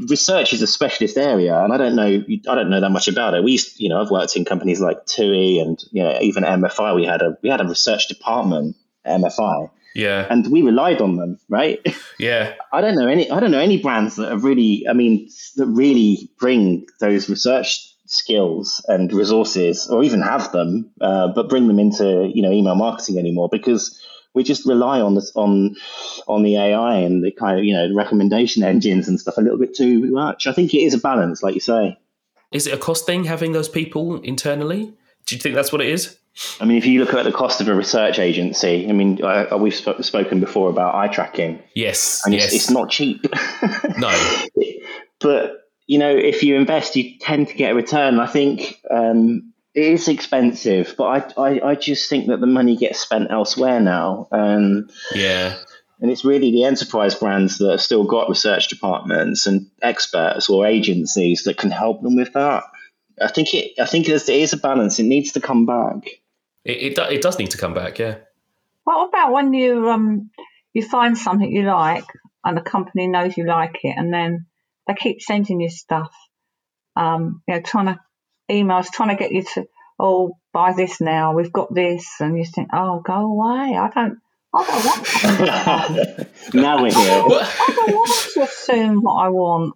research 0.09 0.53
is 0.53 0.63
a 0.63 0.67
specialist 0.67 1.17
area 1.17 1.59
and 1.59 1.73
I 1.73 1.77
don't 1.77 1.95
know 1.95 2.25
I 2.49 2.55
don't 2.55 2.71
know 2.71 2.81
that 2.81 2.91
much 2.91 3.09
about 3.09 3.35
it. 3.35 3.45
We 3.45 3.53
used, 3.53 3.81
you 3.81 3.89
know 3.89 4.01
I've 4.01 4.11
worked 4.11 4.37
in 4.37 4.45
companies 4.45 4.81
like 4.81 5.07
TUI 5.07 5.61
and 5.61 5.83
you 5.93 6.03
know 6.03 6.19
even 6.21 6.45
MFI 6.45 6.95
we 6.95 7.05
had 7.05 7.23
a 7.23 7.37
we 7.43 7.49
had 7.49 7.61
a 7.61 7.65
research 7.67 8.09
department 8.09 8.77
at 9.05 9.21
MFI 9.21 9.71
Yeah, 9.95 10.27
and 10.29 10.51
we 10.51 10.63
relied 10.63 11.01
on 11.01 11.17
them 11.17 11.39
right? 11.49 11.81
Yeah, 12.19 12.55
I 12.73 12.81
don't 12.81 12.97
know 12.97 13.07
any 13.07 13.31
I 13.31 13.39
don't 13.39 13.53
know 13.53 13.61
any 13.61 13.81
brands 13.81 14.16
that 14.16 14.31
have 14.31 14.43
really 14.43 14.85
I 14.89 14.93
mean 14.93 15.29
that 15.57 15.66
really 15.66 16.29
bring 16.41 16.87
those 16.99 17.29
research 17.29 17.95
skills 18.07 18.85
and 18.89 19.12
resources 19.12 19.87
or 19.87 20.03
even 20.03 20.22
have 20.22 20.51
them 20.51 20.91
uh, 21.01 21.29
but 21.29 21.49
bring 21.49 21.68
them 21.68 21.79
into 21.79 22.29
you 22.35 22.43
know 22.43 22.51
email 22.51 22.75
marketing 22.75 23.18
anymore. 23.18 23.49
Because 23.53 24.03
we 24.39 24.45
just 24.45 24.64
rely 24.64 25.01
on 25.01 25.16
this 25.16 25.32
on 25.34 25.74
on 26.28 26.45
the 26.45 26.57
AI 26.57 26.95
and 26.99 27.24
the 27.24 27.32
kind 27.32 27.59
of 27.59 27.64
you 27.64 27.74
know 27.74 27.93
recommendation 27.93 28.62
engines 28.62 29.09
and 29.09 29.20
stuff 29.20 29.36
a 29.36 29.41
little 29.41 29.59
bit 29.59 29.74
too 29.76 30.11
much. 30.12 30.47
I 30.47 30.53
think 30.53 30.72
it 30.72 30.78
is 30.78 30.95
a 30.95 30.99
balance, 30.99 31.43
like 31.43 31.55
you 31.55 31.61
say. 31.61 31.99
Is 32.53 32.66
it 32.66 32.72
a 32.72 32.78
cost 32.78 33.05
thing 33.05 33.24
having 33.24 33.53
those 33.53 33.68
people 33.68 34.20
internally? 34.22 34.95
Do 35.26 35.34
you 35.34 35.41
think 35.41 35.55
that's 35.57 35.72
what 35.72 35.82
it 35.82 35.89
is? 35.89 36.16
I 36.61 36.64
mean, 36.64 36.78
if 36.78 36.86
you 36.86 37.01
look 37.01 37.12
at 37.12 37.24
the 37.24 37.32
cost 37.32 37.61
of 37.61 37.68
a 37.68 37.74
research 37.74 38.20
agency, 38.20 38.89
I 38.89 38.93
mean, 38.93 39.22
I, 39.24 39.57
we've 39.57 39.74
sp- 39.74 40.01
spoken 40.03 40.39
before 40.39 40.70
about 40.70 40.95
eye 40.95 41.09
tracking, 41.09 41.61
Yes, 41.74 42.22
and 42.24 42.32
yes. 42.32 42.47
it's, 42.47 42.55
it's 42.55 42.70
not 42.70 42.91
cheap. 42.91 43.26
No, 43.99 44.11
but 45.20 45.68
you 45.86 45.99
know, 45.99 46.14
if 46.14 46.43
you 46.45 46.55
invest, 46.55 46.95
you 46.95 47.18
tend 47.18 47.49
to 47.49 47.55
get 47.55 47.72
a 47.72 47.74
return. 47.74 48.20
I 48.20 48.26
think 48.26 48.80
um, 48.91 49.47
it 49.79 49.93
is 49.93 50.09
expensive, 50.09 50.97
but 50.99 51.05
I, 51.39 51.41
I, 51.41 51.70
I 51.70 51.74
just 51.76 52.11
think 52.11 52.26
that 52.26 52.41
the 52.41 52.49
money 52.49 52.76
gets 52.76 52.99
spent 52.99 53.31
elsewhere 53.31 53.79
now. 53.79 54.26
Um, 54.33 54.89
yeah, 55.14 55.55
And 56.01 56.11
it's 56.11 56.24
really 56.24 56.51
the 56.51 56.64
enterprise 56.64 57.14
brands 57.14 57.59
that 57.59 57.70
have 57.70 57.81
still 57.81 58.03
got 58.03 58.29
research 58.29 58.66
departments 58.66 59.47
and 59.47 59.70
experts 59.81 60.51
or 60.51 60.66
agencies 60.66 61.45
that 61.45 61.59
can 61.59 61.70
help 61.70 62.03
them 62.03 62.16
with 62.16 62.33
that. 62.33 62.64
I 63.22 63.29
think 63.29 63.55
it. 63.55 63.79
I 63.79 63.87
think 63.87 64.09
it 64.09 64.29
is 64.29 64.53
a 64.53 64.57
balance. 64.57 64.99
It 64.99 65.05
needs 65.05 65.33
to 65.33 65.41
come 65.41 65.64
back. 65.64 66.09
It, 66.64 66.99
it, 66.99 66.99
it 66.99 67.22
does 67.22 67.39
need 67.39 67.53
to 67.53 67.59
come 67.59 67.74
back. 67.74 68.01
Yeah. 68.01 68.16
What 68.83 69.09
about 69.09 69.33
when 69.33 69.55
you 69.55 69.89
um 69.91 70.31
you 70.72 70.83
find 70.83 71.16
something 71.16 71.51
you 71.51 71.62
like 71.62 72.05
and 72.45 72.57
the 72.57 72.62
company 72.62 73.07
knows 73.07 73.37
you 73.37 73.47
like 73.47 73.79
it, 73.85 73.95
and 73.97 74.12
then 74.12 74.47
they 74.89 74.95
keep 74.95 75.22
sending 75.22 75.61
you 75.61 75.70
stuff, 75.70 76.12
um, 76.97 77.43
you 77.47 77.55
know, 77.55 77.61
trying 77.61 77.87
to 77.87 78.01
emails, 78.51 78.90
trying 78.90 79.11
to 79.11 79.16
get 79.16 79.32
you 79.32 79.44
to 79.55 79.66
oh 79.99 80.36
buy 80.53 80.72
this 80.72 81.01
now. 81.01 81.34
We've 81.34 81.53
got 81.53 81.74
this, 81.74 82.07
and 82.20 82.36
you 82.38 82.44
think, 82.44 82.68
oh, 82.72 83.01
go 83.01 83.14
away. 83.14 83.76
I 83.76 83.90
don't. 83.94 84.18
I 84.55 84.64
don't 84.64 84.84
want 84.86 86.24
now 86.55 86.82
we're 86.82 86.90
here. 86.90 87.22
I 87.28 87.72
don't 87.76 87.94
want 87.94 88.32
to 88.32 88.42
assume 88.42 89.03
what 89.03 89.24
I 89.24 89.28
want. 89.28 89.74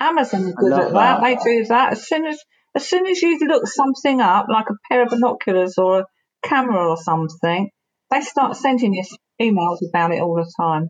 Amazon 0.00 0.40
Amazon's 0.40 0.54
good 0.56 0.72
at 0.72 0.92
that. 0.92 1.20
that. 1.20 1.22
They 1.22 1.36
do 1.36 1.64
that 1.66 1.92
as 1.92 2.06
soon 2.06 2.26
as 2.26 2.38
as 2.74 2.88
soon 2.88 3.06
as 3.06 3.20
you 3.22 3.38
look 3.40 3.66
something 3.66 4.20
up, 4.20 4.46
like 4.48 4.70
a 4.70 4.74
pair 4.88 5.02
of 5.02 5.08
binoculars 5.08 5.78
or 5.78 6.00
a 6.00 6.04
camera 6.42 6.88
or 6.88 6.96
something, 6.96 7.70
they 8.10 8.20
start 8.20 8.56
sending 8.56 8.94
you 8.94 9.04
emails 9.40 9.78
about 9.88 10.12
it 10.12 10.20
all 10.20 10.34
the 10.36 10.52
time. 10.60 10.88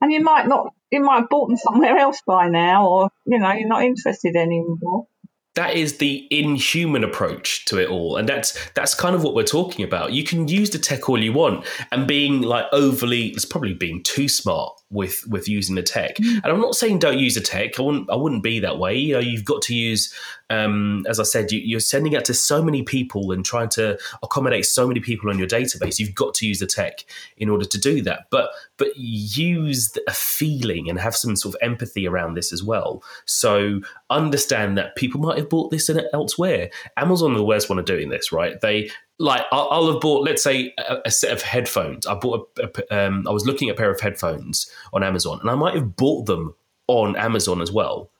And 0.00 0.12
you 0.12 0.22
might 0.22 0.46
not, 0.46 0.72
you 0.90 1.00
might 1.00 1.20
have 1.20 1.28
bought 1.28 1.48
them 1.48 1.56
somewhere 1.56 1.96
else 1.96 2.20
by 2.26 2.48
now, 2.48 2.86
or 2.88 3.10
you 3.26 3.38
know, 3.38 3.52
you're 3.52 3.68
not 3.68 3.84
interested 3.84 4.36
anymore. 4.36 5.06
That 5.54 5.74
is 5.74 5.98
the 5.98 6.26
inhuman 6.30 7.04
approach 7.04 7.64
to 7.66 7.78
it 7.78 7.88
all. 7.88 8.16
And 8.16 8.28
that's 8.28 8.58
that's 8.72 8.94
kind 8.94 9.14
of 9.14 9.22
what 9.22 9.34
we're 9.34 9.44
talking 9.44 9.84
about. 9.84 10.12
You 10.12 10.24
can 10.24 10.48
use 10.48 10.70
the 10.70 10.78
tech 10.78 11.08
all 11.08 11.22
you 11.22 11.32
want 11.32 11.66
and 11.92 12.06
being 12.06 12.42
like 12.42 12.66
overly 12.72 13.28
it's 13.28 13.44
probably 13.44 13.74
being 13.74 14.02
too 14.02 14.28
smart 14.28 14.72
with 14.94 15.26
with 15.28 15.48
using 15.48 15.74
the 15.74 15.82
tech. 15.82 16.18
And 16.18 16.46
i'm 16.46 16.60
not 16.60 16.74
saying 16.74 17.00
don't 17.00 17.18
use 17.18 17.34
the 17.34 17.40
tech. 17.40 17.78
I 17.78 17.82
wouldn't 17.82 18.10
i 18.10 18.16
wouldn't 18.16 18.42
be 18.42 18.60
that 18.60 18.78
way. 18.78 18.96
You 18.96 19.14
know 19.14 19.20
you've 19.20 19.44
got 19.44 19.62
to 19.62 19.74
use 19.74 20.14
um, 20.50 21.04
as 21.08 21.18
i 21.18 21.22
said 21.22 21.50
you, 21.50 21.58
you're 21.60 21.80
sending 21.80 22.14
out 22.14 22.24
to 22.26 22.34
so 22.34 22.62
many 22.62 22.82
people 22.82 23.32
and 23.32 23.44
trying 23.44 23.70
to 23.70 23.98
accommodate 24.22 24.66
so 24.66 24.86
many 24.86 25.00
people 25.00 25.30
on 25.30 25.38
your 25.38 25.48
database. 25.48 25.98
You've 25.98 26.14
got 26.14 26.34
to 26.34 26.46
use 26.46 26.60
the 26.60 26.66
tech 26.66 27.04
in 27.36 27.48
order 27.48 27.64
to 27.64 27.78
do 27.78 28.02
that. 28.02 28.26
But 28.30 28.50
but 28.76 28.96
use 28.96 29.96
a 30.06 30.12
feeling 30.12 30.88
and 30.88 30.98
have 30.98 31.16
some 31.16 31.36
sort 31.36 31.54
of 31.54 31.60
empathy 31.62 32.06
around 32.06 32.34
this 32.34 32.52
as 32.52 32.62
well. 32.62 33.02
So 33.24 33.80
understand 34.10 34.78
that 34.78 34.96
people 34.96 35.20
might 35.20 35.38
have 35.38 35.48
bought 35.48 35.70
this 35.70 35.88
in 35.88 36.00
elsewhere. 36.12 36.70
Amazon 36.96 37.32
are 37.32 37.38
the 37.38 37.44
worst 37.44 37.68
one 37.68 37.78
of 37.78 37.84
doing 37.84 38.10
this 38.10 38.32
right? 38.32 38.60
They 38.60 38.90
like 39.18 39.42
I'll, 39.52 39.68
I'll 39.70 39.92
have 39.92 40.00
bought 40.00 40.24
let's 40.24 40.42
say 40.42 40.74
a, 40.78 40.98
a 41.06 41.10
set 41.10 41.32
of 41.32 41.40
headphones 41.42 42.06
i 42.06 42.14
bought 42.14 42.50
a, 42.58 42.68
a, 42.90 43.06
um, 43.06 43.26
i 43.28 43.30
was 43.30 43.46
looking 43.46 43.68
at 43.68 43.74
a 43.74 43.78
pair 43.78 43.90
of 43.90 44.00
headphones 44.00 44.70
on 44.92 45.02
amazon 45.04 45.38
and 45.40 45.50
i 45.50 45.54
might 45.54 45.74
have 45.74 45.96
bought 45.96 46.26
them 46.26 46.54
on 46.88 47.14
amazon 47.16 47.60
as 47.60 47.70
well 47.70 48.10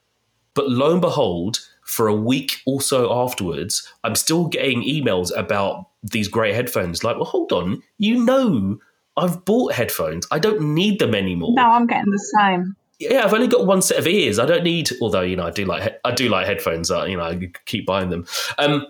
but 0.53 0.69
lo 0.69 0.91
and 0.93 1.01
behold 1.01 1.59
for 1.83 2.07
a 2.07 2.15
week 2.15 2.61
or 2.65 2.81
so 2.81 3.11
afterwards 3.13 3.91
i'm 4.03 4.15
still 4.15 4.47
getting 4.47 4.83
emails 4.83 5.31
about 5.37 5.89
these 6.01 6.27
great 6.27 6.55
headphones 6.55 7.03
like 7.03 7.15
well 7.17 7.25
hold 7.25 7.51
on 7.51 7.81
you 7.97 8.23
know 8.23 8.77
i've 9.17 9.43
bought 9.45 9.73
headphones 9.73 10.25
i 10.31 10.39
don't 10.39 10.61
need 10.61 10.99
them 10.99 11.13
anymore 11.13 11.53
No, 11.55 11.63
I'm 11.63 11.87
getting 11.87 12.09
the 12.11 12.25
same. 12.39 12.75
yeah, 12.99 13.23
I've 13.25 13.33
only 13.33 13.47
got 13.47 13.65
one 13.65 13.81
set 13.81 13.99
of 13.99 14.07
ears. 14.07 14.39
I 14.39 14.45
don't 14.45 14.63
need. 14.63 14.89
Although 15.01 15.21
you 15.21 15.35
know, 15.35 15.45
I 15.47 15.51
do 15.51 15.65
like 15.65 15.99
I 16.05 16.11
do 16.11 16.29
like 16.29 16.47
headphones. 16.47 16.89
Uh, 16.89 17.03
you 17.03 17.17
know, 17.17 17.23
I 17.23 17.51
keep 17.65 17.85
buying 17.85 18.09
them. 18.09 18.25
Um, 18.57 18.85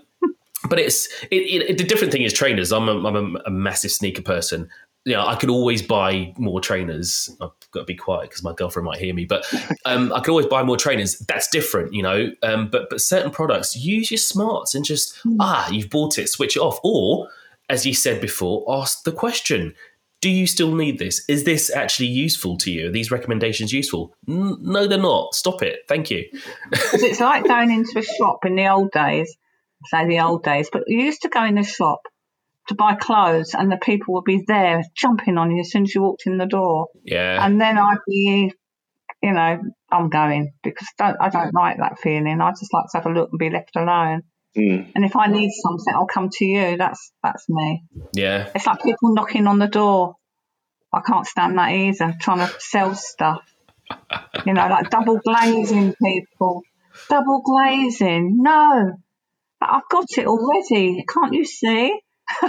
but 0.70 0.80
it's 0.80 1.08
it, 1.32 1.70
it, 1.70 1.78
the 1.78 1.84
different 1.84 2.12
thing 2.12 2.24
is 2.24 2.34
trainers. 2.34 2.72
I'm 2.72 2.88
a, 2.88 3.08
I'm 3.08 3.36
a, 3.36 3.40
a 3.46 3.52
massive 3.52 3.92
sneaker 3.92 4.22
person. 4.22 4.70
You 5.06 5.14
know, 5.14 5.26
I 5.26 5.36
could 5.36 5.52
always 5.52 5.84
buy 5.84 6.34
more 6.38 6.60
trainers. 6.60 7.30
I've 7.40 7.52
got 7.72 7.82
to 7.82 7.86
be 7.86 7.96
quiet 7.96 8.30
because 8.30 8.44
my 8.44 8.54
girlfriend 8.54 8.88
might 8.88 8.98
hear 8.98 9.14
me. 9.14 9.26
But 9.26 9.46
um, 9.86 10.12
I 10.12 10.20
could 10.20 10.32
always 10.32 10.48
buy 10.48 10.64
more 10.64 10.78
trainers. 10.78 11.20
That's 11.20 11.48
different, 11.50 11.94
you 11.94 12.02
know. 12.02 12.32
Um, 12.42 12.70
but 12.70 12.90
but 12.90 13.02
certain 13.02 13.32
products, 13.32 13.76
use 13.76 14.10
your 14.10 14.18
smarts 14.18 14.74
and 14.74 14.84
just 14.84 15.20
ah, 15.40 15.70
you've 15.70 15.90
bought 15.90 16.18
it, 16.18 16.30
switch 16.30 16.56
it 16.56 16.62
off, 16.62 16.80
or 16.84 17.30
as 17.70 17.86
you 17.86 17.94
said 17.94 18.22
before, 18.22 18.66
ask 18.68 19.04
the 19.04 19.12
question 19.12 19.76
do 20.22 20.32
you 20.32 20.48
still 20.48 20.74
need 20.74 20.98
this? 20.98 21.24
Is 21.28 21.44
this 21.44 21.70
actually 21.70 22.08
useful 22.08 22.58
to 22.58 22.72
you? 22.72 22.88
Are 22.88 22.92
these 22.92 23.12
recommendations 23.12 23.72
useful? 23.72 24.16
N- 24.28 24.58
no, 24.60 24.88
they're 24.88 24.98
not. 24.98 25.36
Stop 25.36 25.62
it. 25.62 25.82
Thank 25.88 26.10
you. 26.10 26.26
Because 26.72 27.04
it's 27.04 27.20
like 27.20 27.44
going 27.48 27.70
into 27.70 28.00
a 28.00 28.02
shop 28.02 28.44
in 28.44 28.56
the 28.56 28.68
old 28.68 28.90
days, 28.92 29.38
say 29.86 30.08
the 30.08 30.22
old 30.22 30.44
days, 30.44 30.70
but 30.72 30.84
you 30.88 31.00
used 31.04 31.22
to 31.22 31.30
go 31.30 31.44
in 31.44 31.56
the 31.56 31.64
shop 31.64 32.02
to 32.68 32.76
buy 32.76 32.96
clothes 32.96 33.54
and 33.54 33.72
the 33.72 33.78
people 33.78 34.16
would 34.16 34.24
be 34.24 34.44
there 34.48 34.84
jumping 34.96 35.38
on 35.38 35.52
you 35.52 35.62
as 35.62 35.72
soon 35.72 35.84
as 35.84 35.94
you 35.94 36.02
walked 36.02 36.26
in 36.26 36.38
the 36.38 36.46
door. 36.46 36.88
Yeah. 37.04 37.46
And 37.46 37.62
then 37.62 37.78
I'd 37.78 38.00
be, 38.08 38.52
you 39.22 39.32
know, 39.32 39.60
I'm 39.92 40.10
going 40.10 40.54
because 40.64 40.88
don't, 40.98 41.18
I 41.22 41.30
don't 41.30 41.54
like 41.54 41.78
that 41.78 42.00
feeling. 42.00 42.42
I 42.42 42.52
just 42.52 42.74
like 42.74 42.86
to 42.92 42.98
have 42.98 43.06
a 43.06 43.10
look 43.10 43.30
and 43.32 43.40
be 43.40 43.50
left 43.50 43.76
alone. 43.76 44.24
Mm. 44.58 44.92
And 44.96 45.06
if 45.06 45.16
I 45.16 45.28
need 45.28 45.52
something, 45.52 45.94
I'll 45.94 46.08
come 46.08 46.30
to 46.32 46.46
you. 46.46 46.78
That's 46.78 47.12
that's 47.22 47.48
me. 47.50 47.84
yeah. 48.14 48.50
It's 48.56 48.66
like 48.66 48.82
people 48.82 49.14
knocking 49.14 49.48
on 49.48 49.60
the 49.60 49.68
door. 49.68 50.16
I 50.94 51.02
can't 51.02 51.28
stand 51.28 51.58
that 51.58 51.72
either. 51.72 52.16
Trying 52.22 52.48
to 52.48 52.54
sell 52.60 52.96
stuff. 52.96 53.44
You 54.46 54.54
know, 54.54 54.68
like 54.68 54.90
double 54.90 55.20
glazing 55.20 55.94
people. 56.02 56.62
Double 57.10 57.42
glazing. 57.42 58.38
No. 58.42 58.98
But 59.60 59.70
I've 59.72 59.90
got 59.90 60.06
it 60.18 60.28
already. 60.28 61.04
Can't 61.08 61.34
you 61.34 61.46
see? 61.46 62.00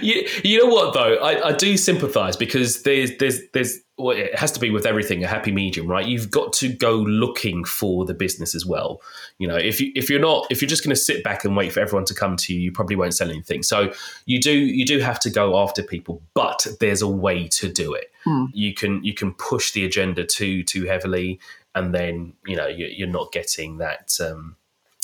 you, 0.00 0.26
you 0.44 0.58
know 0.58 0.66
what 0.72 0.94
though 0.94 1.16
I, 1.16 1.48
I 1.48 1.52
do 1.52 1.76
sympathize 1.76 2.36
because 2.36 2.82
there's 2.84 3.16
there's 3.18 3.40
there's 3.52 3.78
well, 3.98 4.16
it 4.16 4.38
has 4.38 4.52
to 4.52 4.60
be 4.60 4.70
with 4.70 4.86
everything 4.86 5.24
a 5.24 5.26
happy 5.26 5.50
medium 5.50 5.88
right 5.88 6.06
you've 6.06 6.30
got 6.30 6.52
to 6.54 6.68
go 6.68 6.94
looking 6.96 7.64
for 7.64 8.04
the 8.04 8.14
business 8.14 8.54
as 8.54 8.64
well 8.64 9.02
you 9.38 9.48
know 9.48 9.56
if 9.56 9.80
you 9.80 9.90
if 9.96 10.08
you're 10.08 10.20
not 10.20 10.46
if 10.50 10.62
you're 10.62 10.68
just 10.68 10.84
going 10.84 10.94
to 10.94 11.00
sit 11.00 11.24
back 11.24 11.44
and 11.44 11.56
wait 11.56 11.72
for 11.72 11.80
everyone 11.80 12.04
to 12.04 12.14
come 12.14 12.36
to 12.36 12.54
you 12.54 12.60
you 12.60 12.70
probably 12.70 12.94
won't 12.94 13.14
sell 13.14 13.28
anything 13.28 13.62
so 13.62 13.92
you 14.24 14.40
do 14.40 14.52
you 14.52 14.86
do 14.86 15.00
have 15.00 15.18
to 15.18 15.28
go 15.28 15.58
after 15.58 15.82
people 15.82 16.22
but 16.34 16.66
there's 16.78 17.02
a 17.02 17.08
way 17.08 17.48
to 17.48 17.70
do 17.70 17.92
it 17.92 18.06
Hmm. 18.24 18.44
you 18.52 18.74
can 18.74 19.02
you 19.02 19.14
can 19.14 19.32
push 19.32 19.72
the 19.72 19.82
agenda 19.84 20.24
too 20.24 20.62
too 20.62 20.84
heavily 20.84 21.40
and 21.74 21.94
then 21.94 22.34
you 22.46 22.54
know 22.54 22.66
you, 22.66 22.86
you're 22.86 23.08
not 23.08 23.32
getting 23.32 23.78
that 23.78 24.12
um 24.20 24.56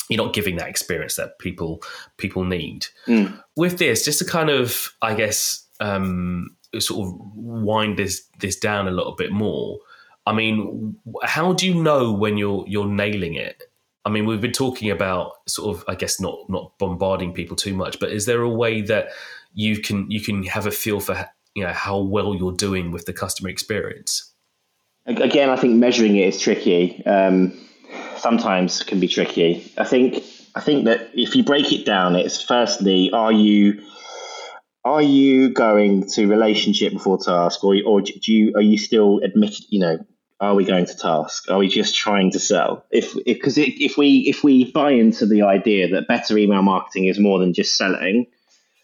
you're 0.09 0.23
not 0.23 0.33
giving 0.33 0.55
that 0.57 0.69
experience 0.69 1.15
that 1.15 1.39
people 1.39 1.81
people 2.17 2.43
need 2.43 2.87
Mm. 3.07 3.41
with 3.55 3.77
this, 3.77 4.05
just 4.05 4.19
to 4.19 4.25
kind 4.25 4.49
of, 4.49 4.93
I 5.01 5.13
guess, 5.15 5.65
um, 5.79 6.55
sort 6.79 7.07
of 7.07 7.13
wind 7.35 7.97
this 7.97 8.23
this 8.39 8.57
down 8.59 8.87
a 8.87 8.91
little 8.91 9.15
bit 9.15 9.31
more. 9.31 9.79
I 10.25 10.33
mean, 10.33 10.97
how 11.23 11.53
do 11.53 11.65
you 11.65 11.81
know 11.81 12.11
when 12.11 12.37
you're 12.37 12.65
you're 12.67 12.87
nailing 12.87 13.35
it? 13.35 13.63
I 14.05 14.09
mean, 14.09 14.25
we've 14.25 14.41
been 14.41 14.53
talking 14.53 14.89
about 14.89 15.33
sort 15.47 15.75
of, 15.77 15.83
I 15.87 15.95
guess, 15.95 16.19
not 16.19 16.37
not 16.49 16.77
bombarding 16.79 17.33
people 17.33 17.55
too 17.55 17.73
much, 17.73 17.99
but 17.99 18.11
is 18.11 18.25
there 18.25 18.41
a 18.41 18.49
way 18.49 18.81
that 18.81 19.09
you 19.53 19.81
can 19.81 20.09
you 20.09 20.21
can 20.21 20.43
have 20.43 20.65
a 20.65 20.71
feel 20.71 20.99
for 20.99 21.29
you 21.55 21.63
know 21.63 21.73
how 21.73 21.99
well 21.99 22.35
you're 22.35 22.53
doing 22.53 22.91
with 22.91 23.05
the 23.05 23.13
customer 23.13 23.49
experience? 23.49 24.33
Again, 25.05 25.49
I 25.49 25.55
think 25.55 25.75
measuring 25.75 26.17
it 26.17 26.27
is 26.27 26.39
tricky. 26.39 27.05
Um, 27.05 27.57
sometimes 28.27 28.83
can 28.83 28.99
be 28.99 29.07
tricky. 29.07 29.71
I 29.77 29.85
think 29.85 30.23
I 30.55 30.61
think 30.61 30.85
that 30.85 31.09
if 31.13 31.35
you 31.35 31.43
break 31.43 31.71
it 31.71 31.85
down, 31.85 32.15
it's 32.15 32.41
firstly, 32.41 33.09
are 33.11 33.31
you 33.31 33.81
are 34.83 35.01
you 35.01 35.49
going 35.53 36.07
to 36.11 36.27
relationship 36.27 36.93
before 36.93 37.17
task, 37.17 37.63
or 37.63 37.75
or 37.85 38.01
do 38.01 38.33
you 38.33 38.53
are 38.55 38.61
you 38.61 38.77
still 38.77 39.19
admitted? 39.23 39.65
You 39.69 39.79
know, 39.79 40.05
are 40.39 40.55
we 40.55 40.65
going 40.65 40.85
to 40.85 40.97
task? 40.97 41.49
Are 41.49 41.57
we 41.57 41.67
just 41.67 41.95
trying 41.95 42.31
to 42.31 42.39
sell? 42.39 42.83
If 42.91 43.15
because 43.25 43.57
if, 43.57 43.73
if 43.79 43.97
we 43.97 44.09
if 44.27 44.43
we 44.43 44.71
buy 44.71 44.91
into 44.91 45.25
the 45.25 45.43
idea 45.43 45.87
that 45.89 46.07
better 46.07 46.37
email 46.37 46.61
marketing 46.61 47.05
is 47.05 47.19
more 47.19 47.39
than 47.39 47.53
just 47.53 47.77
selling, 47.77 48.27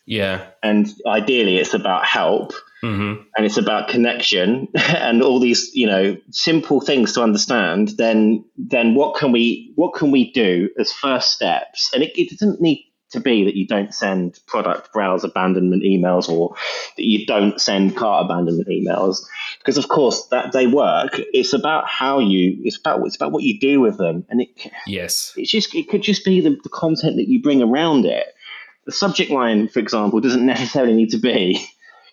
Yeah. 0.05 0.45
and 0.61 0.87
ideally 1.05 1.57
it's 1.57 1.73
about 1.73 2.05
help 2.05 2.53
hmm 2.83 3.13
and 3.35 3.45
it's 3.45 3.57
about 3.57 3.87
connection 3.87 4.67
and 4.75 5.23
all 5.23 5.39
these 5.39 5.71
you 5.73 5.87
know 5.87 6.17
simple 6.31 6.81
things 6.81 7.13
to 7.13 7.23
understand. 7.23 7.89
Then 7.97 8.43
then 8.57 8.93
what 8.93 9.15
can 9.15 9.31
we 9.31 9.71
what 9.75 9.93
can 9.93 10.11
we 10.11 10.31
do 10.33 10.69
as 10.77 10.91
first 10.91 11.31
steps? 11.31 11.89
And 11.93 12.03
it, 12.03 12.11
it 12.19 12.29
doesn't 12.29 12.61
need 12.61 12.85
to 13.11 13.19
be 13.19 13.45
that 13.45 13.55
you 13.55 13.65
don't 13.65 13.93
send 13.93 14.39
product 14.47 14.91
browse 14.91 15.23
abandonment 15.23 15.83
emails 15.83 16.27
or 16.27 16.55
that 16.97 17.05
you 17.05 17.25
don't 17.25 17.61
send 17.61 17.95
cart 17.95 18.25
abandonment 18.25 18.67
emails. 18.67 19.23
Because 19.59 19.77
of 19.77 19.87
course 19.87 20.27
that 20.27 20.51
they 20.51 20.67
work. 20.67 21.21
It's 21.33 21.53
about 21.53 21.87
how 21.87 22.19
you 22.19 22.57
it's 22.63 22.77
about 22.77 23.05
it's 23.05 23.15
about 23.15 23.31
what 23.31 23.43
you 23.43 23.59
do 23.59 23.79
with 23.79 23.97
them. 23.97 24.25
And 24.29 24.41
it 24.41 24.49
Yes. 24.85 25.33
it's 25.37 25.49
just 25.49 25.73
it 25.73 25.87
could 25.89 26.03
just 26.03 26.25
be 26.25 26.41
the, 26.41 26.57
the 26.63 26.69
content 26.69 27.15
that 27.15 27.29
you 27.29 27.41
bring 27.41 27.61
around 27.61 28.05
it. 28.05 28.27
The 28.85 28.91
subject 28.91 29.31
line, 29.31 29.69
for 29.69 29.79
example, 29.79 30.19
doesn't 30.19 30.45
necessarily 30.57 30.93
need 30.93 31.11
to 31.11 31.17
be 31.19 31.65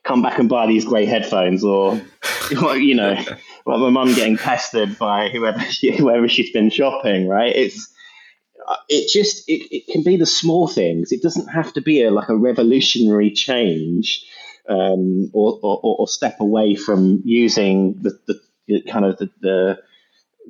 "come 0.05 0.23
back 0.23 0.39
and 0.39 0.49
buy 0.49 0.67
these 0.67 0.85
great 0.85 1.09
headphones" 1.09 1.65
or 1.65 2.01
you 2.51 2.95
know, 2.95 3.13
like 3.13 3.81
my 3.81 3.91
mum 3.91 4.15
getting 4.15 4.37
pestered 4.37 4.99
by 4.99 5.29
whoever 5.29 5.61
she, 5.61 5.97
whoever 5.97 6.29
she's 6.29 6.51
been 6.53 6.71
shopping. 6.71 7.29
Right? 7.29 7.55
It's 7.55 7.93
uh, 8.69 8.77
it 8.89 9.11
just 9.13 9.49
it, 9.49 9.75
it 9.75 9.93
can 9.93 10.03
be 10.03 10.17
the 10.17 10.27
small 10.27 10.69
things. 10.69 11.13
It 11.13 11.23
doesn't 11.23 11.49
have 11.49 11.73
to 11.75 11.81
be 11.81 12.03
a 12.03 12.11
like 12.11 12.29
a 12.29 12.37
revolutionary 12.37 13.31
change. 13.31 14.25
um, 14.69 15.31
or, 15.33 15.59
or, 15.63 15.81
or 15.83 16.09
step 16.09 16.39
away 16.41 16.77
from 16.77 17.23
using 17.25 17.95
the, 18.03 18.19
the 18.27 18.83
kind 18.83 19.05
of 19.05 19.19
the, 19.19 19.31
the 19.41 19.79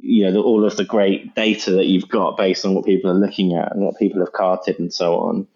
you 0.02 0.24
know 0.24 0.32
the, 0.32 0.40
all 0.40 0.64
of 0.64 0.76
the 0.76 0.84
great 0.84 1.34
data 1.34 1.72
that 1.72 1.86
you've 1.86 2.08
got 2.08 2.36
based 2.36 2.64
on 2.64 2.74
what 2.74 2.84
people 2.84 3.10
are 3.10 3.14
looking 3.14 3.54
at 3.54 3.72
and 3.72 3.84
what 3.84 3.98
people 3.98 4.20
have 4.20 4.32
carted 4.32 4.78
and 4.78 4.92
so 4.92 5.16
on. 5.16 5.46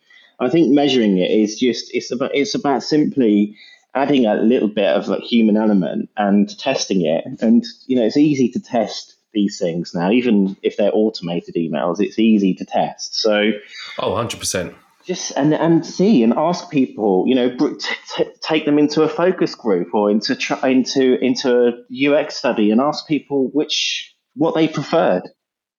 I 0.41 0.49
think 0.49 0.73
measuring 0.73 1.19
it 1.19 1.31
is 1.31 1.59
just 1.59 1.95
it's 1.95 2.11
about 2.11 2.35
it's 2.35 2.55
about 2.55 2.83
simply 2.83 3.57
adding 3.95 4.27
a 4.27 4.35
little 4.35 4.69
bit 4.69 4.89
of 4.89 5.09
a 5.09 5.21
human 5.21 5.57
element 5.57 6.11
and 6.17 6.57
testing 6.59 7.05
it. 7.07 7.25
And 7.41 7.65
you 7.87 7.97
know, 7.97 8.05
it's 8.05 8.17
easy 8.17 8.49
to 8.51 8.61
test 8.61 9.15
these 9.33 9.59
things 9.59 9.93
now, 9.95 10.11
even 10.11 10.57
if 10.63 10.77
they're 10.77 10.95
automated 10.95 11.55
emails. 11.57 12.01
It's 12.01 12.19
easy 12.19 12.55
to 12.55 12.65
test. 12.65 13.17
So, 13.17 13.51
oh, 13.99 14.11
100 14.11 14.39
percent. 14.39 14.75
Just 15.05 15.33
and 15.37 15.53
and 15.53 15.85
see 15.85 16.23
and 16.23 16.33
ask 16.33 16.71
people, 16.71 17.25
you 17.27 17.35
know, 17.35 17.55
t- 17.55 17.95
t- 18.17 18.31
take 18.41 18.65
them 18.65 18.79
into 18.79 19.03
a 19.03 19.09
focus 19.09 19.55
group 19.55 19.89
or 19.93 20.11
into 20.11 20.35
tr- 20.35 20.67
into 20.67 21.23
into 21.23 21.69
a 21.69 22.11
UX 22.11 22.37
study 22.37 22.71
and 22.71 22.81
ask 22.81 23.07
people 23.07 23.51
which 23.53 24.15
what 24.35 24.55
they 24.55 24.67
preferred. 24.67 25.29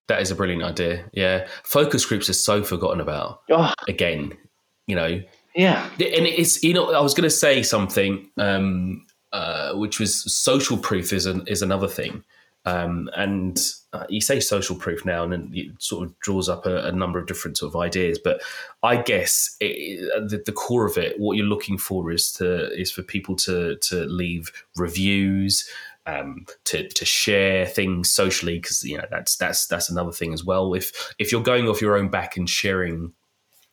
That 0.07 0.21
is 0.21 0.29
a 0.29 0.35
brilliant 0.35 0.61
idea. 0.61 1.09
Yeah, 1.13 1.47
focus 1.63 2.05
groups 2.05 2.29
are 2.29 2.33
so 2.33 2.63
forgotten 2.63 3.01
about. 3.01 3.41
Oh. 3.49 3.73
Again, 3.87 4.37
you 4.85 4.95
know, 4.95 5.21
yeah. 5.55 5.85
And 5.93 6.27
it's, 6.27 6.61
you 6.63 6.73
know, 6.73 6.93
I 6.93 6.99
was 7.01 7.13
going 7.13 7.23
to 7.23 7.29
say 7.29 7.63
something, 7.63 8.29
um, 8.37 9.05
uh, 9.31 9.73
which 9.73 9.99
was 9.99 10.31
social 10.33 10.77
proof 10.77 11.13
is, 11.13 11.25
an, 11.25 11.47
is 11.47 11.61
another 11.61 11.87
thing. 11.87 12.23
Um, 12.67 13.09
and 13.15 13.59
uh, 13.93 14.05
you 14.09 14.21
say 14.21 14.39
social 14.39 14.75
proof 14.75 15.05
now, 15.05 15.23
and 15.23 15.31
then 15.31 15.51
it 15.53 15.71
sort 15.77 16.07
of 16.07 16.19
draws 16.19 16.49
up 16.49 16.65
a, 16.65 16.87
a, 16.87 16.91
number 16.91 17.19
of 17.19 17.27
different 17.27 17.57
sort 17.57 17.71
of 17.73 17.79
ideas. 17.79 18.17
But 18.17 18.41
I 18.81 18.97
guess 18.97 19.55
it, 19.59 20.29
the, 20.29 20.41
the, 20.43 20.51
core 20.51 20.87
of 20.87 20.97
it, 20.97 21.19
what 21.19 21.37
you're 21.37 21.45
looking 21.45 21.77
for 21.77 22.11
is 22.11 22.33
to 22.33 22.73
is 22.73 22.91
for 22.91 23.03
people 23.03 23.35
to 23.37 23.75
to 23.75 24.05
leave 24.05 24.51
reviews, 24.75 25.69
um, 26.07 26.47
to 26.63 26.87
to 26.89 27.05
share 27.05 27.67
things 27.67 28.09
socially, 28.09 28.57
because 28.57 28.83
you 28.83 28.97
know 28.97 29.05
that's 29.11 29.35
that's 29.35 29.67
that's 29.67 29.91
another 29.91 30.11
thing 30.11 30.33
as 30.33 30.43
well. 30.43 30.73
If 30.73 31.13
if 31.19 31.31
you're 31.31 31.43
going 31.43 31.69
off 31.69 31.83
your 31.83 31.95
own 31.95 32.09
back 32.09 32.35
and 32.35 32.49
sharing 32.49 33.13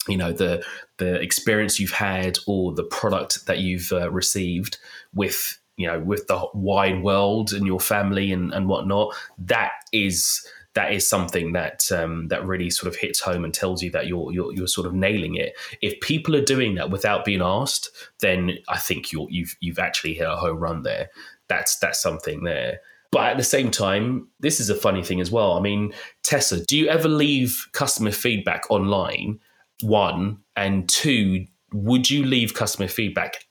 you 0.08 0.16
know 0.16 0.32
the 0.32 0.64
the 0.98 1.14
experience 1.20 1.78
you've 1.78 1.92
had 1.92 2.38
or 2.46 2.74
the 2.74 2.84
product 2.84 3.46
that 3.46 3.58
you've 3.58 3.92
uh, 3.92 4.10
received 4.10 4.78
with 5.14 5.58
you 5.76 5.86
know 5.86 6.00
with 6.00 6.26
the 6.26 6.48
wide 6.54 7.02
world 7.02 7.52
and 7.52 7.66
your 7.66 7.80
family 7.80 8.32
and, 8.32 8.52
and 8.52 8.68
whatnot 8.68 9.14
that 9.38 9.72
is 9.92 10.46
that 10.74 10.92
is 10.92 11.08
something 11.08 11.52
that 11.52 11.90
um, 11.92 12.28
that 12.28 12.46
really 12.46 12.70
sort 12.70 12.92
of 12.92 12.98
hits 12.98 13.20
home 13.20 13.44
and 13.44 13.52
tells 13.52 13.82
you 13.82 13.90
that 13.90 14.06
you're, 14.06 14.32
you're 14.32 14.52
you're 14.54 14.66
sort 14.66 14.86
of 14.86 14.94
nailing 14.94 15.34
it. 15.34 15.52
If 15.82 16.00
people 16.00 16.34
are 16.34 16.44
doing 16.44 16.76
that 16.76 16.90
without 16.90 17.24
being 17.24 17.42
asked, 17.42 17.90
then 18.20 18.58
I 18.68 18.78
think 18.78 19.12
you 19.12 19.26
you've 19.30 19.54
you've 19.60 19.78
actually 19.78 20.14
hit 20.14 20.26
a 20.26 20.36
home 20.36 20.58
run 20.58 20.82
there. 20.82 21.10
That's 21.48 21.76
that's 21.76 22.00
something 22.00 22.44
there. 22.44 22.80
But 23.10 23.32
at 23.32 23.36
the 23.36 23.44
same 23.44 23.70
time, 23.70 24.28
this 24.40 24.58
is 24.58 24.70
a 24.70 24.74
funny 24.74 25.04
thing 25.04 25.20
as 25.20 25.30
well. 25.30 25.52
I 25.52 25.60
mean, 25.60 25.92
Tessa, 26.22 26.64
do 26.64 26.78
you 26.78 26.88
ever 26.88 27.08
leave 27.08 27.68
customer 27.72 28.10
feedback 28.10 28.70
online 28.70 29.38
one, 29.82 30.38
and 30.56 30.88
two, 30.88 31.46
would 31.72 32.10
you 32.10 32.24
leave 32.24 32.54
customer 32.54 32.88
feedback 32.88 33.46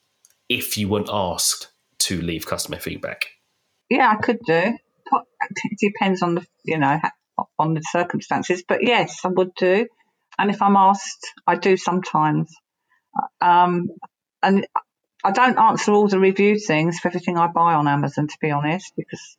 if 0.49 0.77
you 0.77 0.88
weren't 0.88 1.09
asked 1.11 1.71
to 1.99 2.21
leave 2.21 2.45
customer 2.45 2.79
feedback? 2.79 3.25
Yeah, 3.89 4.09
I 4.09 4.21
could 4.21 4.39
do. 4.45 4.77
It 5.65 5.77
depends 5.79 6.21
on 6.21 6.36
the 6.36 6.45
you 6.63 6.77
know 6.77 6.99
on 7.57 7.73
the 7.73 7.82
circumstances, 7.82 8.63
but 8.67 8.84
yes, 8.84 9.21
I 9.25 9.29
would 9.29 9.53
do. 9.55 9.88
And 10.38 10.49
if 10.49 10.61
I'm 10.61 10.75
asked, 10.75 11.25
I 11.45 11.55
do 11.55 11.77
sometimes. 11.77 12.53
Um, 13.41 13.89
and 14.41 14.65
I 15.23 15.32
don't 15.32 15.59
answer 15.59 15.91
all 15.91 16.07
the 16.07 16.19
review 16.19 16.57
things 16.57 16.99
for 16.99 17.09
everything 17.09 17.38
I 17.38 17.47
buy 17.47 17.73
on 17.73 17.88
Amazon, 17.88 18.27
to 18.27 18.38
be 18.41 18.51
honest, 18.51 18.93
because 18.95 19.38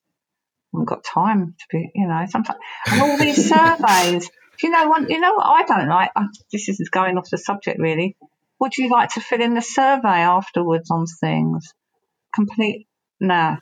I 0.73 0.77
haven't 0.77 0.89
got 0.89 1.05
time 1.05 1.55
to 1.59 1.65
be, 1.71 1.91
you 1.95 2.07
know, 2.07 2.25
sometimes. 2.29 2.59
And 2.87 3.01
all 3.01 3.17
these 3.17 3.49
surveys, 3.49 4.31
you 4.63 4.71
know 4.71 4.89
what? 4.89 5.11
You 5.11 5.21
know 5.21 5.35
what 5.35 5.47
I 5.47 5.63
don't 5.65 5.89
like. 5.89 6.11
This 6.51 6.69
is 6.69 6.89
going 6.91 7.19
off 7.19 7.31
the 7.31 7.39
subject 7.39 7.79
really. 7.79 8.17
Would 8.61 8.77
you 8.77 8.91
like 8.91 9.11
to 9.15 9.21
fill 9.21 9.41
in 9.41 9.55
the 9.55 9.63
survey 9.63 10.23
afterwards 10.23 10.91
on 10.91 11.07
things? 11.07 11.75
Complete 12.35 12.87
no. 13.23 13.57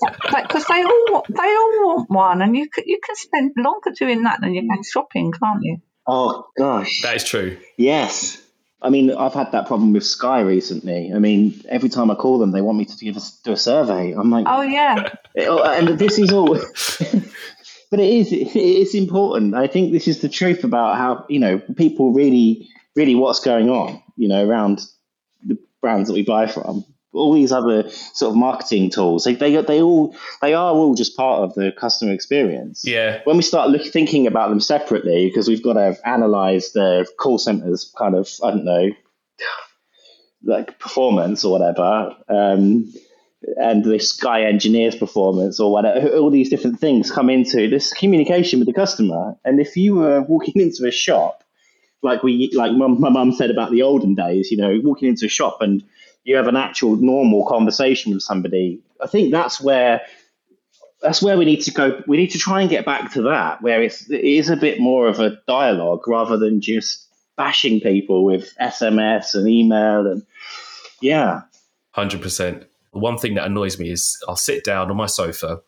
Because 0.00 0.66
they 0.66 0.82
all 0.82 1.24
they 1.28 1.42
all 1.42 1.86
want 1.86 2.10
one, 2.10 2.42
and 2.42 2.56
you 2.56 2.68
can, 2.68 2.84
you 2.86 2.98
can 3.04 3.16
spend 3.16 3.52
longer 3.56 3.90
doing 3.96 4.22
that 4.22 4.40
than 4.40 4.54
you 4.54 4.62
can 4.62 4.82
shopping, 4.82 5.32
can't 5.32 5.62
you? 5.62 5.78
Oh 6.06 6.46
gosh, 6.58 7.00
that 7.02 7.16
is 7.16 7.24
true. 7.24 7.58
Yes, 7.76 8.42
I 8.82 8.90
mean 8.90 9.10
I've 9.10 9.32
had 9.32 9.52
that 9.52 9.66
problem 9.66 9.92
with 9.92 10.04
Sky 10.04 10.40
recently. 10.40 11.12
I 11.14 11.18
mean 11.18 11.62
every 11.68 11.88
time 11.88 12.10
I 12.10 12.16
call 12.16 12.38
them, 12.38 12.50
they 12.50 12.60
want 12.60 12.76
me 12.76 12.84
to 12.84 12.96
give 13.04 13.16
us 13.16 13.38
do 13.44 13.52
a 13.52 13.56
survey. 13.56 14.12
I'm 14.12 14.30
like, 14.30 14.46
oh 14.48 14.62
yeah, 14.62 15.14
oh, 15.38 15.62
and 15.62 15.98
this 15.98 16.18
is 16.18 16.32
all. 16.32 16.58
but 17.90 18.00
it 18.00 18.12
is 18.12 18.32
it 18.32 18.56
is 18.56 18.94
important. 18.94 19.54
I 19.54 19.66
think 19.66 19.92
this 19.92 20.08
is 20.08 20.20
the 20.20 20.28
truth 20.28 20.64
about 20.64 20.96
how 20.96 21.26
you 21.28 21.38
know 21.38 21.58
people 21.76 22.12
really 22.12 22.68
really 22.96 23.14
what's 23.14 23.40
going 23.40 23.70
on. 23.70 24.02
You 24.16 24.28
know 24.28 24.46
around 24.46 24.80
the 25.44 25.58
brands 25.80 26.08
that 26.08 26.14
we 26.14 26.22
buy 26.22 26.46
from. 26.46 26.84
All 27.12 27.32
these 27.32 27.52
other 27.52 27.88
sort 27.90 28.30
of 28.30 28.36
marketing 28.36 28.90
tools, 28.90 29.22
they, 29.22 29.34
they 29.36 29.54
they 29.62 29.80
all 29.80 30.16
they 30.42 30.52
are 30.52 30.74
all 30.74 30.96
just 30.96 31.16
part 31.16 31.42
of 31.42 31.54
the 31.54 31.70
customer 31.70 32.12
experience. 32.12 32.82
Yeah. 32.84 33.20
When 33.22 33.36
we 33.36 33.42
start 33.44 33.70
look, 33.70 33.86
thinking 33.86 34.26
about 34.26 34.48
them 34.48 34.58
separately, 34.58 35.28
because 35.28 35.46
we've 35.46 35.62
got 35.62 35.74
to 35.74 35.96
analyze 36.04 36.72
the 36.72 37.06
call 37.16 37.38
centers, 37.38 37.92
kind 37.96 38.16
of 38.16 38.28
I 38.42 38.50
don't 38.50 38.64
know, 38.64 38.90
like 40.42 40.78
performance 40.78 41.44
or 41.44 41.52
whatever. 41.52 42.16
Um, 42.28 42.92
and 43.56 43.84
the 43.84 43.98
Sky 43.98 44.44
Engineers 44.44 44.96
performance 44.96 45.60
or 45.60 45.72
whatever, 45.72 46.16
all 46.16 46.30
these 46.30 46.50
different 46.50 46.80
things 46.80 47.10
come 47.10 47.30
into 47.30 47.68
this 47.68 47.92
communication 47.92 48.58
with 48.58 48.66
the 48.66 48.74
customer. 48.74 49.36
And 49.44 49.60
if 49.60 49.76
you 49.76 49.94
were 49.94 50.22
walking 50.22 50.54
into 50.62 50.86
a 50.86 50.90
shop, 50.90 51.42
like 52.02 52.22
we, 52.22 52.50
like 52.54 52.72
my 52.72 53.08
mum 53.08 53.32
said 53.32 53.50
about 53.50 53.70
the 53.70 53.82
olden 53.82 54.14
days, 54.14 54.50
you 54.50 54.58
know, 54.58 54.78
walking 54.82 55.08
into 55.08 55.26
a 55.26 55.30
shop 55.30 55.58
and 55.60 55.82
you 56.22 56.36
have 56.36 56.48
an 56.48 56.56
actual 56.56 56.96
normal 56.96 57.46
conversation 57.46 58.12
with 58.12 58.22
somebody, 58.22 58.80
I 59.02 59.06
think 59.06 59.30
that's 59.30 59.60
where 59.60 60.02
that's 61.00 61.20
where 61.20 61.36
we 61.36 61.44
need 61.44 61.60
to 61.62 61.70
go. 61.70 62.02
We 62.06 62.16
need 62.16 62.30
to 62.30 62.38
try 62.38 62.62
and 62.62 62.70
get 62.70 62.86
back 62.86 63.12
to 63.12 63.22
that, 63.22 63.62
where 63.62 63.82
it's 63.82 64.08
it 64.10 64.24
is 64.24 64.48
a 64.48 64.56
bit 64.56 64.80
more 64.80 65.06
of 65.06 65.20
a 65.20 65.38
dialogue 65.46 66.06
rather 66.08 66.38
than 66.38 66.60
just 66.60 67.06
bashing 67.36 67.80
people 67.80 68.24
with 68.24 68.54
SMS 68.60 69.34
and 69.34 69.48
email 69.48 70.06
and 70.06 70.26
yeah. 71.00 71.42
Hundred 71.92 72.22
percent 72.22 72.66
one 72.94 73.18
thing 73.18 73.34
that 73.34 73.46
annoys 73.46 73.78
me 73.78 73.90
is 73.90 74.18
I'll 74.28 74.36
sit 74.36 74.64
down 74.64 74.90
on 74.90 74.96
my 74.96 75.06
sofa 75.06 75.60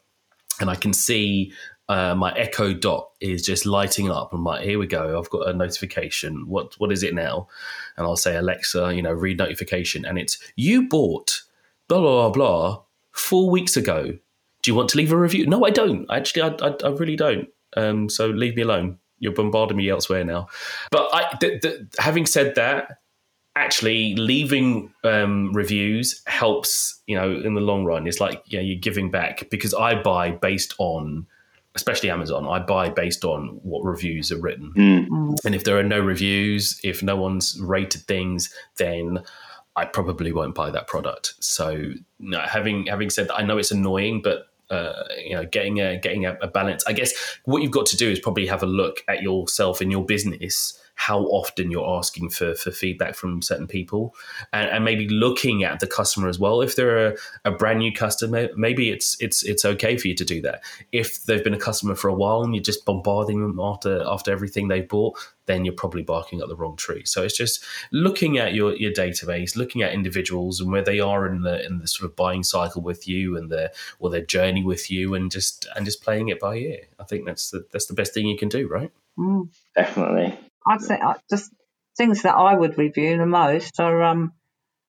and 0.60 0.70
I 0.70 0.74
can 0.74 0.92
see 0.92 1.52
uh, 1.88 2.14
my 2.14 2.32
Echo 2.32 2.72
Dot 2.72 3.10
is 3.20 3.42
just 3.42 3.64
lighting 3.64 4.10
up. 4.10 4.32
I'm 4.32 4.42
like, 4.42 4.64
here 4.64 4.78
we 4.78 4.86
go. 4.86 5.18
I've 5.18 5.30
got 5.30 5.48
a 5.48 5.52
notification. 5.52 6.48
What 6.48 6.74
what 6.78 6.90
is 6.90 7.02
it 7.02 7.14
now? 7.14 7.48
And 7.96 8.06
I'll 8.06 8.16
say, 8.16 8.36
Alexa, 8.36 8.94
you 8.94 9.02
know, 9.02 9.12
read 9.12 9.38
notification, 9.38 10.04
and 10.04 10.18
it's 10.18 10.38
you 10.56 10.88
bought 10.88 11.42
blah 11.88 12.00
blah 12.00 12.28
blah 12.28 12.30
blah 12.30 12.82
four 13.12 13.50
weeks 13.50 13.76
ago. 13.76 14.18
Do 14.62 14.70
you 14.70 14.74
want 14.74 14.88
to 14.90 14.98
leave 14.98 15.12
a 15.12 15.16
review? 15.16 15.46
No, 15.46 15.64
I 15.64 15.70
don't. 15.70 16.06
Actually, 16.10 16.42
I, 16.42 16.68
I, 16.68 16.74
I 16.84 16.88
really 16.88 17.16
don't. 17.16 17.48
Um, 17.76 18.08
so 18.08 18.26
leave 18.26 18.56
me 18.56 18.62
alone. 18.62 18.98
You're 19.18 19.32
bombarding 19.32 19.76
me 19.76 19.88
elsewhere 19.88 20.24
now. 20.24 20.48
But 20.90 21.08
I, 21.12 21.36
th- 21.40 21.62
th- 21.62 21.80
having 21.98 22.26
said 22.26 22.56
that, 22.56 22.98
actually 23.56 24.14
leaving 24.16 24.92
um, 25.02 25.50
reviews 25.52 26.22
helps 26.26 27.00
you 27.06 27.16
know 27.16 27.40
in 27.40 27.54
the 27.54 27.60
long 27.60 27.84
run 27.84 28.06
it's 28.06 28.20
like 28.20 28.42
yeah 28.46 28.60
you're 28.60 28.78
giving 28.78 29.10
back 29.10 29.48
because 29.50 29.72
i 29.74 30.00
buy 30.00 30.30
based 30.30 30.74
on 30.78 31.26
especially 31.74 32.10
amazon 32.10 32.46
i 32.46 32.58
buy 32.58 32.88
based 32.88 33.24
on 33.24 33.58
what 33.62 33.82
reviews 33.82 34.30
are 34.30 34.38
written 34.38 34.72
mm. 34.76 35.36
and 35.44 35.54
if 35.54 35.64
there 35.64 35.78
are 35.78 35.82
no 35.82 35.98
reviews 35.98 36.78
if 36.84 37.02
no 37.02 37.16
one's 37.16 37.58
rated 37.60 38.02
things 38.02 38.54
then 38.76 39.18
i 39.74 39.84
probably 39.84 40.32
won't 40.32 40.54
buy 40.54 40.70
that 40.70 40.86
product 40.86 41.34
so 41.40 41.70
you 41.70 42.04
know, 42.18 42.40
having 42.40 42.86
having 42.86 43.08
said 43.08 43.26
that 43.28 43.36
i 43.36 43.42
know 43.42 43.56
it's 43.56 43.70
annoying 43.70 44.20
but 44.22 44.48
uh, 44.68 45.04
you 45.24 45.32
know, 45.32 45.46
getting 45.46 45.80
a 45.80 45.96
getting 45.96 46.26
a, 46.26 46.36
a 46.42 46.48
balance. 46.48 46.82
I 46.88 46.92
guess 46.92 47.12
what 47.44 47.62
you've 47.62 47.70
got 47.70 47.86
to 47.86 47.96
do 47.96 48.10
is 48.10 48.18
probably 48.18 48.46
have 48.46 48.64
a 48.64 48.66
look 48.66 49.04
at 49.06 49.22
yourself 49.22 49.80
in 49.80 49.92
your 49.92 50.04
business 50.04 50.76
how 50.96 51.20
often 51.24 51.70
you're 51.70 51.88
asking 51.88 52.30
for, 52.30 52.54
for 52.54 52.70
feedback 52.70 53.14
from 53.14 53.42
certain 53.42 53.66
people 53.66 54.14
and, 54.52 54.68
and 54.70 54.84
maybe 54.84 55.06
looking 55.08 55.62
at 55.62 55.78
the 55.78 55.86
customer 55.86 56.26
as 56.26 56.38
well. 56.38 56.62
If 56.62 56.74
they're 56.74 57.08
a, 57.08 57.16
a, 57.44 57.50
brand 57.50 57.78
new 57.80 57.92
customer, 57.92 58.48
maybe 58.56 58.90
it's 58.90 59.16
it's 59.20 59.42
it's 59.42 59.64
okay 59.64 59.98
for 59.98 60.08
you 60.08 60.14
to 60.14 60.24
do 60.24 60.40
that. 60.42 60.62
If 60.92 61.24
they've 61.24 61.44
been 61.44 61.54
a 61.54 61.58
customer 61.58 61.94
for 61.94 62.08
a 62.08 62.14
while 62.14 62.42
and 62.42 62.54
you're 62.54 62.62
just 62.62 62.86
bombarding 62.86 63.42
them 63.42 63.60
after 63.60 64.02
after 64.06 64.32
everything 64.32 64.68
they've 64.68 64.88
bought, 64.88 65.18
then 65.44 65.66
you're 65.66 65.74
probably 65.74 66.02
barking 66.02 66.40
at 66.40 66.48
the 66.48 66.56
wrong 66.56 66.76
tree. 66.76 67.04
So 67.04 67.22
it's 67.22 67.36
just 67.36 67.62
looking 67.92 68.38
at 68.38 68.54
your, 68.54 68.74
your 68.74 68.92
database, 68.92 69.54
looking 69.54 69.82
at 69.82 69.92
individuals 69.92 70.60
and 70.60 70.72
where 70.72 70.82
they 70.82 70.98
are 70.98 71.26
in 71.26 71.42
the 71.42 71.64
in 71.64 71.78
the 71.78 71.88
sort 71.88 72.10
of 72.10 72.16
buying 72.16 72.42
cycle 72.42 72.80
with 72.80 73.06
you 73.06 73.36
and 73.36 73.50
their 73.50 73.70
or 73.98 74.08
their 74.08 74.24
journey 74.24 74.64
with 74.64 74.90
you 74.90 75.14
and 75.14 75.30
just 75.30 75.66
and 75.76 75.84
just 75.84 76.02
playing 76.02 76.28
it 76.28 76.40
by 76.40 76.56
ear. 76.56 76.80
I 76.98 77.04
think 77.04 77.26
that's 77.26 77.50
the 77.50 77.66
that's 77.70 77.86
the 77.86 77.94
best 77.94 78.14
thing 78.14 78.26
you 78.26 78.38
can 78.38 78.48
do, 78.48 78.66
right? 78.66 78.90
Mm. 79.18 79.48
Definitely. 79.74 80.38
I'd 80.66 80.80
say 80.80 81.00
just 81.30 81.52
things 81.96 82.22
that 82.22 82.34
I 82.34 82.54
would 82.54 82.76
review 82.78 83.16
the 83.16 83.26
most 83.26 83.78
are 83.80 84.02
um, 84.02 84.32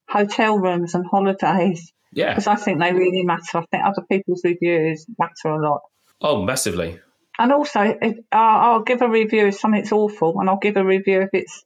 hotel 0.09 0.57
rooms 0.57 0.95
and 0.95 1.05
holidays 1.05 1.93
Yeah. 2.11 2.31
because 2.31 2.47
I 2.47 2.55
think 2.55 2.79
they 2.79 2.91
really 2.93 3.23
matter. 3.23 3.59
I 3.59 3.65
think 3.71 3.83
other 3.85 4.05
people's 4.09 4.41
reviews 4.43 5.05
matter 5.17 5.49
a 5.55 5.61
lot. 5.69 5.81
Oh, 6.21 6.43
massively. 6.43 6.99
And 7.39 7.51
also, 7.53 7.81
if, 7.81 8.17
uh, 8.31 8.35
I'll 8.35 8.81
give 8.83 9.01
a 9.03 9.09
review 9.09 9.47
if 9.47 9.59
something's 9.59 9.91
awful, 9.91 10.39
and 10.39 10.49
I'll 10.49 10.57
give 10.57 10.75
a 10.75 10.83
review 10.83 11.21
if 11.21 11.29
it's 11.33 11.63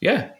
Yeah. 0.00 0.30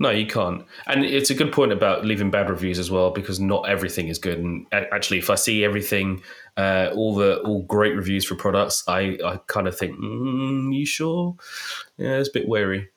No, 0.00 0.10
you 0.10 0.26
can't. 0.26 0.64
And 0.86 1.04
it's 1.04 1.30
a 1.30 1.34
good 1.34 1.50
point 1.50 1.72
about 1.72 2.04
leaving 2.04 2.30
bad 2.30 2.48
reviews 2.48 2.78
as 2.78 2.90
well, 2.90 3.10
because 3.10 3.40
not 3.40 3.68
everything 3.68 4.08
is 4.08 4.18
good. 4.18 4.38
And 4.38 4.66
actually, 4.72 5.18
if 5.18 5.28
I 5.28 5.34
see 5.34 5.64
everything, 5.64 6.22
uh, 6.56 6.90
all 6.94 7.16
the 7.16 7.40
all 7.40 7.62
great 7.62 7.96
reviews 7.96 8.24
for 8.24 8.36
products, 8.36 8.84
I, 8.86 9.18
I 9.24 9.40
kind 9.48 9.66
of 9.66 9.76
think, 9.76 9.98
mm, 9.98 10.72
you 10.72 10.86
sure? 10.86 11.36
Yeah, 11.96 12.18
it's 12.18 12.28
a 12.28 12.32
bit 12.32 12.48
wary. 12.48 12.90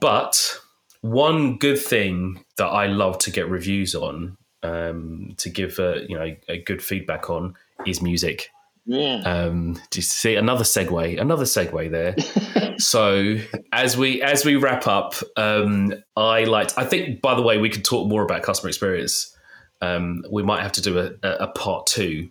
But 0.00 0.58
one 1.02 1.56
good 1.56 1.78
thing 1.78 2.44
that 2.56 2.66
I 2.66 2.86
love 2.86 3.18
to 3.18 3.30
get 3.30 3.48
reviews 3.48 3.94
on, 3.94 4.36
um, 4.64 5.34
to 5.36 5.50
give 5.50 5.78
uh, 5.78 6.00
you 6.08 6.18
know 6.18 6.34
a 6.48 6.58
good 6.58 6.82
feedback 6.82 7.30
on, 7.30 7.54
is 7.86 8.02
music. 8.02 8.50
Yeah. 8.86 9.20
Um, 9.24 9.74
do 9.90 9.98
you 9.98 10.02
see 10.02 10.34
another 10.34 10.64
segue? 10.64 11.20
Another 11.20 11.44
segue 11.44 11.90
there. 11.90 12.16
so 12.80 13.36
as 13.72 13.96
we 13.96 14.22
as 14.22 14.44
we 14.44 14.56
wrap 14.56 14.86
up, 14.86 15.14
um, 15.36 15.94
I 16.16 16.44
like. 16.44 16.76
I 16.76 16.84
think, 16.84 17.20
by 17.20 17.34
the 17.34 17.42
way, 17.42 17.58
we 17.58 17.68
could 17.68 17.84
talk 17.84 18.08
more 18.08 18.22
about 18.22 18.42
customer 18.42 18.68
experience. 18.68 19.36
Um, 19.80 20.24
we 20.30 20.42
might 20.42 20.62
have 20.62 20.72
to 20.72 20.82
do 20.82 20.98
a, 20.98 21.12
a, 21.22 21.48
part 21.48 21.86
two, 21.86 22.30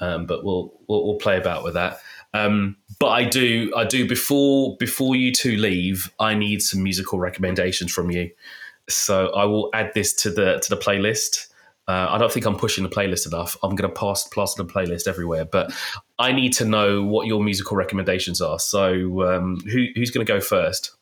um, 0.00 0.26
but 0.26 0.44
we'll, 0.44 0.72
we'll 0.88 1.06
we'll 1.06 1.18
play 1.18 1.36
about 1.36 1.62
with 1.62 1.74
that. 1.74 2.00
Um, 2.34 2.76
but 2.98 3.08
I 3.08 3.24
do 3.24 3.72
I 3.76 3.84
do 3.84 4.08
before 4.08 4.76
before 4.78 5.16
you 5.16 5.32
two 5.32 5.56
leave, 5.56 6.12
I 6.18 6.34
need 6.34 6.62
some 6.62 6.82
musical 6.82 7.18
recommendations 7.18 7.92
from 7.92 8.10
you. 8.10 8.30
So 8.88 9.28
I 9.28 9.44
will 9.44 9.70
add 9.74 9.92
this 9.94 10.12
to 10.14 10.30
the 10.30 10.58
to 10.58 10.70
the 10.70 10.80
playlist. 10.80 11.48
Uh, 11.86 12.06
I 12.10 12.18
don't 12.18 12.30
think 12.30 12.44
I'm 12.44 12.56
pushing 12.56 12.84
the 12.84 12.90
playlist 12.90 13.26
enough. 13.26 13.56
I'm 13.62 13.74
going 13.74 13.88
to 13.90 13.98
pass 13.98 14.26
plaster 14.28 14.62
the 14.62 14.70
playlist 14.70 15.08
everywhere, 15.08 15.46
but 15.46 15.72
I 16.18 16.32
need 16.32 16.52
to 16.54 16.64
know 16.64 17.02
what 17.02 17.26
your 17.26 17.42
musical 17.42 17.76
recommendations 17.76 18.40
are. 18.40 18.58
So 18.58 19.22
um, 19.28 19.60
who, 19.60 19.86
who's 19.94 20.10
going 20.10 20.26
to 20.26 20.32
go 20.32 20.40
first? 20.40 20.96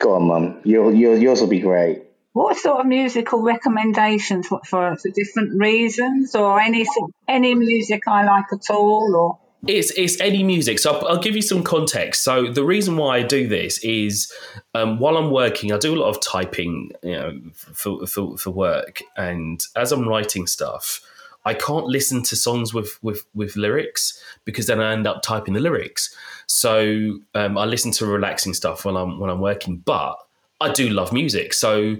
Go 0.00 0.14
on, 0.14 0.28
Mum. 0.28 0.60
Your, 0.64 0.92
your, 0.92 1.16
yours 1.16 1.40
will 1.40 1.48
be 1.48 1.60
great. 1.60 2.02
what 2.32 2.56
sort 2.56 2.80
of 2.80 2.86
musical 2.86 3.42
recommendations 3.42 4.46
for, 4.46 4.60
for 4.64 4.96
for 4.96 5.10
different 5.10 5.60
reasons, 5.60 6.34
or 6.34 6.60
any 6.60 6.86
any 7.26 7.54
music 7.54 8.02
I 8.06 8.24
like 8.24 8.46
at 8.52 8.70
all, 8.70 9.14
or 9.16 9.38
It's 9.66 9.90
it's 9.98 10.20
any 10.20 10.44
music. 10.44 10.78
So 10.78 10.92
I'll, 10.92 11.08
I'll 11.08 11.22
give 11.22 11.34
you 11.34 11.42
some 11.42 11.64
context. 11.64 12.22
So 12.22 12.52
the 12.52 12.64
reason 12.64 12.96
why 12.96 13.18
I 13.18 13.22
do 13.22 13.48
this 13.48 13.78
is 13.82 14.32
um, 14.74 15.00
while 15.00 15.16
I'm 15.16 15.30
working, 15.32 15.72
I 15.72 15.78
do 15.78 15.94
a 15.94 15.98
lot 15.98 16.10
of 16.10 16.20
typing, 16.22 16.92
you 17.02 17.12
know, 17.12 17.40
for, 17.54 18.06
for 18.06 18.38
for 18.38 18.50
work, 18.50 19.02
and 19.16 19.60
as 19.74 19.90
I'm 19.90 20.08
writing 20.08 20.46
stuff, 20.46 21.00
I 21.44 21.54
can't 21.54 21.86
listen 21.86 22.22
to 22.24 22.36
songs 22.36 22.74
with 22.74 22.98
with 23.02 23.24
with 23.34 23.56
lyrics 23.56 24.22
because 24.44 24.66
then 24.66 24.80
I 24.80 24.92
end 24.92 25.06
up 25.06 25.22
typing 25.22 25.54
the 25.54 25.60
lyrics. 25.60 26.14
So 26.46 27.18
um, 27.34 27.56
I 27.56 27.64
listen 27.64 27.92
to 27.92 28.06
relaxing 28.06 28.54
stuff 28.54 28.84
when 28.84 28.96
I'm 28.96 29.18
when 29.18 29.30
I'm 29.30 29.40
working, 29.40 29.78
but 29.78 30.16
I 30.60 30.72
do 30.72 30.88
love 30.90 31.12
music. 31.12 31.52
So 31.54 31.96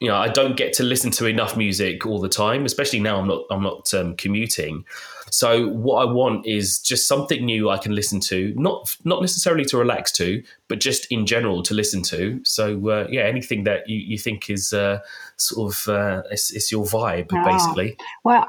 you 0.00 0.06
know, 0.06 0.14
I 0.16 0.28
don't 0.28 0.56
get 0.56 0.72
to 0.74 0.84
listen 0.84 1.10
to 1.12 1.26
enough 1.26 1.56
music 1.56 2.06
all 2.06 2.20
the 2.20 2.28
time, 2.28 2.64
especially 2.64 3.00
now 3.00 3.18
I'm 3.18 3.26
not 3.26 3.42
I'm 3.50 3.62
not 3.62 3.92
um, 3.94 4.14
commuting. 4.16 4.84
So 5.30 5.68
what 5.68 6.06
I 6.06 6.10
want 6.10 6.46
is 6.46 6.78
just 6.78 7.06
something 7.06 7.44
new 7.44 7.68
I 7.68 7.78
can 7.78 7.94
listen 7.94 8.20
to, 8.20 8.54
not 8.56 8.96
not 9.04 9.20
necessarily 9.20 9.64
to 9.66 9.76
relax 9.76 10.12
to, 10.12 10.42
but 10.68 10.78
just 10.80 11.10
in 11.10 11.26
general 11.26 11.62
to 11.64 11.74
listen 11.74 12.02
to. 12.04 12.40
So 12.44 12.88
uh, 12.88 13.06
yeah, 13.10 13.22
anything 13.22 13.64
that 13.64 13.88
you, 13.88 13.98
you 13.98 14.18
think 14.18 14.48
is 14.48 14.72
uh, 14.72 15.00
sort 15.36 15.74
of 15.74 15.88
uh, 15.88 16.22
it's, 16.30 16.52
it's 16.52 16.70
your 16.70 16.84
vibe, 16.86 17.28
Ah. 17.32 17.44
basically. 17.44 17.96
well, 18.24 18.46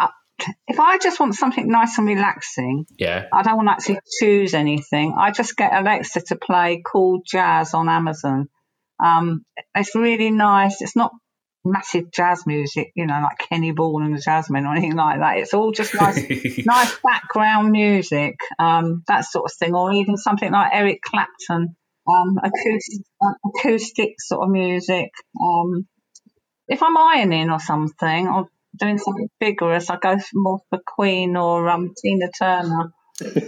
if 0.68 0.80
I 0.80 0.98
just 0.98 1.20
want 1.20 1.36
something 1.36 1.68
nice 1.68 1.98
and 1.98 2.08
relaxing, 2.08 2.86
Yeah. 2.98 3.26
I 3.32 3.44
don't 3.44 3.58
want 3.58 3.68
to 3.70 3.72
actually 3.74 4.00
choose 4.20 4.54
anything. 4.54 5.16
I 5.18 5.32
just 5.32 5.56
get 5.56 5.74
Alexa 5.74 6.22
to 6.28 6.36
play 6.36 6.82
cool 6.86 7.22
jazz 7.26 7.74
on 7.74 7.90
Amazon. 7.90 8.50
Um, 9.04 9.46
it's 9.76 9.96
really 9.96 10.32
nice. 10.32 10.82
It's 10.82 10.96
not 10.96 11.12
massive 11.66 12.12
jazz 12.12 12.46
music, 12.46 12.92
you 12.96 13.06
know, 13.06 13.20
like 13.22 13.38
Kenny 13.50 13.72
Ball 13.72 14.02
and 14.04 14.16
the 14.16 14.22
Jazzmen 14.22 14.66
or 14.66 14.72
anything 14.72 14.96
like 14.96 15.20
that. 15.20 15.38
It's 15.38 15.54
all 15.54 15.72
just 15.72 15.94
nice, 15.94 16.18
nice 16.66 16.98
background 17.04 17.72
music, 17.72 18.36
um, 18.58 19.04
that 19.08 19.26
sort 19.26 19.46
of 19.46 19.54
thing, 19.58 19.76
or 19.76 19.92
even 19.94 20.18
something 20.18 20.52
like 20.52 20.72
Eric 20.74 21.02
Clapton, 21.02 21.76
um, 22.08 22.38
acoustic, 22.44 23.06
acoustic 23.46 24.16
sort 24.20 24.44
of 24.44 24.50
music. 24.50 25.12
Um, 25.42 25.88
if 26.68 26.84
I'm 26.84 26.98
ironing 26.98 27.50
or 27.50 27.60
something, 27.60 28.28
or 28.28 28.48
doing 28.80 28.97
something 28.97 29.30
vigorous, 29.39 29.89
I 29.89 29.97
go 29.97 30.17
for 30.17 30.27
more 30.34 30.61
for 30.69 30.80
Queen 30.80 31.36
or 31.36 31.69
um, 31.69 31.93
Tina 32.01 32.30
Turner. 32.32 32.93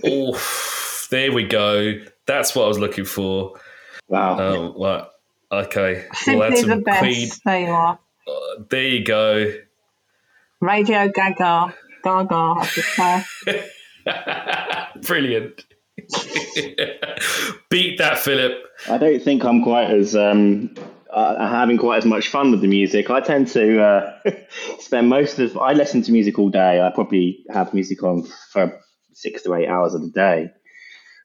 oh, 0.04 1.08
there 1.10 1.32
we 1.32 1.44
go. 1.46 1.94
That's 2.26 2.56
what 2.56 2.66
I 2.66 2.68
was 2.68 2.80
looking 2.80 3.06
for. 3.06 3.60
Wow. 4.08 4.40
Oh, 4.40 4.74
well, 4.78 5.12
okay. 5.52 6.06
We'll 6.28 6.52
Simply 6.52 6.72
add 6.72 6.78
the 6.80 6.82
best. 6.84 7.00
Queen. 7.00 7.30
There 7.46 7.60
you 7.62 7.72
are. 7.72 8.00
Uh, 8.28 8.64
there 8.70 8.88
you 8.88 9.04
go. 9.04 9.54
Radio 10.60 11.10
Gaga. 11.10 11.74
Gaga, 12.04 12.68
I. 12.98 13.26
Brilliant. 15.02 15.66
Beat 17.70 17.98
that, 18.00 18.18
Philip. 18.20 18.64
I 18.90 18.98
don't 18.98 19.22
think 19.22 19.44
I'm 19.44 19.64
quite 19.64 19.90
as 19.92 20.16
um, 20.16 20.74
uh, 21.12 21.48
having 21.48 21.78
quite 21.78 21.98
as 21.98 22.06
much 22.06 22.30
fun 22.30 22.52
with 22.52 22.62
the 22.62 22.68
music. 22.68 23.10
I 23.10 23.20
tend 23.20 23.48
to 23.50 23.82
uh, 23.82 24.20
spend 24.80 25.10
most 25.10 25.40
of. 25.40 25.58
I 25.58 25.74
listen 25.74 26.02
to 26.04 26.12
music 26.12 26.40
all 26.40 26.50
day. 26.50 26.82
I 26.82 26.90
probably 26.90 27.46
have 27.50 27.74
music 27.74 28.04
on 28.04 28.24
for 28.52 28.80
six 29.14 29.44
to 29.44 29.54
eight 29.56 29.68
hours 29.68 29.94
of 29.94 30.02
the 30.02 30.10
day, 30.10 30.50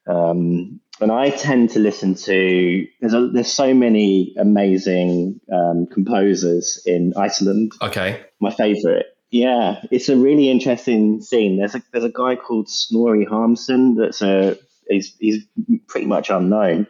um, 0.07 0.81
and 1.01 1.13
I 1.13 1.31
tend 1.31 1.71
to 1.71 1.79
listen 1.79 2.15
to. 2.15 2.87
There's 3.01 3.15
a, 3.15 3.29
there's 3.29 3.53
so 3.53 3.75
many 3.75 4.35
amazing 4.39 5.41
um, 5.53 5.87
composers 5.87 6.83
in 6.87 7.15
Iceland. 7.17 7.73
Okay. 7.81 8.25
My 8.41 8.51
favorite. 8.51 9.07
Yeah, 9.31 9.83
it's 9.91 10.09
a 10.09 10.17
really 10.17 10.49
interesting 10.49 11.21
scene. 11.21 11.59
There's 11.59 11.75
a 11.75 11.83
there's 11.93 12.05
a 12.05 12.11
guy 12.11 12.37
called 12.37 12.69
Snorri 12.69 13.25
Harmson 13.25 13.97
that's 13.97 14.23
a 14.23 14.57
he's 14.89 15.15
he's 15.19 15.45
pretty 15.89 16.07
much 16.07 16.31
unknown. 16.31 16.87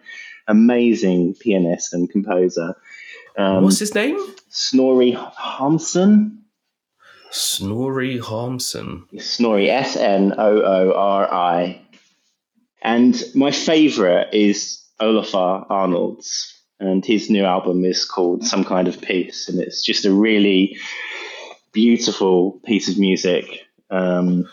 Amazing 0.49 1.34
pianist 1.34 1.92
and 1.92 2.09
composer. 2.11 2.74
Um, 3.36 3.64
What's 3.64 3.78
his 3.78 3.94
name? 3.94 4.18
Snorri 4.49 5.12
Harmson. 5.12 6.42
Snorri 7.30 8.18
Harmson. 8.18 9.05
Snorri 9.18 9.68
S 9.70 9.97
N 9.97 10.34
O 10.38 10.62
O 10.62 10.92
R 10.94 11.32
I. 11.32 11.80
And 12.82 13.20
my 13.34 13.51
favorite 13.51 14.32
is 14.32 14.82
Olafur 15.01 15.66
Arnalds, 15.68 16.55
and 16.78 17.05
his 17.05 17.28
new 17.28 17.44
album 17.44 17.84
is 17.84 18.05
called 18.05 18.44
Some 18.44 18.64
Kind 18.64 18.86
of 18.88 19.01
Peace, 19.03 19.49
and 19.49 19.61
it's 19.61 19.82
just 19.84 20.05
a 20.05 20.12
really 20.12 20.78
beautiful 21.72 22.53
piece 22.64 22.88
of 22.88 22.99
music. 22.99 23.66
Um, 23.90 24.49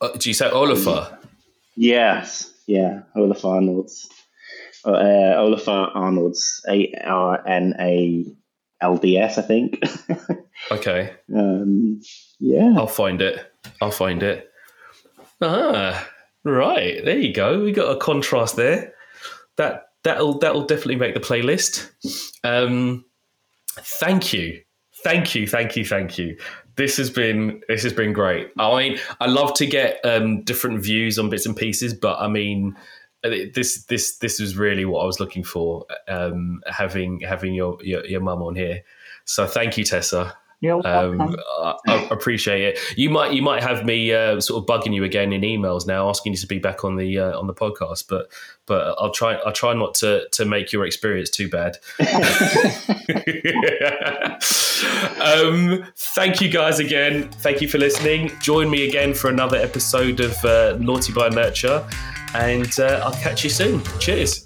Uh, 0.00 0.08
do 0.18 0.28
you 0.28 0.34
say 0.34 0.50
Olafur? 0.50 1.16
yes, 1.76 2.52
yeah, 2.66 3.02
Olafur 3.16 3.54
Arnalds. 3.54 4.08
Uh, 4.86 5.36
Olafur 5.36 5.90
Arnalds 5.94 6.64
A 6.68 6.94
R 7.04 7.46
N 7.46 7.74
A 7.80 8.24
L 8.80 8.96
D 8.96 9.18
S, 9.18 9.38
I 9.38 9.42
think. 9.42 9.82
Okay. 10.72 11.12
um, 11.36 12.00
yeah. 12.40 12.72
I'll 12.76 12.86
find 12.86 13.20
it. 13.20 13.52
I'll 13.80 13.90
find 13.90 14.22
it. 14.22 14.50
Ah, 15.40 16.08
right. 16.44 17.04
There 17.04 17.18
you 17.18 17.32
go. 17.32 17.62
We 17.62 17.72
got 17.72 17.94
a 17.94 17.98
contrast 17.98 18.56
there. 18.56 18.94
That 19.56 19.88
that'll 20.02 20.38
that'll 20.38 20.66
definitely 20.66 20.96
make 20.96 21.14
the 21.14 21.20
playlist. 21.20 21.90
Um, 22.44 23.04
thank 23.78 24.32
you, 24.32 24.62
thank 25.02 25.34
you, 25.34 25.46
thank 25.46 25.76
you, 25.76 25.84
thank 25.84 26.18
you. 26.18 26.36
This 26.76 26.96
has 26.98 27.10
been 27.10 27.60
this 27.68 27.82
has 27.82 27.92
been 27.92 28.12
great. 28.12 28.50
I 28.58 28.76
mean, 28.78 28.98
I 29.20 29.26
love 29.26 29.54
to 29.54 29.66
get 29.66 30.00
um, 30.04 30.42
different 30.42 30.80
views 30.82 31.18
on 31.18 31.28
bits 31.30 31.46
and 31.46 31.56
pieces, 31.56 31.94
but 31.94 32.18
I 32.18 32.28
mean, 32.28 32.76
this 33.28 33.84
this 33.84 34.18
this 34.18 34.40
was 34.40 34.56
really 34.56 34.84
what 34.84 35.00
I 35.02 35.06
was 35.06 35.20
looking 35.20 35.44
for. 35.44 35.86
Um, 36.08 36.62
having 36.66 37.20
having 37.20 37.54
your 37.54 37.78
your, 37.82 38.04
your 38.06 38.20
mum 38.20 38.42
on 38.42 38.54
here. 38.54 38.82
So 39.24 39.46
thank 39.46 39.76
you, 39.76 39.84
Tessa. 39.84 40.36
You're 40.60 40.78
welcome. 40.78 41.20
Um, 41.20 41.36
I, 41.58 41.74
I 41.86 42.08
appreciate 42.10 42.62
it. 42.62 42.78
You 42.96 43.10
might 43.10 43.32
you 43.32 43.42
might 43.42 43.62
have 43.62 43.84
me 43.84 44.12
uh, 44.12 44.40
sort 44.40 44.62
of 44.62 44.66
bugging 44.66 44.94
you 44.94 45.04
again 45.04 45.32
in 45.32 45.42
emails 45.42 45.86
now, 45.86 46.08
asking 46.08 46.32
you 46.32 46.38
to 46.38 46.46
be 46.46 46.58
back 46.58 46.82
on 46.82 46.96
the 46.96 47.18
uh, 47.18 47.38
on 47.38 47.46
the 47.46 47.54
podcast. 47.54 48.06
But 48.08 48.30
but 48.64 48.96
I'll 48.98 49.10
try 49.10 49.34
I'll 49.34 49.52
try 49.52 49.74
not 49.74 49.94
to 49.96 50.26
to 50.32 50.44
make 50.46 50.72
your 50.72 50.86
experience 50.86 51.28
too 51.28 51.50
bad. 51.50 51.76
um, 55.20 55.86
thank 55.96 56.40
you 56.40 56.48
guys 56.48 56.78
again. 56.78 57.30
Thank 57.30 57.60
you 57.60 57.68
for 57.68 57.78
listening. 57.78 58.32
Join 58.40 58.70
me 58.70 58.88
again 58.88 59.12
for 59.12 59.28
another 59.28 59.58
episode 59.58 60.20
of 60.20 60.42
uh, 60.44 60.78
Naughty 60.80 61.12
by 61.12 61.28
Nurture, 61.28 61.86
and 62.34 62.80
uh, 62.80 63.02
I'll 63.04 63.20
catch 63.20 63.44
you 63.44 63.50
soon. 63.50 63.82
Cheers. 63.98 64.45